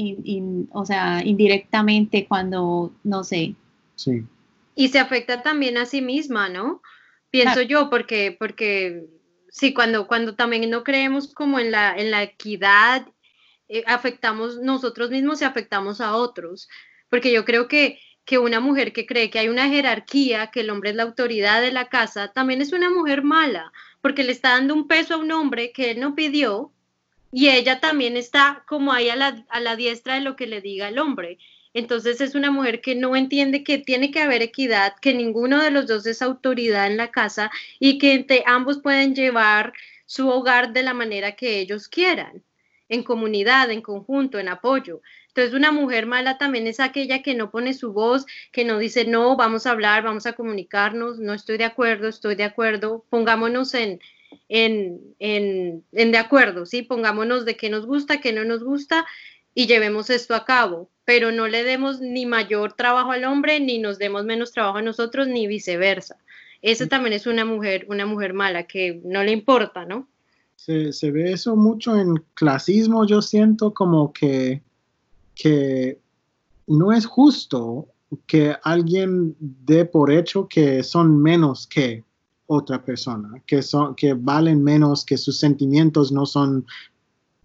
o 0.72 0.86
sea, 0.86 1.24
indirectamente 1.24 2.28
cuando, 2.28 2.94
no 3.04 3.24
sé. 3.24 3.56
Sí. 3.96 4.24
Y 4.76 4.90
se 4.90 5.00
afecta 5.00 5.42
también 5.42 5.78
a 5.78 5.86
sí 5.86 6.02
misma, 6.02 6.50
¿no? 6.50 6.82
Pienso 7.30 7.62
yo, 7.62 7.90
porque, 7.90 8.36
porque 8.38 9.06
sí, 9.50 9.74
cuando, 9.74 10.08
cuando 10.08 10.36
también 10.36 10.70
no 10.70 10.84
creemos 10.84 11.34
como 11.34 11.58
en 11.58 11.72
la, 11.72 11.96
en 11.96 12.12
la 12.12 12.22
equidad, 12.22 13.08
eh, 13.70 13.84
afectamos 13.88 14.60
nosotros 14.60 15.10
mismos 15.10 15.42
y 15.42 15.46
afectamos 15.46 16.02
a 16.02 16.16
otros. 16.16 16.68
Porque 17.10 17.32
yo 17.32 17.46
creo 17.46 17.68
que 17.68 18.00
que 18.26 18.38
una 18.38 18.60
mujer 18.60 18.94
que 18.94 19.06
cree 19.06 19.30
que 19.30 19.40
hay 19.40 19.50
una 19.50 19.68
jerarquía, 19.68 20.48
que 20.48 20.62
el 20.62 20.70
hombre 20.70 20.92
es 20.92 20.96
la 20.96 21.04
autoridad 21.04 21.62
de 21.62 21.72
la 21.72 21.90
casa, 21.90 22.30
también 22.30 22.62
es 22.62 22.72
una 22.72 22.90
mujer 22.90 23.24
mala, 23.24 23.72
porque 24.02 24.24
le 24.24 24.32
está 24.32 24.50
dando 24.50 24.74
un 24.74 24.88
peso 24.88 25.16
a 25.16 25.18
un 25.18 25.32
hombre 25.32 25.72
que 25.72 25.92
él 25.92 26.00
no 26.00 26.16
pidió 26.16 26.72
y 27.32 27.50
ella 27.50 27.80
también 27.80 28.16
está 28.16 28.64
como 28.68 28.94
ahí 28.94 29.10
a 29.10 29.16
la, 29.16 29.46
a 29.50 29.60
la 29.60 29.76
diestra 29.76 30.16
de 30.16 30.22
lo 30.22 30.36
que 30.36 30.48
le 30.48 30.62
diga 30.62 30.88
el 30.88 31.00
hombre. 31.00 31.40
Entonces 31.74 32.22
es 32.22 32.36
una 32.36 32.52
mujer 32.52 32.82
que 32.82 32.94
no 32.96 33.16
entiende 33.16 33.64
que 33.64 33.80
tiene 33.80 34.12
que 34.12 34.22
haber 34.22 34.44
equidad, 34.44 34.94
que 35.02 35.14
ninguno 35.14 35.62
de 35.62 35.72
los 35.72 35.88
dos 35.88 36.06
es 36.06 36.22
autoridad 36.22 36.88
en 36.88 36.98
la 36.98 37.10
casa 37.10 37.50
y 37.80 37.98
que 37.98 38.14
entre 38.14 38.44
ambos 38.46 38.80
pueden 38.80 39.16
llevar 39.16 39.74
su 40.06 40.30
hogar 40.30 40.74
de 40.74 40.84
la 40.84 40.94
manera 40.94 41.36
que 41.36 41.60
ellos 41.60 41.88
quieran, 41.88 42.44
en 42.90 43.02
comunidad, 43.02 43.72
en 43.72 43.82
conjunto, 43.82 44.38
en 44.38 44.50
apoyo. 44.50 45.02
Entonces, 45.36 45.56
una 45.56 45.72
mujer 45.72 46.06
mala 46.06 46.38
también 46.38 46.68
es 46.68 46.80
aquella 46.80 47.24
que 47.24 47.34
no 47.34 47.50
pone 47.50 47.74
su 47.74 47.92
voz, 47.92 48.28
que 48.52 48.66
no 48.66 48.78
dice, 48.78 49.06
no, 49.06 49.36
vamos 49.36 49.66
a 49.66 49.72
hablar, 49.72 50.04
vamos 50.04 50.28
a 50.28 50.34
comunicarnos, 50.34 51.18
no 51.18 51.34
estoy 51.34 51.58
de 51.58 51.64
acuerdo, 51.64 52.08
estoy 52.08 52.36
de 52.36 52.44
acuerdo, 52.44 53.04
pongámonos 53.10 53.74
en, 53.74 54.00
en, 54.48 55.02
en, 55.18 55.84
en 55.92 56.12
de 56.12 56.18
acuerdo, 56.20 56.68
¿sí? 56.68 56.84
Pongámonos 56.84 57.46
de 57.46 57.58
qué 57.58 57.72
nos 57.72 57.88
gusta, 57.88 58.22
qué 58.22 58.32
no 58.32 58.46
nos 58.46 58.64
gusta 58.64 59.08
y 59.56 59.66
llevemos 59.66 60.12
esto 60.12 60.36
a 60.36 60.46
cabo, 60.46 60.92
pero 61.04 61.32
no 61.32 61.48
le 61.48 61.64
demos 61.64 62.00
ni 62.00 62.28
mayor 62.28 62.74
trabajo 62.74 63.12
al 63.12 63.24
hombre, 63.26 63.60
ni 63.60 63.80
nos 63.80 63.98
demos 63.98 64.26
menos 64.26 64.52
trabajo 64.52 64.78
a 64.78 64.82
nosotros, 64.84 65.28
ni 65.28 65.48
viceversa. 65.48 66.18
Esa 66.62 66.88
también 66.88 67.14
es 67.14 67.26
una 67.26 67.44
mujer, 67.44 67.88
una 67.90 68.06
mujer 68.06 68.34
mala 68.34 68.64
que 68.68 69.02
no 69.04 69.24
le 69.24 69.32
importa, 69.32 69.84
¿no? 69.84 70.08
Se, 70.58 70.94
se 70.94 71.10
ve 71.10 71.32
eso 71.32 71.56
mucho 71.56 71.98
en 71.98 72.24
clasismo, 72.36 73.08
yo 73.08 73.24
siento 73.24 73.74
como 73.74 74.14
que 74.14 74.62
que 75.36 76.00
no 76.68 76.92
es 76.92 77.06
justo 77.06 77.88
que 78.28 78.56
alguien 78.64 79.36
dé 79.40 79.86
por 79.86 80.12
hecho 80.12 80.48
que 80.48 80.84
son 80.84 81.22
menos 81.22 81.68
que 81.68 82.04
otra 82.48 82.84
persona, 82.84 83.42
que, 83.46 83.62
son, 83.62 83.96
que 83.96 84.14
valen 84.14 84.64
menos, 84.64 85.06
que 85.06 85.18
sus 85.18 85.40
sentimientos 85.40 86.12
no 86.12 86.26
son 86.26 86.66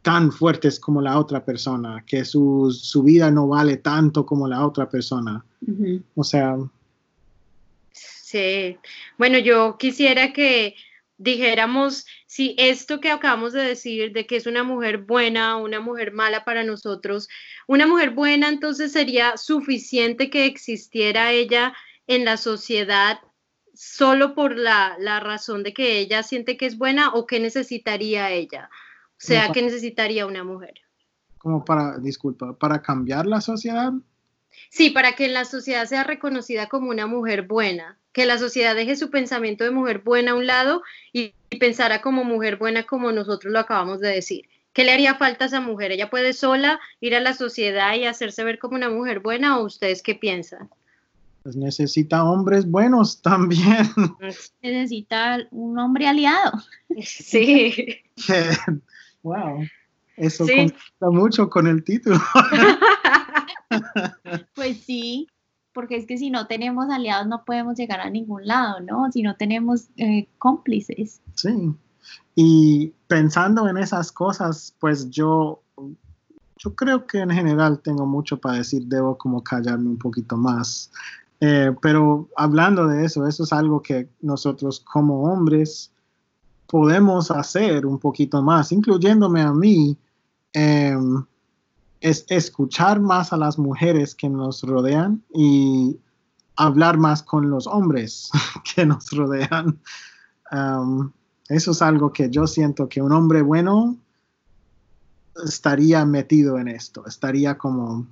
tan 0.02 0.32
fuertes 0.32 0.78
como 0.78 1.00
la 1.00 1.18
otra 1.18 1.44
persona, 1.44 2.04
que 2.06 2.24
su, 2.24 2.72
vida 3.04 3.30
no 3.30 3.48
vale 3.48 3.78
tanto 3.78 4.24
como 4.26 4.46
la 4.46 4.66
otra 4.66 4.88
persona. 4.88 5.44
O 6.14 6.24
sea... 6.24 6.56
Sí, 7.92 8.76
bueno, 9.16 9.38
yo 9.38 9.76
quisiera 9.78 10.32
que 10.32 10.74
dijéramos 11.18 12.06
si 12.26 12.54
esto 12.58 13.00
que 13.00 13.10
acabamos 13.10 13.52
de 13.52 13.62
decir 13.62 14.12
de 14.12 14.26
que 14.26 14.36
es 14.36 14.46
una 14.46 14.62
mujer 14.62 14.98
buena, 14.98 15.56
una 15.56 15.80
mujer 15.80 16.12
mala 16.12 16.44
para 16.44 16.64
nosotros, 16.64 17.28
una 17.66 17.86
mujer 17.86 18.10
buena 18.10 18.48
entonces 18.48 18.92
sería 18.92 19.36
suficiente 19.36 20.30
que 20.30 20.46
existiera 20.46 21.32
ella 21.32 21.74
en 22.06 22.24
la 22.24 22.36
sociedad 22.36 23.18
solo 23.74 24.34
por 24.34 24.56
la, 24.56 24.96
razón 25.20 25.62
de 25.62 25.74
que 25.74 25.98
ella 25.98 26.22
siente 26.22 26.56
que 26.56 26.66
es 26.66 26.78
buena 26.78 27.12
o 27.14 27.26
que 27.26 27.40
necesitaría 27.40 28.30
ella, 28.30 28.70
o 28.72 29.18
sea, 29.18 29.52
que 29.52 29.62
necesitaría 29.62 30.26
una 30.26 30.42
mujer. 30.42 30.74
Como 31.38 31.64
para, 31.64 31.98
disculpa, 31.98 32.58
para 32.58 32.82
cambiar 32.82 33.26
la 33.26 33.40
sociedad. 33.40 33.92
Sí, 34.70 34.90
para 34.90 35.12
que 35.12 35.28
la 35.28 35.44
sociedad 35.44 35.86
sea 35.86 36.04
reconocida 36.04 36.68
como 36.68 36.90
una 36.90 37.06
mujer 37.06 37.42
buena, 37.42 37.98
que 38.12 38.26
la 38.26 38.38
sociedad 38.38 38.74
deje 38.74 38.96
su 38.96 39.10
pensamiento 39.10 39.64
de 39.64 39.70
mujer 39.70 40.00
buena 40.00 40.32
a 40.32 40.34
un 40.34 40.46
lado 40.46 40.82
y, 41.12 41.34
pensara 41.60 42.02
como 42.02 42.24
mujer 42.24 42.56
buena 42.56 42.82
como 42.82 43.10
nosotros 43.10 43.52
lo 43.52 43.58
acabamos 43.58 44.00
de 44.00 44.08
decir. 44.08 44.48
¿Qué 44.74 44.84
le 44.84 44.92
haría 44.92 45.14
falta 45.14 45.44
a 45.44 45.48
esa 45.48 45.60
mujer? 45.60 45.92
¿Ella 45.92 46.10
puede 46.10 46.34
sola 46.34 46.78
ir 47.00 47.14
a 47.14 47.20
la 47.20 47.32
sociedad 47.34 47.94
y 47.94 48.04
hacerse 48.04 48.44
ver 48.44 48.58
como 48.58 48.76
una 48.76 48.90
mujer 48.90 49.20
buena 49.20 49.58
o 49.58 49.64
ustedes 49.64 50.02
qué 50.02 50.14
piensan? 50.14 50.68
Pues 51.42 51.56
necesita 51.56 52.24
hombres 52.24 52.70
buenos 52.70 53.22
también. 53.22 53.90
Necesita 54.62 55.38
un 55.50 55.78
hombre 55.78 56.06
aliado. 56.06 56.52
Sí. 57.00 58.02
wow. 59.22 59.66
Eso 60.18 60.44
sí. 60.46 60.72
mucho 61.00 61.48
con 61.48 61.66
el 61.66 61.82
título. 61.84 62.20
pues 64.54 64.80
sí, 64.80 65.28
porque 65.72 65.96
es 65.96 66.06
que 66.06 66.18
si 66.18 66.30
no 66.30 66.46
tenemos 66.46 66.88
aliados 66.90 67.26
no 67.26 67.44
podemos 67.44 67.76
llegar 67.76 68.00
a 68.00 68.10
ningún 68.10 68.46
lado, 68.46 68.80
¿no? 68.80 69.10
Si 69.12 69.22
no 69.22 69.36
tenemos 69.36 69.88
eh, 69.96 70.28
cómplices. 70.38 71.20
Sí, 71.34 71.74
y 72.34 72.92
pensando 73.06 73.68
en 73.68 73.78
esas 73.78 74.12
cosas, 74.12 74.74
pues 74.78 75.10
yo 75.10 75.62
yo 76.58 76.74
creo 76.74 77.06
que 77.06 77.18
en 77.20 77.30
general 77.30 77.80
tengo 77.80 78.04
mucho 78.04 78.38
para 78.38 78.58
decir, 78.58 78.84
debo 78.86 79.16
como 79.16 79.42
callarme 79.42 79.88
un 79.88 79.98
poquito 79.98 80.36
más. 80.36 80.90
Eh, 81.40 81.72
pero 81.80 82.28
hablando 82.36 82.88
de 82.88 83.04
eso, 83.04 83.26
eso 83.26 83.44
es 83.44 83.52
algo 83.52 83.80
que 83.80 84.08
nosotros 84.20 84.80
como 84.80 85.22
hombres 85.22 85.92
podemos 86.66 87.30
hacer 87.30 87.86
un 87.86 87.98
poquito 87.98 88.42
más, 88.42 88.72
incluyéndome 88.72 89.40
a 89.40 89.52
mí, 89.52 89.96
em, 90.52 91.24
es 92.00 92.24
escuchar 92.28 93.00
más 93.00 93.32
a 93.32 93.36
las 93.36 93.58
mujeres 93.58 94.14
que 94.14 94.28
nos 94.28 94.62
rodean 94.62 95.22
y 95.34 95.96
hablar 96.56 96.98
más 96.98 97.22
con 97.22 97.50
los 97.50 97.66
hombres 97.66 98.30
que 98.74 98.86
nos 98.86 99.10
rodean. 99.10 99.78
eso 101.48 101.70
es 101.70 101.82
algo 101.82 102.12
que 102.12 102.30
yo 102.30 102.46
siento 102.46 102.88
que 102.88 103.02
un 103.02 103.12
hombre 103.12 103.42
bueno 103.42 103.96
estaría 105.44 106.04
metido 106.04 106.58
en 106.58 106.68
esto, 106.68 107.06
estaría 107.06 107.56
como... 107.56 108.06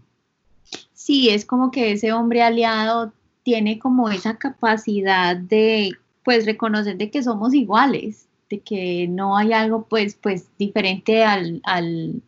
Sí, 0.92 1.28
es 1.28 1.44
como 1.44 1.70
que 1.70 1.92
ese 1.92 2.12
hombre 2.12 2.42
aliado 2.42 3.12
tiene 3.42 3.78
como 3.78 4.10
esa 4.10 4.36
capacidad 4.38 5.36
de 5.36 5.92
pues 6.24 6.44
reconocer 6.44 6.96
de 6.96 7.10
que 7.10 7.22
somos 7.22 7.54
iguales, 7.54 8.26
de 8.50 8.58
que 8.58 9.06
no 9.08 9.36
hay 9.36 9.52
algo 9.52 9.86
pues 9.88 10.18
pues 10.20 10.48
diferente 10.58 11.24
al, 11.24 11.60
al, 11.62 12.22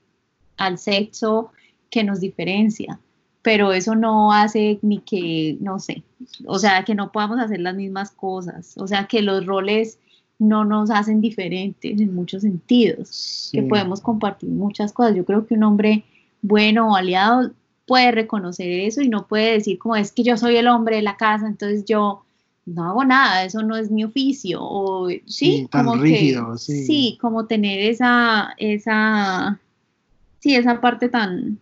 al 0.58 0.78
sexo 0.78 1.50
que 1.90 2.04
nos 2.04 2.20
diferencia, 2.20 3.00
pero 3.42 3.72
eso 3.72 3.94
no 3.94 4.32
hace 4.32 4.78
ni 4.82 4.98
que, 4.98 5.56
no 5.60 5.78
sé, 5.78 6.02
o 6.44 6.58
sea, 6.58 6.84
que 6.84 6.94
no 6.94 7.10
podamos 7.12 7.40
hacer 7.40 7.60
las 7.60 7.74
mismas 7.74 8.10
cosas, 8.10 8.76
o 8.76 8.86
sea, 8.86 9.06
que 9.06 9.22
los 9.22 9.46
roles 9.46 9.98
no 10.38 10.64
nos 10.64 10.90
hacen 10.90 11.20
diferentes 11.20 12.00
en 12.00 12.14
muchos 12.14 12.42
sentidos, 12.42 13.50
que 13.52 13.62
podemos 13.62 14.00
compartir 14.00 14.48
muchas 14.48 14.92
cosas. 14.92 15.16
Yo 15.16 15.24
creo 15.24 15.46
que 15.46 15.54
un 15.54 15.64
hombre 15.64 16.04
bueno 16.42 16.92
o 16.92 16.96
aliado 16.96 17.50
puede 17.86 18.12
reconocer 18.12 18.68
eso 18.68 19.00
y 19.00 19.08
no 19.08 19.26
puede 19.26 19.54
decir 19.54 19.78
como 19.78 19.96
es 19.96 20.12
que 20.12 20.22
yo 20.22 20.36
soy 20.36 20.56
el 20.56 20.68
hombre 20.68 20.96
de 20.96 21.02
la 21.02 21.16
casa, 21.16 21.48
entonces 21.48 21.84
yo 21.84 22.22
no 22.66 22.84
hago 22.84 23.04
nada, 23.04 23.44
eso 23.44 23.62
no 23.62 23.76
es 23.76 23.90
mi 23.90 24.04
oficio, 24.04 24.58
o 24.60 25.08
sí, 25.26 25.66
como 25.72 25.96
rígido, 25.96 26.56
sí. 26.58 26.84
sí, 26.84 27.18
como 27.20 27.46
tener 27.46 27.80
esa, 27.80 28.54
esa, 28.58 29.58
sí, 30.40 30.54
esa 30.54 30.80
parte 30.80 31.08
tan, 31.08 31.58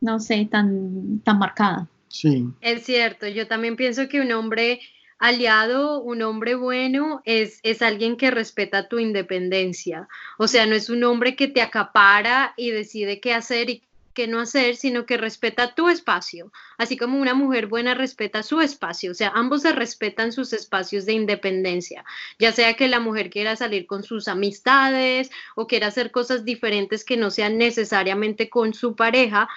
no 0.00 0.20
sé, 0.20 0.48
tan, 0.50 1.20
tan 1.20 1.38
marcada. 1.38 1.88
Sí. 2.08 2.44
Es 2.60 2.84
cierto, 2.84 3.26
yo 3.28 3.46
también 3.46 3.76
pienso 3.76 4.08
que 4.08 4.20
un 4.20 4.32
hombre 4.32 4.80
aliado, 5.18 6.00
un 6.00 6.22
hombre 6.22 6.54
bueno, 6.54 7.20
es, 7.24 7.60
es 7.62 7.82
alguien 7.82 8.16
que 8.16 8.30
respeta 8.30 8.88
tu 8.88 8.98
independencia. 8.98 10.08
O 10.38 10.46
sea, 10.46 10.66
no 10.66 10.74
es 10.74 10.88
un 10.90 11.04
hombre 11.04 11.36
que 11.36 11.48
te 11.48 11.60
acapara 11.60 12.54
y 12.56 12.70
decide 12.70 13.20
qué 13.20 13.34
hacer 13.34 13.70
y 13.70 13.82
no 14.26 14.40
hacer, 14.40 14.76
sino 14.76 15.06
que 15.06 15.16
respeta 15.16 15.74
tu 15.74 15.88
espacio, 15.88 16.52
así 16.76 16.96
como 16.96 17.20
una 17.20 17.34
mujer 17.34 17.66
buena 17.66 17.94
respeta 17.94 18.42
su 18.42 18.60
espacio, 18.60 19.12
o 19.12 19.14
sea, 19.14 19.32
ambos 19.34 19.62
se 19.62 19.72
respetan 19.72 20.32
sus 20.32 20.52
espacios 20.52 21.06
de 21.06 21.12
independencia, 21.12 22.04
ya 22.38 22.52
sea 22.52 22.74
que 22.74 22.88
la 22.88 23.00
mujer 23.00 23.30
quiera 23.30 23.56
salir 23.56 23.86
con 23.86 24.02
sus 24.02 24.28
amistades 24.28 25.30
o 25.54 25.66
quiera 25.66 25.86
hacer 25.88 26.10
cosas 26.10 26.44
diferentes 26.44 27.04
que 27.04 27.16
no 27.16 27.30
sean 27.30 27.58
necesariamente 27.58 28.50
con 28.50 28.74
su 28.74 28.96
pareja, 28.96 29.48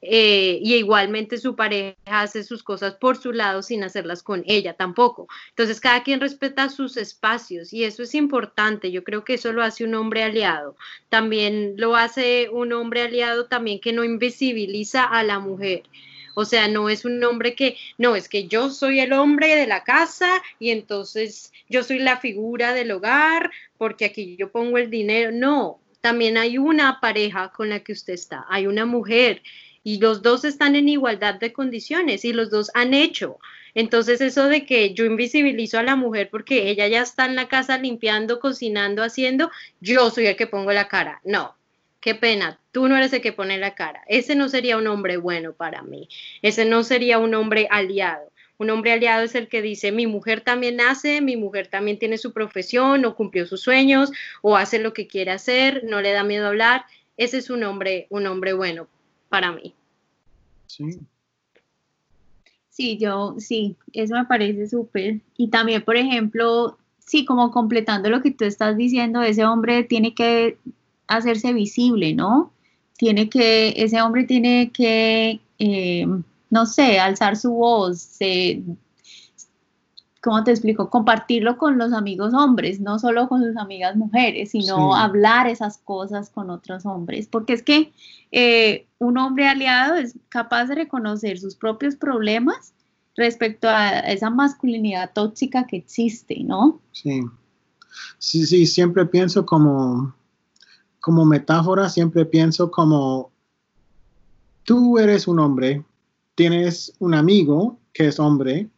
eh, 0.00 0.60
y 0.62 0.74
igualmente 0.76 1.38
su 1.38 1.56
pareja 1.56 1.96
hace 2.06 2.44
sus 2.44 2.62
cosas 2.62 2.94
por 2.94 3.16
su 3.16 3.32
lado 3.32 3.62
sin 3.62 3.82
hacerlas 3.82 4.22
con 4.22 4.44
ella 4.46 4.74
tampoco. 4.74 5.28
Entonces 5.50 5.80
cada 5.80 6.02
quien 6.02 6.20
respeta 6.20 6.68
sus 6.68 6.96
espacios 6.96 7.72
y 7.72 7.84
eso 7.84 8.02
es 8.02 8.14
importante. 8.14 8.92
Yo 8.92 9.02
creo 9.04 9.24
que 9.24 9.34
eso 9.34 9.52
lo 9.52 9.62
hace 9.62 9.84
un 9.84 9.94
hombre 9.94 10.22
aliado. 10.22 10.76
También 11.08 11.74
lo 11.76 11.96
hace 11.96 12.48
un 12.50 12.72
hombre 12.72 13.02
aliado 13.02 13.46
también 13.46 13.80
que 13.80 13.92
no 13.92 14.04
invisibiliza 14.04 15.04
a 15.04 15.22
la 15.24 15.40
mujer. 15.40 15.82
O 16.34 16.44
sea, 16.44 16.68
no 16.68 16.88
es 16.88 17.04
un 17.04 17.22
hombre 17.24 17.56
que, 17.56 17.76
no, 17.96 18.14
es 18.14 18.28
que 18.28 18.46
yo 18.46 18.70
soy 18.70 19.00
el 19.00 19.12
hombre 19.12 19.56
de 19.56 19.66
la 19.66 19.82
casa 19.82 20.40
y 20.60 20.70
entonces 20.70 21.52
yo 21.68 21.82
soy 21.82 21.98
la 21.98 22.18
figura 22.18 22.74
del 22.74 22.92
hogar 22.92 23.50
porque 23.76 24.04
aquí 24.04 24.36
yo 24.38 24.52
pongo 24.52 24.78
el 24.78 24.88
dinero. 24.88 25.32
No, 25.32 25.80
también 26.00 26.38
hay 26.38 26.56
una 26.56 27.00
pareja 27.00 27.50
con 27.50 27.70
la 27.70 27.80
que 27.80 27.90
usted 27.90 28.12
está, 28.12 28.46
hay 28.48 28.68
una 28.68 28.86
mujer 28.86 29.42
y 29.88 29.98
los 30.00 30.20
dos 30.20 30.44
están 30.44 30.76
en 30.76 30.86
igualdad 30.86 31.36
de 31.36 31.54
condiciones 31.54 32.26
y 32.26 32.34
los 32.34 32.50
dos 32.50 32.70
han 32.74 32.92
hecho. 32.92 33.38
Entonces 33.74 34.20
eso 34.20 34.46
de 34.46 34.66
que 34.66 34.92
yo 34.92 35.06
invisibilizo 35.06 35.78
a 35.78 35.82
la 35.82 35.96
mujer 35.96 36.28
porque 36.30 36.68
ella 36.68 36.86
ya 36.88 37.00
está 37.00 37.24
en 37.24 37.34
la 37.34 37.48
casa 37.48 37.78
limpiando, 37.78 38.38
cocinando, 38.38 39.02
haciendo, 39.02 39.50
yo 39.80 40.10
soy 40.10 40.26
el 40.26 40.36
que 40.36 40.46
pongo 40.46 40.72
la 40.72 40.88
cara. 40.88 41.22
No, 41.24 41.56
qué 42.00 42.14
pena, 42.14 42.60
tú 42.70 42.86
no 42.86 42.98
eres 42.98 43.14
el 43.14 43.22
que 43.22 43.32
pone 43.32 43.56
la 43.56 43.74
cara. 43.74 44.02
Ese 44.08 44.34
no 44.34 44.50
sería 44.50 44.76
un 44.76 44.86
hombre 44.88 45.16
bueno 45.16 45.54
para 45.54 45.80
mí. 45.80 46.10
Ese 46.42 46.66
no 46.66 46.84
sería 46.84 47.18
un 47.18 47.34
hombre 47.34 47.66
aliado. 47.70 48.30
Un 48.58 48.68
hombre 48.68 48.92
aliado 48.92 49.22
es 49.22 49.34
el 49.36 49.48
que 49.48 49.62
dice, 49.62 49.90
mi 49.90 50.06
mujer 50.06 50.42
también 50.42 50.82
hace, 50.82 51.22
mi 51.22 51.38
mujer 51.38 51.68
también 51.68 51.98
tiene 51.98 52.18
su 52.18 52.34
profesión 52.34 53.06
o 53.06 53.14
cumplió 53.14 53.46
sus 53.46 53.62
sueños 53.62 54.12
o 54.42 54.54
hace 54.54 54.80
lo 54.80 54.92
que 54.92 55.06
quiere 55.06 55.30
hacer, 55.30 55.84
no 55.84 56.02
le 56.02 56.12
da 56.12 56.24
miedo 56.24 56.46
hablar. 56.46 56.84
Ese 57.16 57.38
es 57.38 57.48
un 57.48 57.64
hombre, 57.64 58.06
un 58.10 58.26
hombre 58.26 58.52
bueno 58.52 58.86
para 59.30 59.50
mí. 59.52 59.74
Sí. 60.68 61.00
Sí, 62.70 62.96
yo, 62.98 63.34
sí, 63.38 63.76
eso 63.92 64.14
me 64.14 64.24
parece 64.26 64.68
súper. 64.68 65.20
Y 65.36 65.48
también, 65.48 65.82
por 65.84 65.96
ejemplo, 65.96 66.78
sí, 67.00 67.24
como 67.24 67.50
completando 67.50 68.08
lo 68.08 68.22
que 68.22 68.30
tú 68.30 68.44
estás 68.44 68.76
diciendo, 68.76 69.22
ese 69.22 69.44
hombre 69.44 69.82
tiene 69.82 70.14
que 70.14 70.58
hacerse 71.08 71.52
visible, 71.52 72.14
¿no? 72.14 72.52
Tiene 72.96 73.28
que, 73.28 73.74
ese 73.76 74.00
hombre 74.02 74.24
tiene 74.24 74.70
que, 74.72 75.40
eh, 75.58 76.06
no 76.50 76.66
sé, 76.66 77.00
alzar 77.00 77.36
su 77.36 77.52
voz, 77.52 78.16
eh, 78.20 78.62
¿cómo 80.22 80.42
te 80.44 80.50
explico? 80.50 80.90
Compartirlo 80.90 81.58
con 81.58 81.78
los 81.78 81.92
amigos 81.92 82.34
hombres, 82.34 82.80
no 82.80 82.98
solo 82.98 83.28
con 83.28 83.42
sus 83.42 83.56
amigas 83.56 83.96
mujeres, 83.96 84.50
sino 84.50 84.94
hablar 84.94 85.46
esas 85.46 85.78
cosas 85.78 86.30
con 86.30 86.50
otros 86.50 86.84
hombres, 86.86 87.28
porque 87.28 87.52
es 87.52 87.62
que 87.62 87.92
eh, 88.32 88.86
un 88.98 89.18
hombre 89.18 89.48
aliado 89.48 89.94
es 89.94 90.14
capaz 90.28 90.66
de 90.66 90.74
reconocer 90.74 91.38
sus 91.38 91.54
propios 91.54 91.96
problemas 91.96 92.72
respecto 93.16 93.68
a 93.68 93.98
esa 94.00 94.30
masculinidad 94.30 95.12
tóxica 95.12 95.66
que 95.66 95.76
existe, 95.76 96.42
¿no? 96.44 96.80
Sí, 96.92 97.22
sí, 98.18 98.46
sí, 98.46 98.66
siempre 98.66 99.06
pienso 99.06 99.44
como, 99.44 100.14
como 101.00 101.24
metáfora, 101.24 101.88
siempre 101.88 102.24
pienso 102.24 102.70
como 102.70 103.30
tú 104.64 104.98
eres 104.98 105.26
un 105.26 105.38
hombre, 105.40 105.84
tienes 106.34 106.92
un 106.98 107.14
amigo 107.14 107.78
que 107.92 108.08
es 108.08 108.20
hombre, 108.20 108.68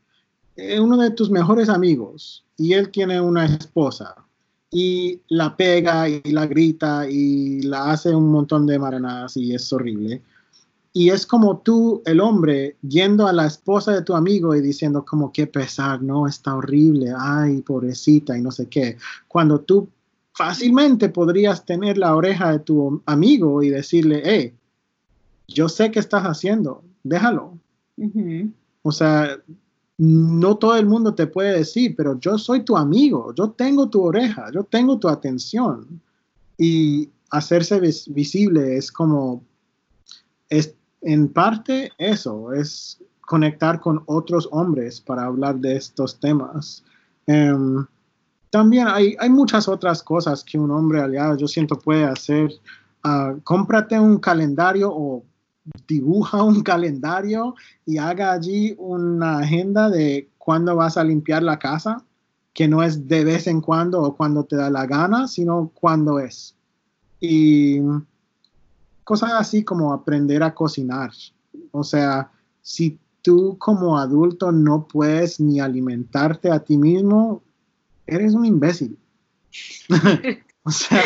uno 0.80 0.96
de 0.96 1.10
tus 1.10 1.30
mejores 1.30 1.68
amigos 1.68 2.44
y 2.56 2.74
él 2.74 2.90
tiene 2.90 3.20
una 3.20 3.46
esposa 3.46 4.14
y 4.70 5.20
la 5.28 5.56
pega 5.56 6.08
y 6.08 6.22
la 6.24 6.46
grita 6.46 7.08
y 7.08 7.62
la 7.62 7.90
hace 7.90 8.14
un 8.14 8.30
montón 8.30 8.66
de 8.66 8.78
maranadas 8.78 9.36
y 9.36 9.54
es 9.54 9.72
horrible. 9.72 10.22
Y 10.92 11.10
es 11.10 11.24
como 11.24 11.58
tú, 11.58 12.02
el 12.04 12.20
hombre, 12.20 12.76
yendo 12.82 13.26
a 13.26 13.32
la 13.32 13.46
esposa 13.46 13.92
de 13.92 14.02
tu 14.02 14.14
amigo 14.14 14.54
y 14.54 14.60
diciendo 14.60 15.04
como 15.04 15.32
qué 15.32 15.46
pesar, 15.46 16.02
no, 16.02 16.26
está 16.26 16.56
horrible, 16.56 17.12
ay, 17.16 17.62
pobrecita 17.62 18.36
y 18.36 18.42
no 18.42 18.50
sé 18.50 18.68
qué. 18.68 18.96
Cuando 19.28 19.60
tú 19.60 19.88
fácilmente 20.32 21.08
podrías 21.08 21.64
tener 21.64 21.96
la 21.96 22.14
oreja 22.14 22.52
de 22.52 22.58
tu 22.60 23.02
amigo 23.06 23.62
y 23.62 23.70
decirle, 23.70 24.22
hey, 24.24 24.54
yo 25.46 25.68
sé 25.68 25.90
qué 25.90 26.00
estás 26.00 26.24
haciendo, 26.24 26.82
déjalo. 27.04 27.56
O 28.82 28.92
sea, 28.92 29.38
no 30.02 30.56
todo 30.56 30.76
el 30.76 30.86
mundo 30.86 31.14
te 31.14 31.26
puede 31.26 31.58
decir, 31.58 31.94
pero 31.94 32.18
yo 32.18 32.38
soy 32.38 32.64
tu 32.64 32.74
amigo, 32.74 33.34
yo 33.34 33.50
tengo 33.50 33.90
tu 33.90 34.02
oreja, 34.02 34.46
yo 34.50 34.64
tengo 34.64 34.98
tu 34.98 35.10
atención. 35.10 36.00
Y 36.56 37.10
hacerse 37.30 37.78
visible 37.80 38.78
es 38.78 38.90
como, 38.90 39.44
es 40.48 40.74
en 41.02 41.28
parte 41.28 41.92
eso, 41.98 42.50
es 42.54 42.98
conectar 43.20 43.78
con 43.78 44.02
otros 44.06 44.48
hombres 44.52 45.02
para 45.02 45.26
hablar 45.26 45.56
de 45.56 45.76
estos 45.76 46.18
temas. 46.18 46.82
Em, 47.26 47.84
también 48.48 48.88
hay, 48.88 49.14
hay, 49.18 49.28
muchas 49.28 49.68
otras 49.68 50.02
cosas 50.02 50.42
que 50.42 50.58
un 50.58 50.70
hombre 50.70 51.02
aliado, 51.02 51.36
yo 51.36 51.46
siento, 51.46 51.78
puede 51.78 52.04
hacer. 52.04 52.50
Uh, 53.04 53.38
cómprate 53.44 54.00
un 54.00 54.18
calendario 54.18 54.90
o 54.90 55.22
dibuja 55.86 56.42
un 56.42 56.62
calendario 56.62 57.54
y 57.86 57.98
haga 57.98 58.32
allí 58.32 58.74
una 58.78 59.38
agenda 59.38 59.90
de 59.90 60.28
cuándo 60.38 60.76
vas 60.76 60.96
a 60.96 61.04
limpiar 61.04 61.42
la 61.42 61.58
casa, 61.58 62.04
que 62.52 62.68
no 62.68 62.82
es 62.82 63.06
de 63.08 63.24
vez 63.24 63.46
en 63.46 63.60
cuando 63.60 64.02
o 64.02 64.16
cuando 64.16 64.44
te 64.44 64.56
da 64.56 64.70
la 64.70 64.86
gana, 64.86 65.28
sino 65.28 65.70
cuando 65.74 66.18
es. 66.18 66.56
Y 67.20 67.80
cosas 69.04 69.32
así 69.34 69.64
como 69.64 69.92
aprender 69.92 70.42
a 70.42 70.54
cocinar. 70.54 71.10
O 71.70 71.84
sea, 71.84 72.30
si 72.62 72.98
tú 73.22 73.56
como 73.58 73.98
adulto 73.98 74.52
no 74.52 74.86
puedes 74.86 75.40
ni 75.40 75.60
alimentarte 75.60 76.50
a 76.50 76.60
ti 76.60 76.76
mismo, 76.76 77.42
eres 78.06 78.34
un 78.34 78.44
imbécil. 78.46 78.98
o 80.62 80.70
sea, 80.70 81.02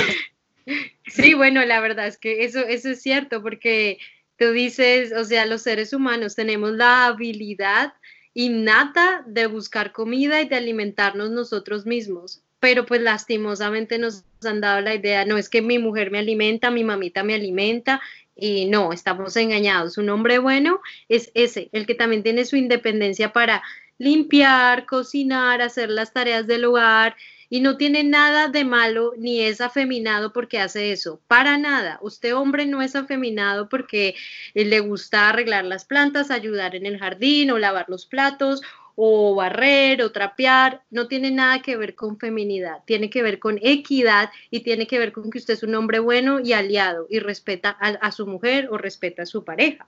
Sí, 1.06 1.34
bueno, 1.34 1.64
la 1.64 1.80
verdad 1.80 2.06
es 2.06 2.18
que 2.18 2.44
eso, 2.44 2.60
eso 2.60 2.90
es 2.90 3.02
cierto, 3.02 3.42
porque 3.42 3.98
tú 4.38 4.52
dices, 4.52 5.12
o 5.12 5.24
sea, 5.24 5.46
los 5.46 5.62
seres 5.62 5.92
humanos 5.92 6.34
tenemos 6.34 6.72
la 6.72 7.06
habilidad 7.06 7.94
innata 8.34 9.22
de 9.26 9.46
buscar 9.46 9.92
comida 9.92 10.40
y 10.40 10.48
de 10.48 10.56
alimentarnos 10.56 11.30
nosotros 11.30 11.86
mismos, 11.86 12.42
pero 12.58 12.84
pues 12.84 13.00
lastimosamente 13.00 13.98
nos 13.98 14.24
han 14.44 14.60
dado 14.60 14.80
la 14.80 14.94
idea, 14.94 15.24
no 15.24 15.38
es 15.38 15.48
que 15.48 15.62
mi 15.62 15.78
mujer 15.78 16.10
me 16.10 16.18
alimenta, 16.18 16.70
mi 16.70 16.82
mamita 16.82 17.22
me 17.22 17.34
alimenta, 17.34 18.00
y 18.36 18.66
no, 18.66 18.92
estamos 18.92 19.36
engañados. 19.36 19.96
Un 19.96 20.10
hombre 20.10 20.38
bueno 20.38 20.80
es 21.08 21.30
ese, 21.34 21.68
el 21.72 21.86
que 21.86 21.94
también 21.94 22.22
tiene 22.22 22.44
su 22.44 22.56
independencia 22.56 23.32
para 23.32 23.62
limpiar, 23.98 24.86
cocinar, 24.86 25.62
hacer 25.62 25.88
las 25.88 26.12
tareas 26.12 26.46
del 26.46 26.64
hogar, 26.64 27.16
y 27.54 27.60
no 27.60 27.76
tiene 27.76 28.02
nada 28.02 28.48
de 28.48 28.64
malo 28.64 29.12
ni 29.16 29.42
es 29.42 29.60
afeminado 29.60 30.32
porque 30.32 30.58
hace 30.58 30.90
eso, 30.90 31.20
para 31.28 31.56
nada. 31.56 32.00
Usted 32.02 32.34
hombre 32.34 32.66
no 32.66 32.82
es 32.82 32.96
afeminado 32.96 33.68
porque 33.68 34.16
le 34.54 34.80
gusta 34.80 35.28
arreglar 35.28 35.64
las 35.64 35.84
plantas, 35.84 36.32
ayudar 36.32 36.74
en 36.74 36.84
el 36.84 36.98
jardín 36.98 37.52
o 37.52 37.58
lavar 37.58 37.84
los 37.86 38.06
platos 38.06 38.60
o 38.96 39.36
barrer 39.36 40.02
o 40.02 40.10
trapear, 40.10 40.82
no 40.90 41.06
tiene 41.06 41.30
nada 41.30 41.62
que 41.62 41.76
ver 41.76 41.94
con 41.94 42.18
feminidad, 42.18 42.78
tiene 42.86 43.08
que 43.08 43.22
ver 43.22 43.38
con 43.38 43.60
equidad 43.62 44.30
y 44.50 44.64
tiene 44.64 44.88
que 44.88 44.98
ver 44.98 45.12
con 45.12 45.30
que 45.30 45.38
usted 45.38 45.54
es 45.54 45.62
un 45.62 45.76
hombre 45.76 46.00
bueno 46.00 46.40
y 46.40 46.54
aliado 46.54 47.06
y 47.08 47.20
respeta 47.20 47.78
a, 47.80 47.90
a 47.90 48.10
su 48.10 48.26
mujer 48.26 48.66
o 48.72 48.78
respeta 48.78 49.22
a 49.22 49.26
su 49.26 49.44
pareja. 49.44 49.86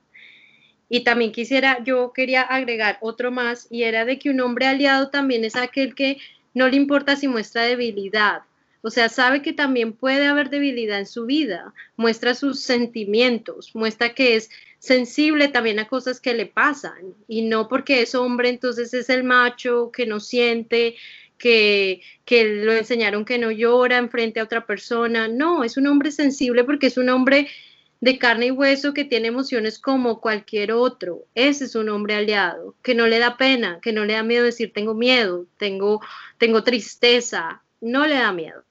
Y 0.88 1.00
también 1.00 1.32
quisiera, 1.32 1.82
yo 1.82 2.12
quería 2.12 2.42
agregar 2.42 2.98
otro 3.00 3.32
más 3.32 3.66
y 3.70 3.82
era 3.82 4.04
de 4.04 4.20
que 4.20 4.30
un 4.30 4.40
hombre 4.40 4.66
aliado 4.66 5.10
también 5.10 5.44
es 5.44 5.56
aquel 5.56 5.96
que 5.96 6.18
no 6.56 6.68
le 6.68 6.76
importa 6.76 7.16
si 7.16 7.28
muestra 7.28 7.64
debilidad. 7.64 8.40
O 8.80 8.88
sea, 8.88 9.10
sabe 9.10 9.42
que 9.42 9.52
también 9.52 9.92
puede 9.92 10.26
haber 10.26 10.48
debilidad 10.48 10.98
en 10.98 11.06
su 11.06 11.26
vida, 11.26 11.74
muestra 11.96 12.34
sus 12.34 12.60
sentimientos, 12.60 13.74
muestra 13.74 14.14
que 14.14 14.36
es 14.36 14.48
sensible 14.78 15.48
también 15.48 15.80
a 15.80 15.86
cosas 15.86 16.18
que 16.18 16.32
le 16.32 16.46
pasan 16.46 17.14
y 17.28 17.42
no 17.42 17.68
porque 17.68 18.00
es 18.00 18.14
hombre 18.14 18.48
entonces 18.48 18.94
es 18.94 19.10
el 19.10 19.22
macho 19.22 19.90
que 19.92 20.06
no 20.06 20.18
siente, 20.18 20.96
que, 21.36 22.00
que 22.24 22.44
lo 22.44 22.72
enseñaron 22.72 23.26
que 23.26 23.36
no 23.36 23.50
llora 23.50 23.98
en 23.98 24.08
frente 24.08 24.40
a 24.40 24.44
otra 24.44 24.64
persona. 24.64 25.28
No, 25.28 25.62
es 25.62 25.76
un 25.76 25.86
hombre 25.88 26.10
sensible 26.10 26.64
porque 26.64 26.86
es 26.86 26.96
un 26.96 27.10
hombre 27.10 27.48
de 28.06 28.20
carne 28.20 28.46
y 28.46 28.50
hueso 28.52 28.94
que 28.94 29.04
tiene 29.04 29.26
emociones 29.26 29.80
como 29.80 30.20
cualquier 30.20 30.70
otro. 30.70 31.24
Ese 31.34 31.64
es 31.64 31.74
un 31.74 31.88
hombre 31.88 32.14
aliado, 32.14 32.76
que 32.80 32.94
no 32.94 33.08
le 33.08 33.18
da 33.18 33.36
pena, 33.36 33.80
que 33.80 33.92
no 33.92 34.04
le 34.04 34.12
da 34.12 34.22
miedo 34.22 34.44
decir 34.44 34.72
tengo 34.72 34.94
miedo, 34.94 35.46
tengo, 35.58 36.00
tengo 36.38 36.62
tristeza, 36.62 37.64
no 37.80 38.06
le 38.06 38.14
da 38.14 38.30
miedo. 38.30 38.62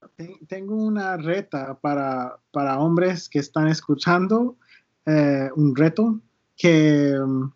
Tengo 0.48 0.76
una 0.76 1.18
reta 1.18 1.78
para, 1.78 2.40
para 2.52 2.80
hombres 2.80 3.28
que 3.28 3.40
están 3.40 3.68
escuchando, 3.68 4.56
eh, 5.06 5.50
un 5.54 5.76
reto 5.76 6.18
que 6.56 7.20
um, 7.20 7.52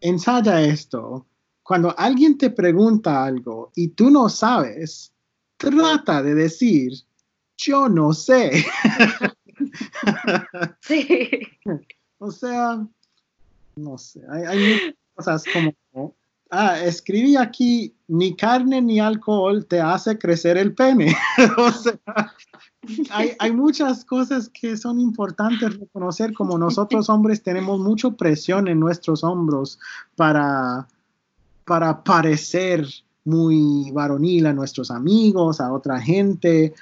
ensaya 0.00 0.62
esto. 0.62 1.26
Cuando 1.62 1.94
alguien 1.98 2.38
te 2.38 2.48
pregunta 2.48 3.22
algo 3.22 3.70
y 3.74 3.88
tú 3.88 4.10
no 4.10 4.30
sabes, 4.30 5.12
trata 5.58 6.22
de 6.22 6.34
decir, 6.34 6.92
yo 7.58 7.90
no 7.90 8.14
sé. 8.14 8.64
Sí. 10.80 11.28
O 12.18 12.30
sea, 12.30 12.86
no 13.76 13.98
sé, 13.98 14.22
hay, 14.30 14.42
hay 14.44 14.94
cosas 15.14 15.44
como, 15.52 16.14
ah, 16.50 16.78
escribí 16.80 17.36
aquí, 17.36 17.94
ni 18.06 18.36
carne 18.36 18.80
ni 18.80 19.00
alcohol 19.00 19.66
te 19.66 19.80
hace 19.80 20.18
crecer 20.18 20.56
el 20.56 20.74
pene. 20.74 21.16
o 21.58 21.70
sea, 21.70 21.98
hay, 23.10 23.32
hay, 23.38 23.52
muchas 23.52 24.04
cosas 24.04 24.48
que 24.48 24.76
son 24.76 25.00
importantes 25.00 25.78
reconocer, 25.78 26.32
como 26.32 26.58
nosotros 26.58 27.08
hombres 27.08 27.42
tenemos 27.42 27.80
mucha 27.80 28.10
presión 28.10 28.68
en 28.68 28.78
nuestros 28.78 29.24
hombros 29.24 29.78
para, 30.16 30.86
para 31.64 32.04
parecer 32.04 32.86
muy 33.24 33.90
varonil 33.92 34.46
a 34.46 34.52
nuestros 34.52 34.90
amigos, 34.90 35.60
a 35.60 35.72
otra 35.72 36.00
gente, 36.00 36.74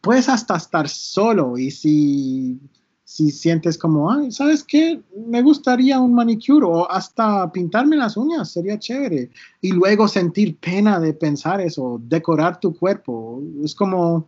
puedes 0.00 0.28
hasta 0.28 0.56
estar 0.56 0.88
solo 0.88 1.58
y 1.58 1.70
si, 1.70 2.58
si 3.04 3.30
sientes 3.30 3.78
como, 3.78 4.10
ay, 4.10 4.30
¿sabes 4.30 4.64
qué? 4.64 5.00
Me 5.26 5.42
gustaría 5.42 6.00
un 6.00 6.14
manicure 6.14 6.66
o 6.66 6.90
hasta 6.90 7.50
pintarme 7.52 7.96
las 7.96 8.16
uñas, 8.16 8.50
sería 8.50 8.78
chévere. 8.78 9.30
Y 9.60 9.72
luego 9.72 10.08
sentir 10.08 10.56
pena 10.56 10.98
de 11.00 11.14
pensar 11.14 11.60
eso, 11.60 12.00
decorar 12.04 12.60
tu 12.60 12.74
cuerpo. 12.74 13.42
Es 13.62 13.74
como, 13.74 14.26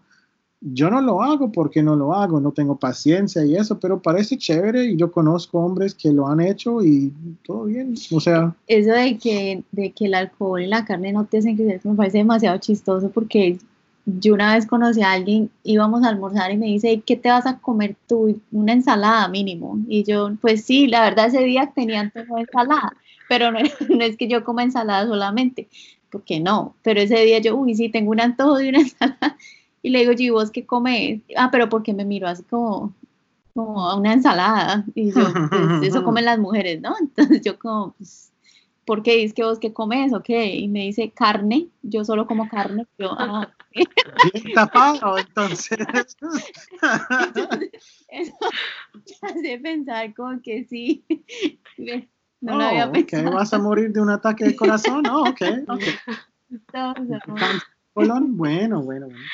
yo 0.61 0.91
no 0.91 1.01
lo 1.01 1.23
hago 1.23 1.53
porque 1.53 1.83
no 1.83 1.97
lo 1.97 2.15
hago, 2.15 2.41
no 2.41 2.53
tengo 2.53 2.79
paciencia 2.79 3.45
y 3.45 3.57
eso, 3.57 3.79
pero 3.79 4.01
parece 4.01 4.37
chévere 4.37 4.87
y 4.87 4.97
yo 4.97 5.13
conozco 5.13 5.59
hombres 5.61 5.95
que 5.95 6.13
lo 6.13 6.27
han 6.27 6.41
hecho 6.41 6.83
y 6.83 7.13
todo 7.45 7.65
bien, 7.65 7.95
o 8.13 8.21
sea. 8.21 8.55
Eso 8.67 8.91
de 8.91 9.19
que, 9.19 9.63
de 9.73 9.93
que 9.93 10.07
el 10.07 10.15
alcohol 10.15 10.63
y 10.63 10.67
la 10.67 10.85
carne 10.85 11.13
no 11.13 11.25
te 11.25 11.39
hacen 11.39 11.57
crecer 11.57 11.81
me 11.85 11.95
parece 11.95 12.19
demasiado 12.19 12.59
chistoso 12.59 13.11
porque 13.11 13.59
yo 14.07 14.35
una 14.35 14.55
vez 14.55 14.67
conocí 14.67 15.03
a 15.03 15.13
alguien, 15.13 15.51
íbamos 15.65 16.05
a 16.05 16.09
almorzar 16.09 16.53
y 16.53 16.57
me 16.57 16.67
dice, 16.67 17.03
¿qué 17.05 17.17
te 17.17 17.29
vas 17.29 17.45
a 17.45 17.59
comer 17.59 17.97
tú? 18.07 18.41
Una 18.53 18.73
ensalada 18.73 19.27
mínimo. 19.27 19.79
Y 19.89 20.05
yo, 20.05 20.31
pues 20.41 20.65
sí, 20.65 20.87
la 20.87 21.03
verdad 21.03 21.27
ese 21.27 21.43
día 21.43 21.73
tenía 21.75 22.01
antojo 22.01 22.37
de 22.37 22.43
ensalada, 22.43 22.93
pero 23.29 23.51
no, 23.51 23.59
no, 23.89 24.05
es 24.05 24.17
que 24.17 24.29
yo 24.29 24.45
coma 24.45 24.63
ensalada 24.63 25.07
solamente, 25.07 25.69
porque 26.11 26.39
no, 26.39 26.77
pero 26.83 27.01
ese 27.01 27.21
día 27.25 27.41
yo, 27.41 27.57
uy, 27.57 27.75
sí, 27.75 27.89
tengo 27.89 28.13
un 28.13 28.21
antojo 28.21 28.57
de 28.57 28.69
una 28.69 28.79
ensalada. 28.81 29.37
Y 29.83 29.91
le 29.91 30.01
digo, 30.01 30.13
¿y 30.17 30.31
vos 30.31 30.51
qué 30.51 30.65
comes? 30.65 31.21
Ah, 31.37 31.49
pero 31.51 31.69
porque 31.69 31.93
me 31.93 32.05
miro 32.05 32.29
así 32.29 32.45
como, 32.45 32.93
como 33.55 33.89
a 33.89 33.97
una 33.97 34.13
ensalada. 34.13 34.85
Y 34.95 35.13
yo, 35.13 35.33
pues 35.51 35.89
eso 35.89 36.05
comen 36.05 36.25
las 36.25 36.39
mujeres, 36.39 36.81
¿no? 36.81 36.95
Entonces 37.01 37.43
yo 37.43 37.59
como, 37.59 37.93
pues, 37.99 38.26
¿por 38.87 39.03
qué 39.03 39.17
dices 39.17 39.35
que 39.35 39.45
vos 39.45 39.59
qué 39.59 39.75
comes 39.75 40.15
o 40.15 40.23
qué? 40.23 40.55
Y 40.55 40.69
me 40.69 40.81
dice 40.81 41.11
carne, 41.11 41.69
yo 41.83 42.05
solo 42.05 42.27
como 42.27 42.49
carne. 42.49 42.87
Yo, 42.99 43.11
ah, 43.19 43.53
Bien 44.33 44.55
tapado, 44.55 45.19
entonces. 45.19 45.79
Eso 48.09 48.33
hace 49.23 49.59
pensar 49.59 50.15
como 50.15 50.41
que 50.41 50.65
sí. 50.65 51.05
No 52.39 52.55
oh, 52.55 52.59
lo 52.59 52.65
había 52.65 52.93
pensado. 52.93 53.33
¿Vas 53.33 53.55
a 53.55 53.59
morir 53.59 53.93
de 53.93 54.01
un 54.01 54.11
ataque 54.11 54.45
de 54.45 54.55
corazón? 54.55 55.03
No, 55.03 55.23
ok. 55.23 55.41
Colón, 57.95 58.37
bueno, 58.37 58.83
bueno, 58.83 59.07
bueno. 59.07 59.25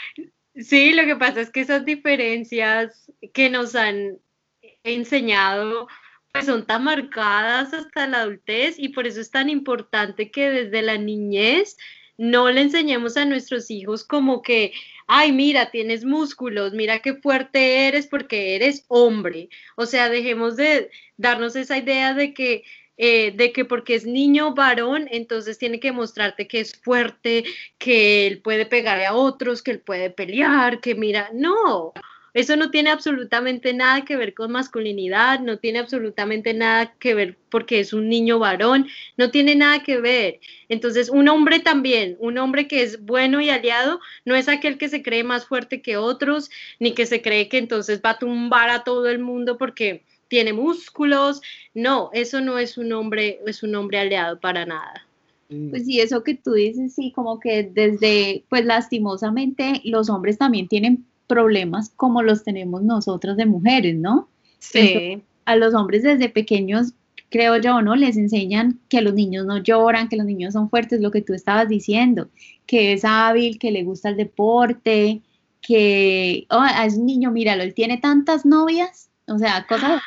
Sí, 0.54 0.94
lo 0.94 1.04
que 1.04 1.16
pasa 1.16 1.40
es 1.40 1.50
que 1.50 1.62
esas 1.62 1.84
diferencias 1.84 3.12
que 3.34 3.50
nos 3.50 3.74
han 3.74 4.18
enseñado 4.84 5.88
pues 6.32 6.46
son 6.46 6.66
tan 6.66 6.84
marcadas 6.84 7.74
hasta 7.74 8.06
la 8.06 8.22
adultez 8.22 8.78
y 8.78 8.88
por 8.88 9.06
eso 9.06 9.20
es 9.20 9.30
tan 9.30 9.50
importante 9.50 10.30
que 10.30 10.50
desde 10.50 10.82
la 10.82 10.96
niñez 10.96 11.76
no 12.16 12.50
le 12.50 12.62
enseñemos 12.62 13.16
a 13.16 13.24
nuestros 13.24 13.70
hijos 13.70 14.04
como 14.04 14.42
que, 14.42 14.72
ay, 15.06 15.32
mira, 15.32 15.70
tienes 15.70 16.04
músculos, 16.04 16.72
mira 16.72 17.00
qué 17.00 17.14
fuerte 17.14 17.88
eres 17.88 18.06
porque 18.06 18.54
eres 18.54 18.84
hombre. 18.88 19.48
O 19.76 19.86
sea, 19.86 20.08
dejemos 20.08 20.56
de 20.56 20.90
darnos 21.16 21.56
esa 21.56 21.76
idea 21.78 22.14
de 22.14 22.32
que 22.32 22.64
eh, 22.98 23.32
de 23.32 23.52
que 23.52 23.64
porque 23.64 23.94
es 23.94 24.06
niño 24.06 24.54
varón, 24.54 25.08
entonces 25.10 25.58
tiene 25.58 25.80
que 25.80 25.92
mostrarte 25.92 26.46
que 26.46 26.60
es 26.60 26.78
fuerte, 26.80 27.44
que 27.78 28.26
él 28.26 28.42
puede 28.42 28.66
pegarle 28.66 29.06
a 29.06 29.14
otros, 29.14 29.62
que 29.62 29.72
él 29.72 29.80
puede 29.80 30.10
pelear, 30.10 30.80
que 30.80 30.94
mira, 30.94 31.30
no, 31.32 31.94
eso 32.34 32.56
no 32.56 32.70
tiene 32.70 32.90
absolutamente 32.90 33.74
nada 33.74 34.04
que 34.04 34.16
ver 34.16 34.34
con 34.34 34.52
masculinidad, 34.52 35.40
no 35.40 35.58
tiene 35.58 35.78
absolutamente 35.78 36.54
nada 36.54 36.94
que 36.98 37.14
ver 37.14 37.36
porque 37.50 37.80
es 37.80 37.92
un 37.92 38.08
niño 38.08 38.38
varón, 38.38 38.86
no 39.16 39.30
tiene 39.30 39.54
nada 39.54 39.82
que 39.82 39.98
ver. 40.00 40.40
Entonces, 40.68 41.10
un 41.10 41.28
hombre 41.28 41.60
también, 41.60 42.16
un 42.18 42.38
hombre 42.38 42.66
que 42.66 42.82
es 42.82 43.04
bueno 43.04 43.40
y 43.40 43.50
aliado, 43.50 44.00
no 44.24 44.34
es 44.34 44.48
aquel 44.48 44.78
que 44.78 44.88
se 44.88 45.02
cree 45.02 45.24
más 45.24 45.46
fuerte 45.46 45.82
que 45.82 45.98
otros, 45.98 46.50
ni 46.80 46.94
que 46.94 47.04
se 47.04 47.20
cree 47.20 47.48
que 47.48 47.58
entonces 47.58 48.00
va 48.04 48.10
a 48.10 48.18
tumbar 48.18 48.70
a 48.70 48.84
todo 48.84 49.08
el 49.08 49.18
mundo 49.18 49.58
porque 49.58 50.04
tiene 50.28 50.54
músculos. 50.54 51.42
No, 51.74 52.08
eso 52.14 52.40
no 52.40 52.58
es 52.58 52.78
un 52.78 52.92
hombre, 52.92 53.40
es 53.46 53.62
un 53.62 53.74
hombre 53.74 53.98
aliado 53.98 54.40
para 54.40 54.64
nada. 54.64 55.06
Pues 55.68 55.84
sí, 55.84 56.00
eso 56.00 56.24
que 56.24 56.34
tú 56.34 56.54
dices, 56.54 56.94
sí, 56.94 57.12
como 57.14 57.38
que 57.38 57.64
desde, 57.64 58.42
pues 58.48 58.64
lastimosamente 58.64 59.82
los 59.84 60.08
hombres 60.08 60.38
también 60.38 60.66
tienen 60.66 61.04
problemas 61.26 61.90
como 61.96 62.22
los 62.22 62.44
tenemos 62.44 62.82
nosotros 62.82 63.36
de 63.36 63.46
mujeres, 63.46 63.96
¿no? 63.96 64.28
Sí. 64.58 65.20
a 65.44 65.56
los 65.56 65.74
hombres 65.74 66.04
desde 66.04 66.28
pequeños, 66.28 66.92
creo 67.30 67.56
yo, 67.56 67.82
¿no? 67.82 67.96
Les 67.96 68.16
enseñan 68.16 68.78
que 68.88 69.00
los 69.00 69.14
niños 69.14 69.44
no 69.44 69.58
lloran, 69.58 70.08
que 70.08 70.16
los 70.16 70.26
niños 70.26 70.52
son 70.52 70.70
fuertes, 70.70 71.00
lo 71.00 71.10
que 71.10 71.22
tú 71.22 71.34
estabas 71.34 71.68
diciendo, 71.68 72.28
que 72.66 72.92
es 72.92 73.04
hábil, 73.04 73.58
que 73.58 73.72
le 73.72 73.82
gusta 73.82 74.10
el 74.10 74.16
deporte, 74.16 75.20
que 75.60 76.46
oh, 76.50 76.64
es 76.84 76.96
un 76.96 77.06
niño, 77.06 77.32
míralo, 77.32 77.64
él 77.64 77.74
tiene 77.74 77.98
tantas 77.98 78.46
novias, 78.46 79.10
o 79.26 79.38
sea, 79.38 79.66
cosas 79.66 80.00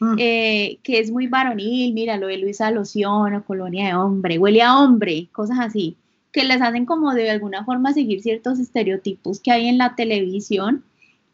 hmm. 0.00 0.16
eh, 0.18 0.78
que 0.82 0.98
es 0.98 1.10
muy 1.10 1.28
varonil, 1.28 1.94
míralo, 1.94 2.28
él 2.28 2.44
usa 2.48 2.72
loción 2.72 3.34
o 3.34 3.44
colonia 3.44 3.86
de 3.86 3.94
hombre, 3.94 4.38
huele 4.38 4.62
a 4.62 4.80
hombre, 4.80 5.28
cosas 5.32 5.58
así 5.60 5.96
que 6.34 6.42
les 6.42 6.60
hacen 6.60 6.84
como 6.84 7.14
de 7.14 7.30
alguna 7.30 7.64
forma 7.64 7.92
seguir 7.92 8.20
ciertos 8.20 8.58
estereotipos 8.58 9.38
que 9.38 9.52
hay 9.52 9.68
en 9.68 9.78
la 9.78 9.94
televisión 9.94 10.82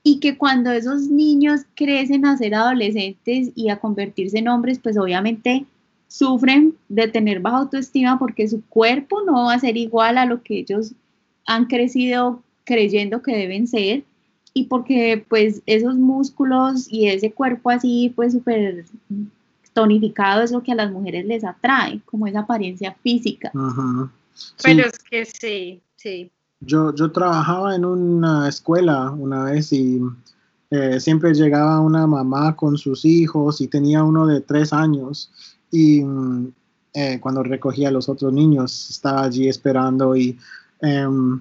y 0.02 0.20
que 0.20 0.36
cuando 0.36 0.70
esos 0.70 1.08
niños 1.08 1.62
crecen 1.74 2.26
a 2.26 2.36
ser 2.36 2.54
adolescentes 2.54 3.50
y 3.54 3.70
a 3.70 3.78
convertirse 3.78 4.38
en 4.38 4.48
hombres, 4.48 4.78
pues 4.78 4.98
obviamente 4.98 5.64
sufren 6.06 6.74
de 6.90 7.08
tener 7.08 7.40
baja 7.40 7.56
autoestima 7.56 8.18
porque 8.18 8.46
su 8.46 8.62
cuerpo 8.66 9.22
no 9.22 9.46
va 9.46 9.54
a 9.54 9.58
ser 9.58 9.78
igual 9.78 10.18
a 10.18 10.26
lo 10.26 10.42
que 10.42 10.58
ellos 10.58 10.92
han 11.46 11.64
crecido 11.64 12.42
creyendo 12.64 13.22
que 13.22 13.34
deben 13.34 13.66
ser 13.68 14.04
y 14.52 14.64
porque 14.64 15.24
pues 15.28 15.62
esos 15.64 15.96
músculos 15.96 16.92
y 16.92 17.06
ese 17.06 17.32
cuerpo 17.32 17.70
así 17.70 18.12
pues 18.14 18.34
súper 18.34 18.84
tonificado 19.72 20.42
es 20.42 20.52
lo 20.52 20.62
que 20.62 20.72
a 20.72 20.74
las 20.74 20.92
mujeres 20.92 21.24
les 21.24 21.42
atrae, 21.42 22.00
como 22.04 22.26
esa 22.26 22.40
apariencia 22.40 22.94
física. 23.02 23.50
Pero 24.62 24.86
es 24.86 24.98
que 24.98 25.24
sí, 25.24 25.82
sí. 25.96 26.30
Yo, 26.60 26.94
yo 26.94 27.10
trabajaba 27.10 27.74
en 27.74 27.84
una 27.84 28.48
escuela 28.48 29.10
una 29.10 29.44
vez 29.44 29.72
y 29.72 30.00
eh, 30.70 31.00
siempre 31.00 31.34
llegaba 31.34 31.80
una 31.80 32.06
mamá 32.06 32.54
con 32.54 32.78
sus 32.78 33.04
hijos 33.04 33.60
y 33.60 33.66
tenía 33.66 34.04
uno 34.04 34.26
de 34.26 34.40
tres 34.40 34.72
años 34.72 35.32
y 35.70 36.04
mm, 36.04 36.52
eh, 36.94 37.18
cuando 37.20 37.42
recogía 37.42 37.88
a 37.88 37.92
los 37.92 38.08
otros 38.08 38.32
niños 38.32 38.90
estaba 38.90 39.24
allí 39.24 39.48
esperando 39.48 40.14
y, 40.14 40.38
em, 40.80 41.40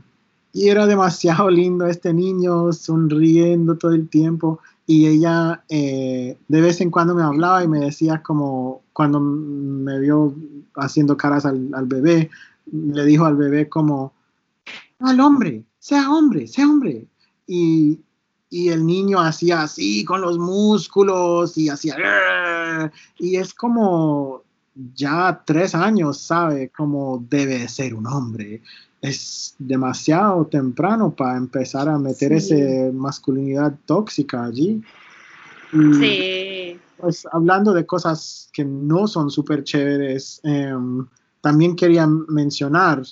y 0.51 0.69
era 0.69 0.87
demasiado 0.87 1.49
lindo 1.51 1.85
este 1.85 2.13
niño 2.13 2.73
sonriendo 2.73 3.77
todo 3.77 3.91
el 3.91 4.09
tiempo 4.09 4.59
y 4.87 5.05
ella 5.05 5.63
eh, 5.69 6.35
de 6.47 6.61
vez 6.61 6.81
en 6.81 6.89
cuando 6.89 7.13
me 7.13 7.21
hablaba 7.21 7.63
y 7.63 7.67
me 7.67 7.79
decía 7.81 8.23
como 8.23 8.81
cuando 8.93 9.19
me 9.19 9.99
vio 9.99 10.33
haciendo 10.75 11.15
caras 11.17 11.45
al, 11.45 11.69
al 11.75 11.85
bebé, 11.85 12.31
le 12.71 13.05
dijo 13.05 13.25
al 13.25 13.35
bebé 13.35 13.69
como, 13.69 14.13
al 14.99 15.19
hombre, 15.19 15.63
sea 15.79 16.11
hombre, 16.11 16.47
sea 16.47 16.67
hombre. 16.67 17.07
Y, 17.47 17.99
y 18.49 18.69
el 18.69 18.85
niño 18.85 19.19
hacía 19.19 19.63
así 19.63 20.03
con 20.05 20.21
los 20.21 20.37
músculos 20.37 21.57
y 21.57 21.69
hacía... 21.69 21.95
Y 23.17 23.35
es 23.35 23.53
como 23.53 24.43
ya 24.95 25.43
tres 25.45 25.75
años 25.75 26.19
sabe 26.19 26.69
cómo 26.69 27.23
debe 27.29 27.67
ser 27.67 27.93
un 27.93 28.07
hombre. 28.07 28.61
Es 29.01 29.55
demasiado 29.57 30.45
temprano 30.47 31.11
para 31.11 31.37
empezar 31.37 31.87
a 31.87 31.97
meter 31.97 32.33
esa 32.33 32.55
masculinidad 32.93 33.75
tóxica 33.85 34.45
allí. 34.45 34.81
sí. 35.71 36.79
Pues 36.99 37.25
hablando 37.31 37.73
de 37.73 37.85
cosas 37.85 38.49
que 38.51 38.65
no 38.65 39.07
son 39.07 39.31
súper 39.31 39.63
chéveres, 39.63 40.41
em, 40.43 41.07
también 41.41 41.75
quería 41.75 42.07
mencionar 42.07 43.03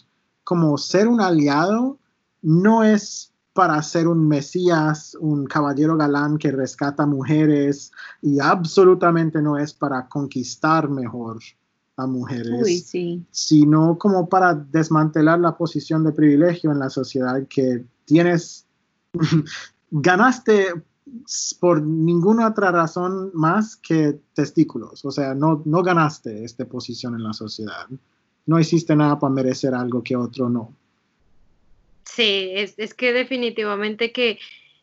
como 0.44 0.78
ser 0.78 1.08
un 1.08 1.22
aliado 1.22 1.98
no 2.42 2.84
es 2.84 3.34
para 3.54 3.82
ser 3.82 4.08
un 4.08 4.28
mesías, 4.28 5.18
un 5.20 5.46
caballero 5.46 5.98
galán 5.98 6.38
que 6.38 6.52
rescata 6.52 7.08
mujeres 7.08 7.92
y 8.22 8.40
absolutamente 8.40 9.42
no 9.42 9.58
es 9.58 9.74
para 9.74 10.08
conquistar 10.08 10.90
mejor 10.90 11.40
a 11.96 12.06
mujeres, 12.06 12.94
sino 13.32 13.98
como 13.98 14.30
para 14.30 14.54
desmantelar 14.54 15.40
la 15.40 15.58
posición 15.58 16.04
de 16.04 16.12
privilegio 16.12 16.72
en 16.72 16.78
la 16.78 16.92
sociedad 16.92 17.42
que 17.50 17.84
tienes, 18.06 18.68
ganaste 19.92 20.84
por 21.60 21.82
ninguna 21.82 22.48
otra 22.48 22.72
razón 22.72 23.32
más 23.34 23.76
que 23.76 24.20
testículos, 24.36 25.04
o 25.04 25.10
sea, 25.10 25.34
no, 25.34 25.64
no 25.66 25.82
ganaste 25.82 26.44
esta 26.44 26.66
posición 26.66 27.16
en 27.16 27.24
la 27.24 27.34
sociedad 27.34 27.88
no 28.48 28.58
existe 28.58 28.96
nada 28.96 29.20
para 29.20 29.34
merecer 29.34 29.76
algo 29.76 30.02
que 30.02 30.16
otro 30.16 30.50
no. 30.50 30.74
Sí, 32.06 32.52
es, 32.56 32.94
que 32.96 33.14
definitivamente 33.14 34.12
que 34.12 34.40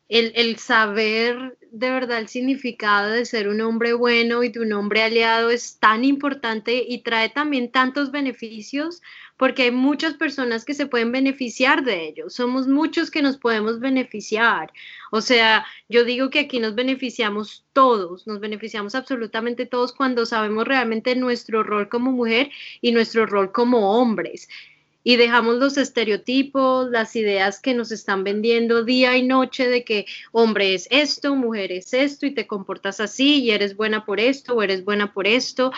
el, 0.08 0.32
el, 0.36 0.58
saber 0.58 1.56
de 1.72 1.90
verdad 1.90 2.18
el 2.18 2.28
significado 2.28 3.10
de 3.10 3.24
ser 3.24 3.48
un 3.48 3.60
hombre 3.62 3.94
bueno 3.94 4.44
y 4.44 4.50
de 4.50 4.60
un 4.60 4.72
hombre 4.74 5.02
aliado 5.02 5.50
es 5.50 5.78
tan 5.80 6.04
importante 6.04 6.84
y 6.86 6.98
trae 6.98 7.30
también 7.30 7.72
tantos 7.72 8.12
beneficios 8.12 9.00
porque 9.36 9.64
hay 9.64 9.70
muchas 9.70 10.14
personas 10.14 10.64
que 10.64 10.74
se 10.74 10.86
pueden 10.86 11.12
beneficiar 11.12 11.84
de 11.84 12.08
ello. 12.08 12.30
Somos 12.30 12.68
muchos 12.68 13.10
que 13.10 13.22
nos 13.22 13.36
podemos 13.36 13.80
beneficiar. 13.80 14.72
O 15.10 15.20
sea, 15.20 15.66
yo 15.88 16.04
digo 16.04 16.30
que 16.30 16.40
aquí 16.40 16.60
nos 16.60 16.74
beneficiamos 16.74 17.64
todos, 17.72 18.26
nos 18.26 18.40
beneficiamos 18.40 18.94
absolutamente 18.94 19.66
todos 19.66 19.92
cuando 19.92 20.26
sabemos 20.26 20.66
realmente 20.66 21.16
nuestro 21.16 21.62
rol 21.62 21.88
como 21.88 22.12
mujer 22.12 22.50
y 22.80 22.92
nuestro 22.92 23.26
rol 23.26 23.52
como 23.52 23.98
hombres 23.98 24.48
y 25.04 25.16
dejamos 25.16 25.56
los 25.56 25.76
estereotipos, 25.76 26.90
las 26.90 27.14
ideas 27.14 27.60
que 27.60 27.74
nos 27.74 27.92
están 27.92 28.24
vendiendo 28.24 28.84
día 28.84 29.16
y 29.16 29.22
noche 29.22 29.68
de 29.68 29.84
que 29.84 30.06
hombre 30.32 30.74
es 30.74 30.88
esto, 30.90 31.36
mujer 31.36 31.70
es 31.70 31.92
esto 31.92 32.24
y 32.24 32.32
te 32.32 32.46
comportas 32.46 33.00
así 33.00 33.42
y 33.42 33.50
eres 33.50 33.76
buena 33.76 34.06
por 34.06 34.18
esto 34.18 34.54
o 34.54 34.62
eres 34.62 34.82
buena 34.82 35.12
por 35.12 35.26
esto. 35.26 35.70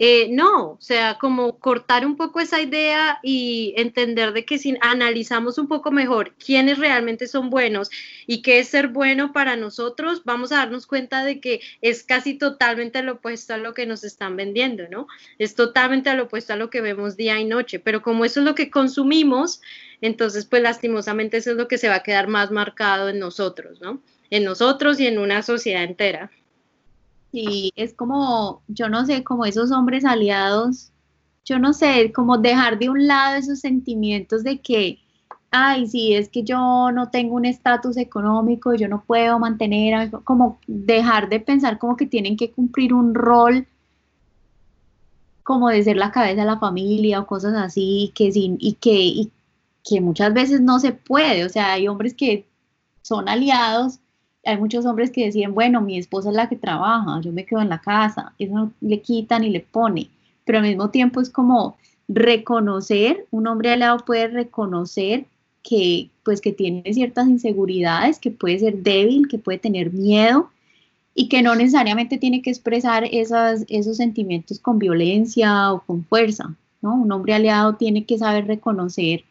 Eh, 0.00 0.28
no, 0.32 0.72
o 0.72 0.78
sea, 0.80 1.16
como 1.18 1.58
cortar 1.58 2.04
un 2.04 2.16
poco 2.16 2.40
esa 2.40 2.60
idea 2.60 3.20
y 3.22 3.72
entender 3.76 4.32
de 4.32 4.44
que 4.44 4.58
si 4.58 4.76
analizamos 4.80 5.58
un 5.58 5.68
poco 5.68 5.92
mejor 5.92 6.34
quiénes 6.34 6.78
realmente 6.78 7.28
son 7.28 7.50
buenos 7.50 7.88
y 8.26 8.42
qué 8.42 8.58
es 8.58 8.68
ser 8.68 8.88
bueno 8.88 9.32
para 9.32 9.54
nosotros, 9.54 10.24
vamos 10.24 10.50
a 10.50 10.56
darnos 10.56 10.88
cuenta 10.88 11.24
de 11.24 11.38
que 11.38 11.60
es 11.80 12.02
casi 12.02 12.34
totalmente 12.34 13.02
lo 13.02 13.12
opuesto 13.12 13.54
a 13.54 13.58
lo 13.58 13.74
que 13.74 13.86
nos 13.86 14.02
están 14.02 14.36
vendiendo, 14.36 14.84
¿no? 14.90 15.06
Es 15.38 15.54
totalmente 15.54 16.12
lo 16.14 16.24
opuesto 16.24 16.52
a 16.52 16.56
lo 16.56 16.68
que 16.68 16.80
vemos 16.80 17.16
día 17.16 17.38
y 17.38 17.44
noche, 17.44 17.78
pero 17.78 18.02
como 18.02 18.24
eso 18.24 18.40
es 18.40 18.46
lo 18.46 18.56
que 18.56 18.71
consumimos, 18.72 19.60
entonces 20.00 20.46
pues 20.46 20.62
lastimosamente 20.62 21.36
eso 21.36 21.52
es 21.52 21.56
lo 21.56 21.68
que 21.68 21.78
se 21.78 21.88
va 21.88 21.96
a 21.96 22.02
quedar 22.02 22.26
más 22.26 22.50
marcado 22.50 23.08
en 23.08 23.20
nosotros, 23.20 23.80
¿no? 23.80 24.02
En 24.30 24.44
nosotros 24.44 24.98
y 24.98 25.06
en 25.06 25.20
una 25.20 25.42
sociedad 25.42 25.84
entera. 25.84 26.30
Y 27.30 27.72
es 27.76 27.94
como, 27.94 28.62
yo 28.66 28.88
no 28.88 29.06
sé, 29.06 29.22
como 29.22 29.46
esos 29.46 29.70
hombres 29.70 30.04
aliados, 30.04 30.90
yo 31.44 31.58
no 31.58 31.72
sé, 31.72 32.12
como 32.12 32.38
dejar 32.38 32.78
de 32.78 32.90
un 32.90 33.06
lado 33.06 33.36
esos 33.36 33.60
sentimientos 33.60 34.44
de 34.44 34.60
que, 34.60 34.98
ay, 35.50 35.86
sí, 35.86 36.14
es 36.14 36.28
que 36.28 36.42
yo 36.42 36.90
no 36.92 37.10
tengo 37.10 37.36
un 37.36 37.44
estatus 37.44 37.96
económico, 37.96 38.74
yo 38.74 38.88
no 38.88 39.04
puedo 39.06 39.38
mantener, 39.38 40.10
como 40.24 40.58
dejar 40.66 41.28
de 41.28 41.40
pensar 41.40 41.78
como 41.78 41.96
que 41.96 42.06
tienen 42.06 42.36
que 42.36 42.50
cumplir 42.50 42.92
un 42.92 43.14
rol 43.14 43.66
como 45.42 45.68
de 45.68 45.82
ser 45.82 45.96
la 45.96 46.12
cabeza 46.12 46.42
de 46.42 46.46
la 46.46 46.58
familia 46.58 47.20
o 47.20 47.26
cosas 47.26 47.54
así, 47.54 48.12
que 48.14 48.32
sin, 48.32 48.56
y 48.60 48.74
que, 48.74 48.94
y 48.94 49.30
que 49.84 50.00
muchas 50.00 50.32
veces 50.32 50.60
no 50.60 50.78
se 50.78 50.92
puede, 50.92 51.44
o 51.44 51.48
sea, 51.48 51.72
hay 51.72 51.88
hombres 51.88 52.14
que 52.14 52.46
son 53.02 53.28
aliados, 53.28 53.98
hay 54.44 54.58
muchos 54.58 54.84
hombres 54.86 55.10
que 55.10 55.24
deciden, 55.24 55.54
bueno, 55.54 55.80
mi 55.80 55.98
esposa 55.98 56.30
es 56.30 56.36
la 56.36 56.48
que 56.48 56.56
trabaja, 56.56 57.20
yo 57.20 57.32
me 57.32 57.44
quedo 57.44 57.60
en 57.60 57.68
la 57.68 57.80
casa, 57.80 58.32
eso 58.38 58.54
no 58.54 58.72
le 58.80 59.00
quitan 59.00 59.44
y 59.44 59.50
le 59.50 59.60
pone, 59.60 60.08
pero 60.44 60.58
al 60.58 60.64
mismo 60.64 60.90
tiempo 60.90 61.20
es 61.20 61.30
como 61.30 61.76
reconocer, 62.08 63.26
un 63.30 63.46
hombre 63.46 63.72
aliado 63.72 63.98
puede 63.98 64.28
reconocer 64.28 65.26
que 65.62 66.10
pues 66.24 66.40
que 66.40 66.52
tiene 66.52 66.82
ciertas 66.92 67.28
inseguridades, 67.28 68.18
que 68.18 68.30
puede 68.30 68.58
ser 68.58 68.82
débil, 68.82 69.28
que 69.28 69.38
puede 69.38 69.58
tener 69.58 69.92
miedo, 69.92 70.50
y 71.14 71.28
que 71.28 71.42
no 71.42 71.54
necesariamente 71.54 72.18
tiene 72.18 72.42
que 72.42 72.50
expresar 72.50 73.04
esas, 73.10 73.64
esos 73.68 73.96
sentimientos 73.96 74.58
con 74.58 74.78
violencia 74.78 75.72
o 75.72 75.80
con 75.80 76.04
fuerza, 76.04 76.54
¿no? 76.80 76.94
Un 76.94 77.12
hombre 77.12 77.34
aliado 77.34 77.74
tiene 77.74 78.06
que 78.06 78.18
saber 78.18 78.46
reconocer 78.46 79.24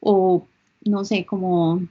o, 0.00 0.46
no 0.84 1.04
sé, 1.04 1.26
como... 1.26 1.82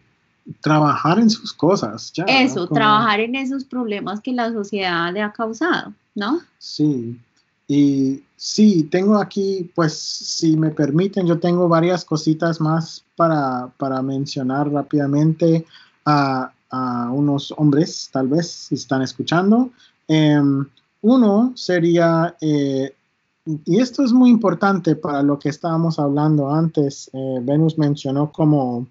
Trabajar 0.61 1.19
en 1.19 1.29
sus 1.29 1.53
cosas, 1.53 2.11
ya. 2.13 2.23
Eso, 2.25 2.67
trabajar 2.67 3.19
en 3.19 3.35
esos 3.35 3.65
problemas 3.65 4.21
que 4.21 4.31
la 4.31 4.51
sociedad 4.51 5.11
le 5.11 5.21
ha 5.21 5.31
causado, 5.31 5.93
¿no? 6.13 6.39
Sí, 6.59 7.19
y 7.67 8.23
sí, 8.35 8.83
tengo 8.83 9.17
aquí, 9.17 9.71
pues, 9.73 9.97
si 9.97 10.55
me 10.55 10.69
permiten, 10.69 11.25
yo 11.25 11.39
tengo 11.39 11.67
varias 11.67 12.05
cositas 12.05 12.61
más 12.61 13.03
para, 13.15 13.71
para 13.77 14.01
mencionar 14.01 14.71
rápidamente. 14.71 15.65
a 16.05 16.51
a 16.75 17.09
unos 17.11 17.53
hombres, 17.57 18.09
tal 18.11 18.27
vez, 18.27 18.49
si 18.49 18.75
están 18.75 19.01
escuchando. 19.01 19.69
Em, 20.07 20.65
uno 21.01 21.53
sería, 21.55 22.35
eh, 22.41 22.93
y 23.65 23.79
esto 23.79 24.03
es 24.03 24.11
muy 24.11 24.29
importante 24.29 24.95
para 24.95 25.21
lo 25.23 25.37
que 25.39 25.49
estábamos 25.49 25.99
hablando 25.99 26.49
antes, 26.49 27.09
eh, 27.13 27.39
Venus 27.41 27.77
mencionó 27.77 28.31
como 28.31 28.87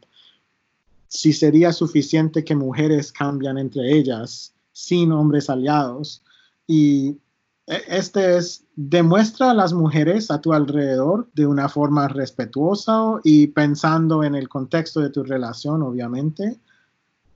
si 1.09 1.33
sería 1.33 1.73
suficiente 1.73 2.45
que 2.45 2.55
mujeres 2.57 3.13
cambian 3.13 3.59
entre 3.59 3.93
ellas 3.93 4.53
sin 4.73 5.13
hombres 5.13 5.51
aliados. 5.51 6.23
Y 6.67 7.19
e, 7.67 7.83
este 7.89 8.37
es, 8.37 8.65
demuestra 8.77 9.51
a 9.51 9.55
las 9.55 9.73
mujeres 9.73 10.31
a 10.31 10.41
tu 10.41 10.53
alrededor 10.53 11.29
de 11.35 11.47
una 11.47 11.69
forma 11.69 12.09
respetuosa 12.09 13.21
y 13.25 13.49
pensando 13.49 14.25
en 14.25 14.35
el 14.35 14.49
contexto 14.49 15.01
de 15.01 15.11
tu 15.11 15.23
relación, 15.23 15.83
obviamente 15.83 16.59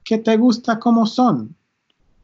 que 0.09 0.17
te 0.17 0.37
gusta 0.37 0.79
como 0.79 1.05
son. 1.05 1.55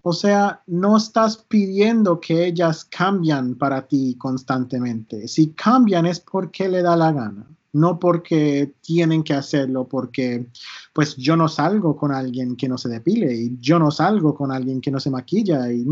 O 0.01 0.11
sea, 0.11 0.63
no 0.65 0.97
estás 0.97 1.37
pidiendo 1.37 2.19
que 2.19 2.47
ellas 2.47 2.83
cambian 2.83 3.53
para 3.53 3.87
ti 3.87 4.15
constantemente. 4.17 5.27
Si 5.27 5.51
cambian 5.51 6.07
es 6.07 6.19
porque 6.19 6.67
le 6.67 6.81
da 6.81 6.95
la 6.95 7.11
gana. 7.11 7.45
no 7.73 7.99
porque 7.99 8.73
tienen 8.81 9.21
que 9.21 9.35
hacerlo, 9.35 9.87
porque 9.87 10.47
pues 10.93 11.15
yo 11.17 11.35
no 11.35 11.47
salgo 11.47 11.95
con 11.95 12.11
alguien 12.11 12.55
que 12.55 12.67
no 12.67 12.77
se 12.77 12.89
depile 12.89 13.35
y 13.35 13.57
yo 13.59 13.77
no 13.77 13.91
salgo 13.91 14.33
con 14.33 14.51
alguien 14.51 14.81
que 14.81 14.89
no 14.89 14.99
se 14.99 15.11
maquilla 15.11 15.71
y 15.71 15.85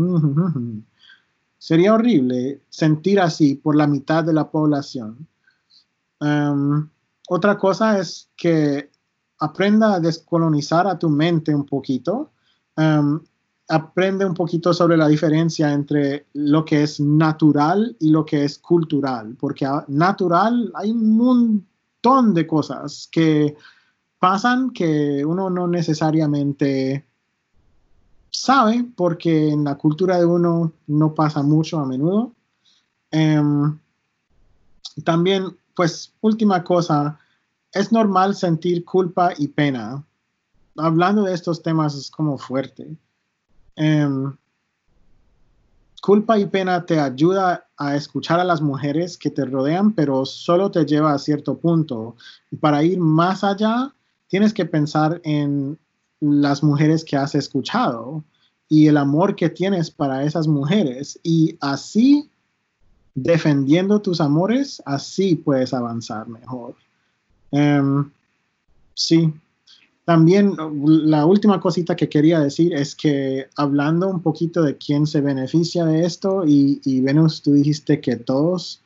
sería 1.58 1.94
horrible 1.94 2.62
sentir 2.70 3.20
así 3.20 3.54
por 3.54 3.76
la 3.76 3.86
mitad 3.86 4.24
de 4.24 4.32
la 4.32 4.50
población. 4.50 5.28
Um, 6.20 6.88
otra 7.28 7.56
cosa 7.56 7.98
es 8.00 8.30
que 8.36 8.90
aprenda 9.40 9.94
a 9.94 10.00
descolonizar 10.00 10.86
a 10.86 10.98
tu 10.98 11.08
mente 11.08 11.54
un 11.54 11.64
poquito. 11.64 12.30
Um, 12.76 13.20
aprende 13.68 14.24
un 14.24 14.34
poquito 14.34 14.74
sobre 14.74 14.96
la 14.96 15.08
diferencia 15.08 15.72
entre 15.72 16.26
lo 16.34 16.64
que 16.64 16.82
es 16.82 17.00
natural 17.00 17.96
y 17.98 18.10
lo 18.10 18.24
que 18.24 18.44
es 18.44 18.58
cultural, 18.58 19.36
porque 19.38 19.66
natural 19.88 20.70
hay 20.74 20.90
un 20.90 21.16
montón 21.16 22.34
de 22.34 22.46
cosas 22.46 23.08
que 23.10 23.56
pasan 24.18 24.70
que 24.70 25.24
uno 25.24 25.48
no 25.48 25.66
necesariamente 25.66 27.06
sabe, 28.30 28.84
porque 28.96 29.50
en 29.50 29.64
la 29.64 29.76
cultura 29.76 30.18
de 30.18 30.26
uno 30.26 30.72
no 30.86 31.14
pasa 31.14 31.42
mucho 31.42 31.78
a 31.78 31.86
menudo. 31.86 32.32
Em, 33.10 33.78
también, 35.04 35.56
pues, 35.74 36.12
última 36.20 36.64
cosa, 36.64 37.18
es 37.74 37.92
normal 37.92 38.34
sentir 38.34 38.84
culpa 38.84 39.32
y 39.36 39.48
pena. 39.48 40.04
Hablando 40.76 41.24
de 41.24 41.34
estos 41.34 41.62
temas 41.62 41.94
es 41.94 42.10
como 42.10 42.38
fuerte. 42.38 42.96
Em, 43.76 44.36
culpa 46.00 46.38
y 46.38 46.46
pena 46.46 46.86
te 46.86 47.00
ayuda 47.00 47.66
a 47.76 47.96
escuchar 47.96 48.38
a 48.38 48.44
las 48.44 48.60
mujeres 48.60 49.18
que 49.18 49.30
te 49.30 49.44
rodean, 49.44 49.92
pero 49.92 50.24
solo 50.24 50.70
te 50.70 50.84
lleva 50.86 51.12
a 51.12 51.18
cierto 51.18 51.58
punto. 51.58 52.16
Para 52.60 52.84
ir 52.84 52.98
más 52.98 53.42
allá, 53.42 53.92
tienes 54.28 54.54
que 54.54 54.66
pensar 54.66 55.20
en 55.24 55.78
las 56.20 56.62
mujeres 56.62 57.04
que 57.04 57.16
has 57.16 57.34
escuchado 57.34 58.22
y 58.68 58.86
el 58.86 58.96
amor 58.96 59.34
que 59.34 59.50
tienes 59.50 59.90
para 59.90 60.24
esas 60.24 60.46
mujeres. 60.46 61.18
Y 61.22 61.56
así, 61.60 62.30
defendiendo 63.14 64.00
tus 64.00 64.20
amores, 64.20 64.80
así 64.86 65.34
puedes 65.34 65.74
avanzar 65.74 66.28
mejor. 66.28 66.74
Em, 67.54 68.10
sí, 68.94 69.32
también 70.04 70.56
la 70.84 71.24
última 71.24 71.60
cosita 71.60 71.94
que 71.94 72.08
quería 72.08 72.40
decir 72.40 72.74
es 72.74 72.96
que 72.96 73.46
hablando 73.56 74.08
un 74.08 74.20
poquito 74.20 74.62
de 74.62 74.76
quién 74.76 75.06
se 75.06 75.20
beneficia 75.20 75.84
de 75.84 76.04
esto, 76.04 76.42
y, 76.44 77.00
Venus, 77.00 77.42
tú 77.42 77.52
dijiste 77.52 78.00
que 78.00 78.16
todos, 78.16 78.80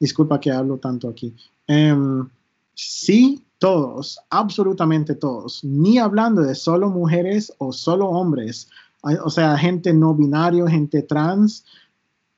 disculpa 0.00 0.40
que 0.40 0.50
hablo 0.50 0.78
tanto 0.78 1.08
aquí, 1.08 1.34
em, 1.66 2.26
sí, 2.74 3.42
todos, 3.58 4.18
absolutamente 4.30 5.14
todos, 5.14 5.62
ni 5.62 5.98
hablando 5.98 6.40
de 6.40 6.54
solo 6.54 6.88
mujeres 6.88 7.52
o 7.58 7.72
solo 7.72 8.08
hombres, 8.08 8.68
o 9.02 9.28
sea, 9.28 9.58
gente 9.58 9.92
no 9.92 10.14
binario, 10.14 10.66
gente 10.66 11.02
trans, 11.02 11.64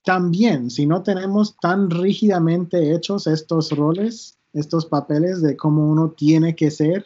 también, 0.05 0.68
si 0.68 0.84
no 0.84 1.05
tenemos 1.05 1.57
tan 1.61 1.91
rígidamente 1.91 2.93
hechos 2.93 3.28
estos 3.28 3.70
roles, 3.70 4.37
estos 4.57 4.86
papeles 4.86 5.42
de 5.42 5.57
cómo 5.57 5.88
uno 5.88 6.11
tiene 6.11 6.57
que 6.57 6.70
ser, 6.70 7.04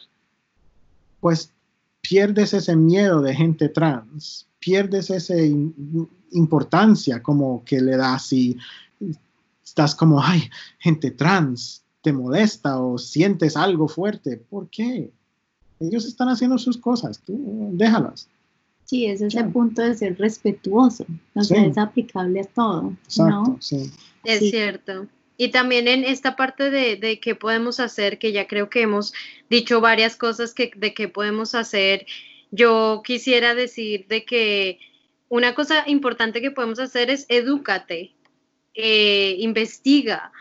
pues 1.19 1.51
pierdes 2.01 2.53
ese 2.53 2.75
miedo 2.75 3.21
de 3.21 3.35
gente 3.35 3.69
trans, 3.69 4.47
pierdes 4.59 5.09
esa 5.09 5.35
importancia 6.31 7.21
como 7.21 7.63
que 7.65 7.81
le 7.81 7.97
das 7.97 8.31
y 8.31 8.57
estás 9.63 9.93
como, 9.93 10.21
ay, 10.23 10.49
gente 10.79 11.11
trans, 11.11 11.83
te 12.01 12.13
molesta 12.13 12.81
o 12.81 12.97
sientes 12.97 13.55
algo 13.55 13.87
fuerte. 13.87 14.37
¿Por 14.37 14.69
qué? 14.69 15.11
Ellos 15.79 16.05
están 16.05 16.29
haciendo 16.29 16.57
sus 16.57 16.77
cosas, 16.77 17.19
tú 17.19 17.69
déjalas. 17.73 18.27
Sí, 18.85 19.05
es 19.05 19.21
ese 19.21 19.43
punto 19.45 19.81
de 19.81 19.95
ser 19.95 20.17
respetuoso, 20.17 21.05
o 21.33 21.43
sea, 21.43 21.65
es 21.65 21.77
aplicable 21.77 22.41
a 22.41 22.43
todo. 22.43 22.93
Exacto, 23.05 23.57
sí. 23.59 23.91
Es 24.23 24.39
cierto. 24.49 25.07
Y 25.41 25.49
también 25.49 25.87
en 25.87 26.03
esta 26.03 26.35
parte 26.35 26.69
de, 26.69 26.97
de 26.97 27.19
qué 27.19 27.33
podemos 27.33 27.79
hacer, 27.79 28.19
que 28.19 28.31
ya 28.31 28.45
creo 28.45 28.69
que 28.69 28.83
hemos 28.83 29.11
dicho 29.49 29.81
varias 29.81 30.15
cosas 30.15 30.53
que, 30.53 30.69
de 30.75 30.93
qué 30.93 31.07
podemos 31.07 31.55
hacer, 31.55 32.05
yo 32.51 33.01
quisiera 33.03 33.55
decir 33.55 34.05
de 34.07 34.23
que 34.23 34.77
una 35.29 35.55
cosa 35.55 35.83
importante 35.87 36.41
que 36.41 36.51
podemos 36.51 36.77
hacer 36.77 37.09
es 37.09 37.25
edúcate, 37.27 38.13
eh, 38.75 39.33
investiga, 39.39 40.31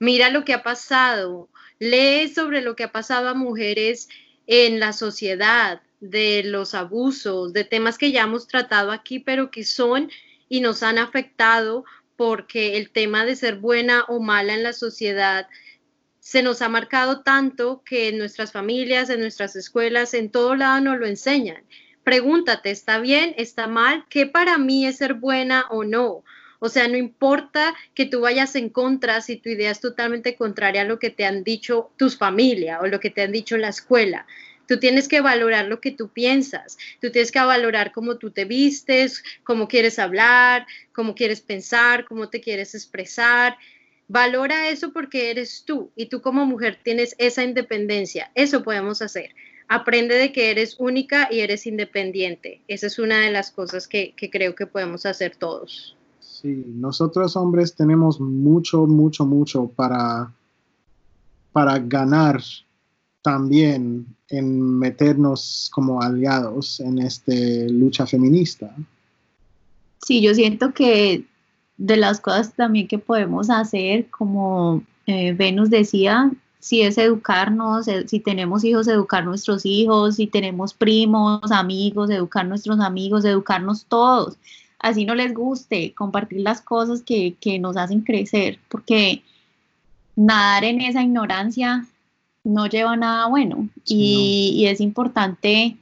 mira 0.00 0.30
lo 0.30 0.44
que 0.44 0.52
ha 0.52 0.64
pasado, 0.64 1.48
lee 1.78 2.26
sobre 2.26 2.60
lo 2.60 2.74
que 2.74 2.82
ha 2.82 2.90
pasado 2.90 3.28
a 3.28 3.34
mujeres 3.34 4.08
en 4.48 4.80
la 4.80 4.92
sociedad, 4.92 5.80
de 6.00 6.42
los 6.44 6.74
abusos, 6.74 7.52
de 7.52 7.62
temas 7.62 7.98
que 7.98 8.10
ya 8.10 8.22
hemos 8.22 8.48
tratado 8.48 8.90
aquí, 8.90 9.20
pero 9.20 9.52
que 9.52 9.62
son 9.62 10.10
y 10.48 10.60
nos 10.60 10.82
han 10.82 10.98
afectado 10.98 11.84
porque 12.20 12.76
el 12.76 12.90
tema 12.90 13.24
de 13.24 13.34
ser 13.34 13.54
buena 13.54 14.04
o 14.06 14.20
mala 14.20 14.52
en 14.52 14.62
la 14.62 14.74
sociedad 14.74 15.48
se 16.18 16.42
nos 16.42 16.60
ha 16.60 16.68
marcado 16.68 17.22
tanto 17.22 17.82
que 17.82 18.08
en 18.08 18.18
nuestras 18.18 18.52
familias, 18.52 19.08
en 19.08 19.20
nuestras 19.20 19.56
escuelas, 19.56 20.12
en 20.12 20.30
todo 20.30 20.54
lado 20.54 20.82
nos 20.82 20.98
lo 20.98 21.06
enseñan. 21.06 21.64
Pregúntate, 22.04 22.72
¿está 22.72 22.98
bien? 22.98 23.34
¿Está 23.38 23.68
mal? 23.68 24.04
¿Qué 24.10 24.26
para 24.26 24.58
mí 24.58 24.84
es 24.84 24.98
ser 24.98 25.14
buena 25.14 25.64
o 25.70 25.82
no? 25.82 26.22
O 26.58 26.68
sea, 26.68 26.88
no 26.88 26.98
importa 26.98 27.74
que 27.94 28.04
tú 28.04 28.20
vayas 28.20 28.54
en 28.54 28.68
contra 28.68 29.22
si 29.22 29.36
tu 29.36 29.48
idea 29.48 29.70
es 29.70 29.80
totalmente 29.80 30.36
contraria 30.36 30.82
a 30.82 30.84
lo 30.84 30.98
que 30.98 31.08
te 31.08 31.24
han 31.24 31.42
dicho 31.42 31.90
tus 31.96 32.18
familias 32.18 32.80
o 32.82 32.86
lo 32.86 33.00
que 33.00 33.08
te 33.08 33.22
han 33.22 33.32
dicho 33.32 33.56
la 33.56 33.68
escuela. 33.68 34.26
Tú 34.70 34.78
tienes 34.78 35.08
que 35.08 35.20
valorar 35.20 35.66
lo 35.66 35.80
que 35.80 35.90
tú 35.90 36.10
piensas, 36.10 36.78
tú 37.00 37.10
tienes 37.10 37.32
que 37.32 37.40
valorar 37.40 37.90
cómo 37.90 38.18
tú 38.18 38.30
te 38.30 38.44
vistes, 38.44 39.24
cómo 39.42 39.66
quieres 39.66 39.98
hablar, 39.98 40.64
cómo 40.92 41.16
quieres 41.16 41.40
pensar, 41.40 42.04
cómo 42.04 42.28
te 42.28 42.40
quieres 42.40 42.76
expresar. 42.76 43.56
Valora 44.06 44.68
eso 44.68 44.92
porque 44.92 45.32
eres 45.32 45.64
tú 45.66 45.90
y 45.96 46.06
tú 46.06 46.22
como 46.22 46.46
mujer 46.46 46.78
tienes 46.84 47.16
esa 47.18 47.42
independencia. 47.42 48.30
Eso 48.36 48.62
podemos 48.62 49.02
hacer. 49.02 49.30
Aprende 49.66 50.14
de 50.14 50.30
que 50.30 50.52
eres 50.52 50.76
única 50.78 51.26
y 51.32 51.40
eres 51.40 51.66
independiente. 51.66 52.62
Esa 52.68 52.86
es 52.86 53.00
una 53.00 53.22
de 53.22 53.32
las 53.32 53.50
cosas 53.50 53.88
que, 53.88 54.14
que 54.16 54.30
creo 54.30 54.54
que 54.54 54.68
podemos 54.68 55.04
hacer 55.04 55.34
todos. 55.34 55.96
Sí, 56.20 56.62
nosotros 56.68 57.34
hombres 57.34 57.74
tenemos 57.74 58.20
mucho, 58.20 58.86
mucho, 58.86 59.26
mucho 59.26 59.66
para, 59.66 60.32
para 61.50 61.76
ganar 61.80 62.40
también 63.22 64.06
en 64.28 64.78
meternos 64.78 65.70
como 65.72 66.00
aliados 66.00 66.80
en 66.80 66.98
esta 66.98 67.32
lucha 67.68 68.06
feminista. 68.06 68.74
Sí, 70.02 70.22
yo 70.22 70.34
siento 70.34 70.72
que 70.72 71.24
de 71.76 71.96
las 71.96 72.20
cosas 72.20 72.54
también 72.54 72.88
que 72.88 72.98
podemos 72.98 73.50
hacer, 73.50 74.08
como 74.10 74.82
eh, 75.06 75.32
Venus 75.32 75.70
decía, 75.70 76.30
si 76.58 76.82
es 76.82 76.98
educarnos, 76.98 77.88
eh, 77.88 78.06
si 78.06 78.20
tenemos 78.20 78.64
hijos, 78.64 78.86
educar 78.86 79.24
nuestros 79.24 79.64
hijos, 79.64 80.16
si 80.16 80.26
tenemos 80.26 80.74
primos, 80.74 81.50
amigos, 81.50 82.10
educar 82.10 82.46
nuestros 82.46 82.80
amigos, 82.80 83.24
educarnos 83.24 83.86
todos. 83.86 84.36
Así 84.78 85.04
no 85.04 85.14
les 85.14 85.34
guste, 85.34 85.92
compartir 85.94 86.40
las 86.40 86.60
cosas 86.60 87.02
que, 87.02 87.34
que 87.40 87.58
nos 87.58 87.76
hacen 87.76 88.00
crecer, 88.00 88.58
porque 88.68 89.22
nadar 90.16 90.64
en 90.64 90.80
esa 90.80 91.02
ignorancia 91.02 91.86
no 92.44 92.66
lleva 92.66 92.96
nada 92.96 93.26
bueno. 93.26 93.68
y, 93.86 94.64
es 94.66 94.80
importante, 94.80 95.76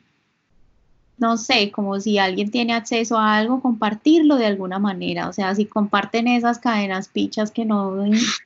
no 1.19 1.37
sé, 1.37 1.71
como 1.71 2.01
si 2.01 2.19
alguien 2.19 2.51
tiene 2.51 2.75
acceso 2.75 3.19
a 3.19 3.37
algo, 3.37 3.61
compartirlo 3.61 4.37
de 4.37 4.47
alguna 4.47 4.79
manera. 4.79 5.29
O 5.29 5.33
sea, 5.33 5.55
si 5.55 5.67
comparten 5.67 6.29
esas 6.29 6.59
cadenas 6.59 7.09
pichas 7.09 7.51
que 7.51 7.65
no... 7.65 7.97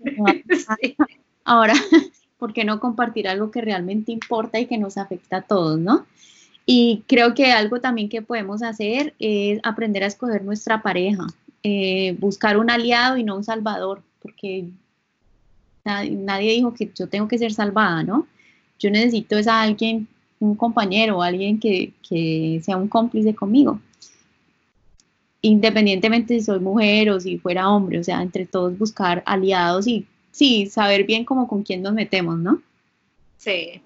Ahora, 1.44 1.74
¿por 2.38 2.52
qué 2.52 2.64
no 2.64 2.80
compartir 2.80 3.28
algo 3.28 3.50
que 3.50 3.60
realmente 3.60 4.12
importa 4.12 4.58
y 4.58 4.66
que 4.66 4.78
nos 4.78 4.96
afecta 4.96 5.38
a 5.38 5.42
todos, 5.42 5.78
no? 5.78 6.06
Y 6.64 7.02
creo 7.08 7.34
que 7.34 7.52
algo 7.52 7.80
también 7.80 8.08
que 8.08 8.22
podemos 8.22 8.62
hacer 8.62 9.14
es 9.18 9.60
aprender 9.64 10.04
a 10.04 10.06
escoger 10.06 10.44
nuestra 10.44 10.82
pareja, 10.82 11.26
eh, 11.62 12.16
buscar 12.20 12.56
un 12.56 12.70
aliado 12.70 13.16
y 13.16 13.24
no 13.24 13.36
un 13.36 13.44
salvador, 13.44 14.02
porque 14.20 14.70
Nadie, 15.84 16.52
dijo 16.52 16.74
que 16.74 16.90
yo 16.94 17.08
tengo 17.08 17.28
que 17.28 17.38
ser 17.38 17.52
salvada, 17.52 18.02
¿no? 18.02 18.26
Yo 18.78 18.90
necesito 18.90 19.36
es 19.36 19.48
a 19.48 19.62
alguien, 19.62 20.06
un 20.38 20.54
compañero, 20.54 21.22
alguien 21.22 21.58
que, 21.58 21.92
que 22.08 22.60
sea 22.64 22.76
un 22.76 22.88
cómplice 22.88 23.34
conmigo. 23.34 23.80
Independientemente 25.40 26.38
si 26.38 26.44
soy 26.44 26.60
mujer 26.60 27.10
o 27.10 27.18
si 27.18 27.38
fuera 27.38 27.68
hombre, 27.68 27.98
o 27.98 28.04
sea, 28.04 28.22
entre 28.22 28.46
todos 28.46 28.78
buscar 28.78 29.22
aliados 29.26 29.86
y 29.88 30.06
sí, 30.30 30.66
saber 30.66 31.04
bien 31.04 31.24
cómo 31.24 31.46
con 31.46 31.62
quién 31.62 31.82
nos 31.82 31.92
metemos, 31.94 32.38
¿no? 32.38 32.62
Sí. 33.38 33.80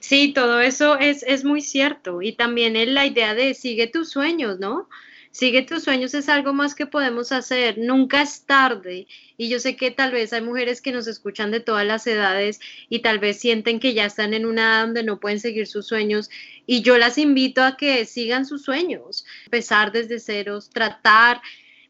Sí. 0.00 0.32
todo 0.32 0.60
eso 0.60 0.98
es, 0.98 1.22
es, 1.22 1.44
muy 1.44 1.60
cierto. 1.60 2.22
Y 2.22 2.32
también 2.32 2.76
es 2.76 2.88
la 2.88 3.06
idea 3.06 3.34
de 3.34 3.54
sigue 3.54 3.86
tus 3.86 4.10
sueños, 4.10 4.58
¿no? 4.58 4.88
Sigue 5.32 5.62
tus 5.62 5.84
sueños 5.84 6.12
es 6.14 6.28
algo 6.28 6.52
más 6.52 6.74
que 6.74 6.86
podemos 6.86 7.30
hacer, 7.30 7.78
nunca 7.78 8.22
es 8.22 8.46
tarde. 8.46 9.06
Y 9.36 9.48
yo 9.48 9.60
sé 9.60 9.76
que 9.76 9.92
tal 9.92 10.10
vez 10.10 10.32
hay 10.32 10.42
mujeres 10.42 10.82
que 10.82 10.90
nos 10.90 11.06
escuchan 11.06 11.52
de 11.52 11.60
todas 11.60 11.86
las 11.86 12.06
edades 12.08 12.60
y 12.88 12.98
tal 12.98 13.20
vez 13.20 13.38
sienten 13.38 13.78
que 13.78 13.94
ya 13.94 14.06
están 14.06 14.34
en 14.34 14.44
una 14.44 14.62
edad 14.62 14.86
donde 14.86 15.04
no 15.04 15.20
pueden 15.20 15.38
seguir 15.38 15.68
sus 15.68 15.86
sueños. 15.86 16.30
Y 16.66 16.82
yo 16.82 16.98
las 16.98 17.16
invito 17.16 17.62
a 17.62 17.76
que 17.76 18.04
sigan 18.06 18.44
sus 18.44 18.62
sueños, 18.62 19.24
empezar 19.44 19.92
desde 19.92 20.18
ceros, 20.18 20.68
tratar 20.70 21.40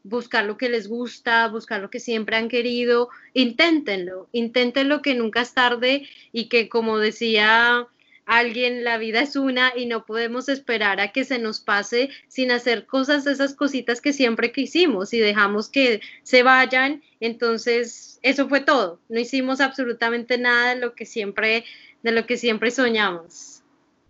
buscar 0.02 0.44
lo 0.44 0.56
que 0.56 0.68
les 0.68 0.88
gusta, 0.88 1.48
buscar 1.48 1.80
lo 1.80 1.90
que 1.90 2.00
siempre 2.00 2.36
han 2.36 2.48
querido, 2.48 3.10
inténtenlo, 3.34 4.28
inténtenlo 4.32 5.02
que 5.02 5.14
nunca 5.14 5.42
es 5.42 5.52
tarde 5.52 6.08
y 6.32 6.48
que 6.48 6.68
como 6.68 6.98
decía 6.98 7.86
alguien, 8.30 8.84
la 8.84 8.96
vida 8.96 9.20
es 9.20 9.34
una 9.34 9.72
y 9.76 9.86
no 9.86 10.06
podemos 10.06 10.48
esperar 10.48 11.00
a 11.00 11.08
que 11.08 11.24
se 11.24 11.40
nos 11.40 11.58
pase 11.58 12.10
sin 12.28 12.52
hacer 12.52 12.86
cosas, 12.86 13.26
esas 13.26 13.54
cositas 13.54 14.00
que 14.00 14.12
siempre 14.12 14.52
quisimos 14.52 15.12
y 15.12 15.18
dejamos 15.18 15.68
que 15.68 16.00
se 16.22 16.44
vayan. 16.44 17.02
Entonces, 17.18 18.20
eso 18.22 18.48
fue 18.48 18.60
todo. 18.60 19.00
No 19.08 19.18
hicimos 19.18 19.60
absolutamente 19.60 20.38
nada 20.38 20.74
de 20.74 20.80
lo 20.80 20.94
que 20.94 21.06
siempre, 21.06 21.64
de 22.04 22.12
lo 22.12 22.24
que 22.24 22.36
siempre 22.36 22.70
soñamos. 22.70 23.62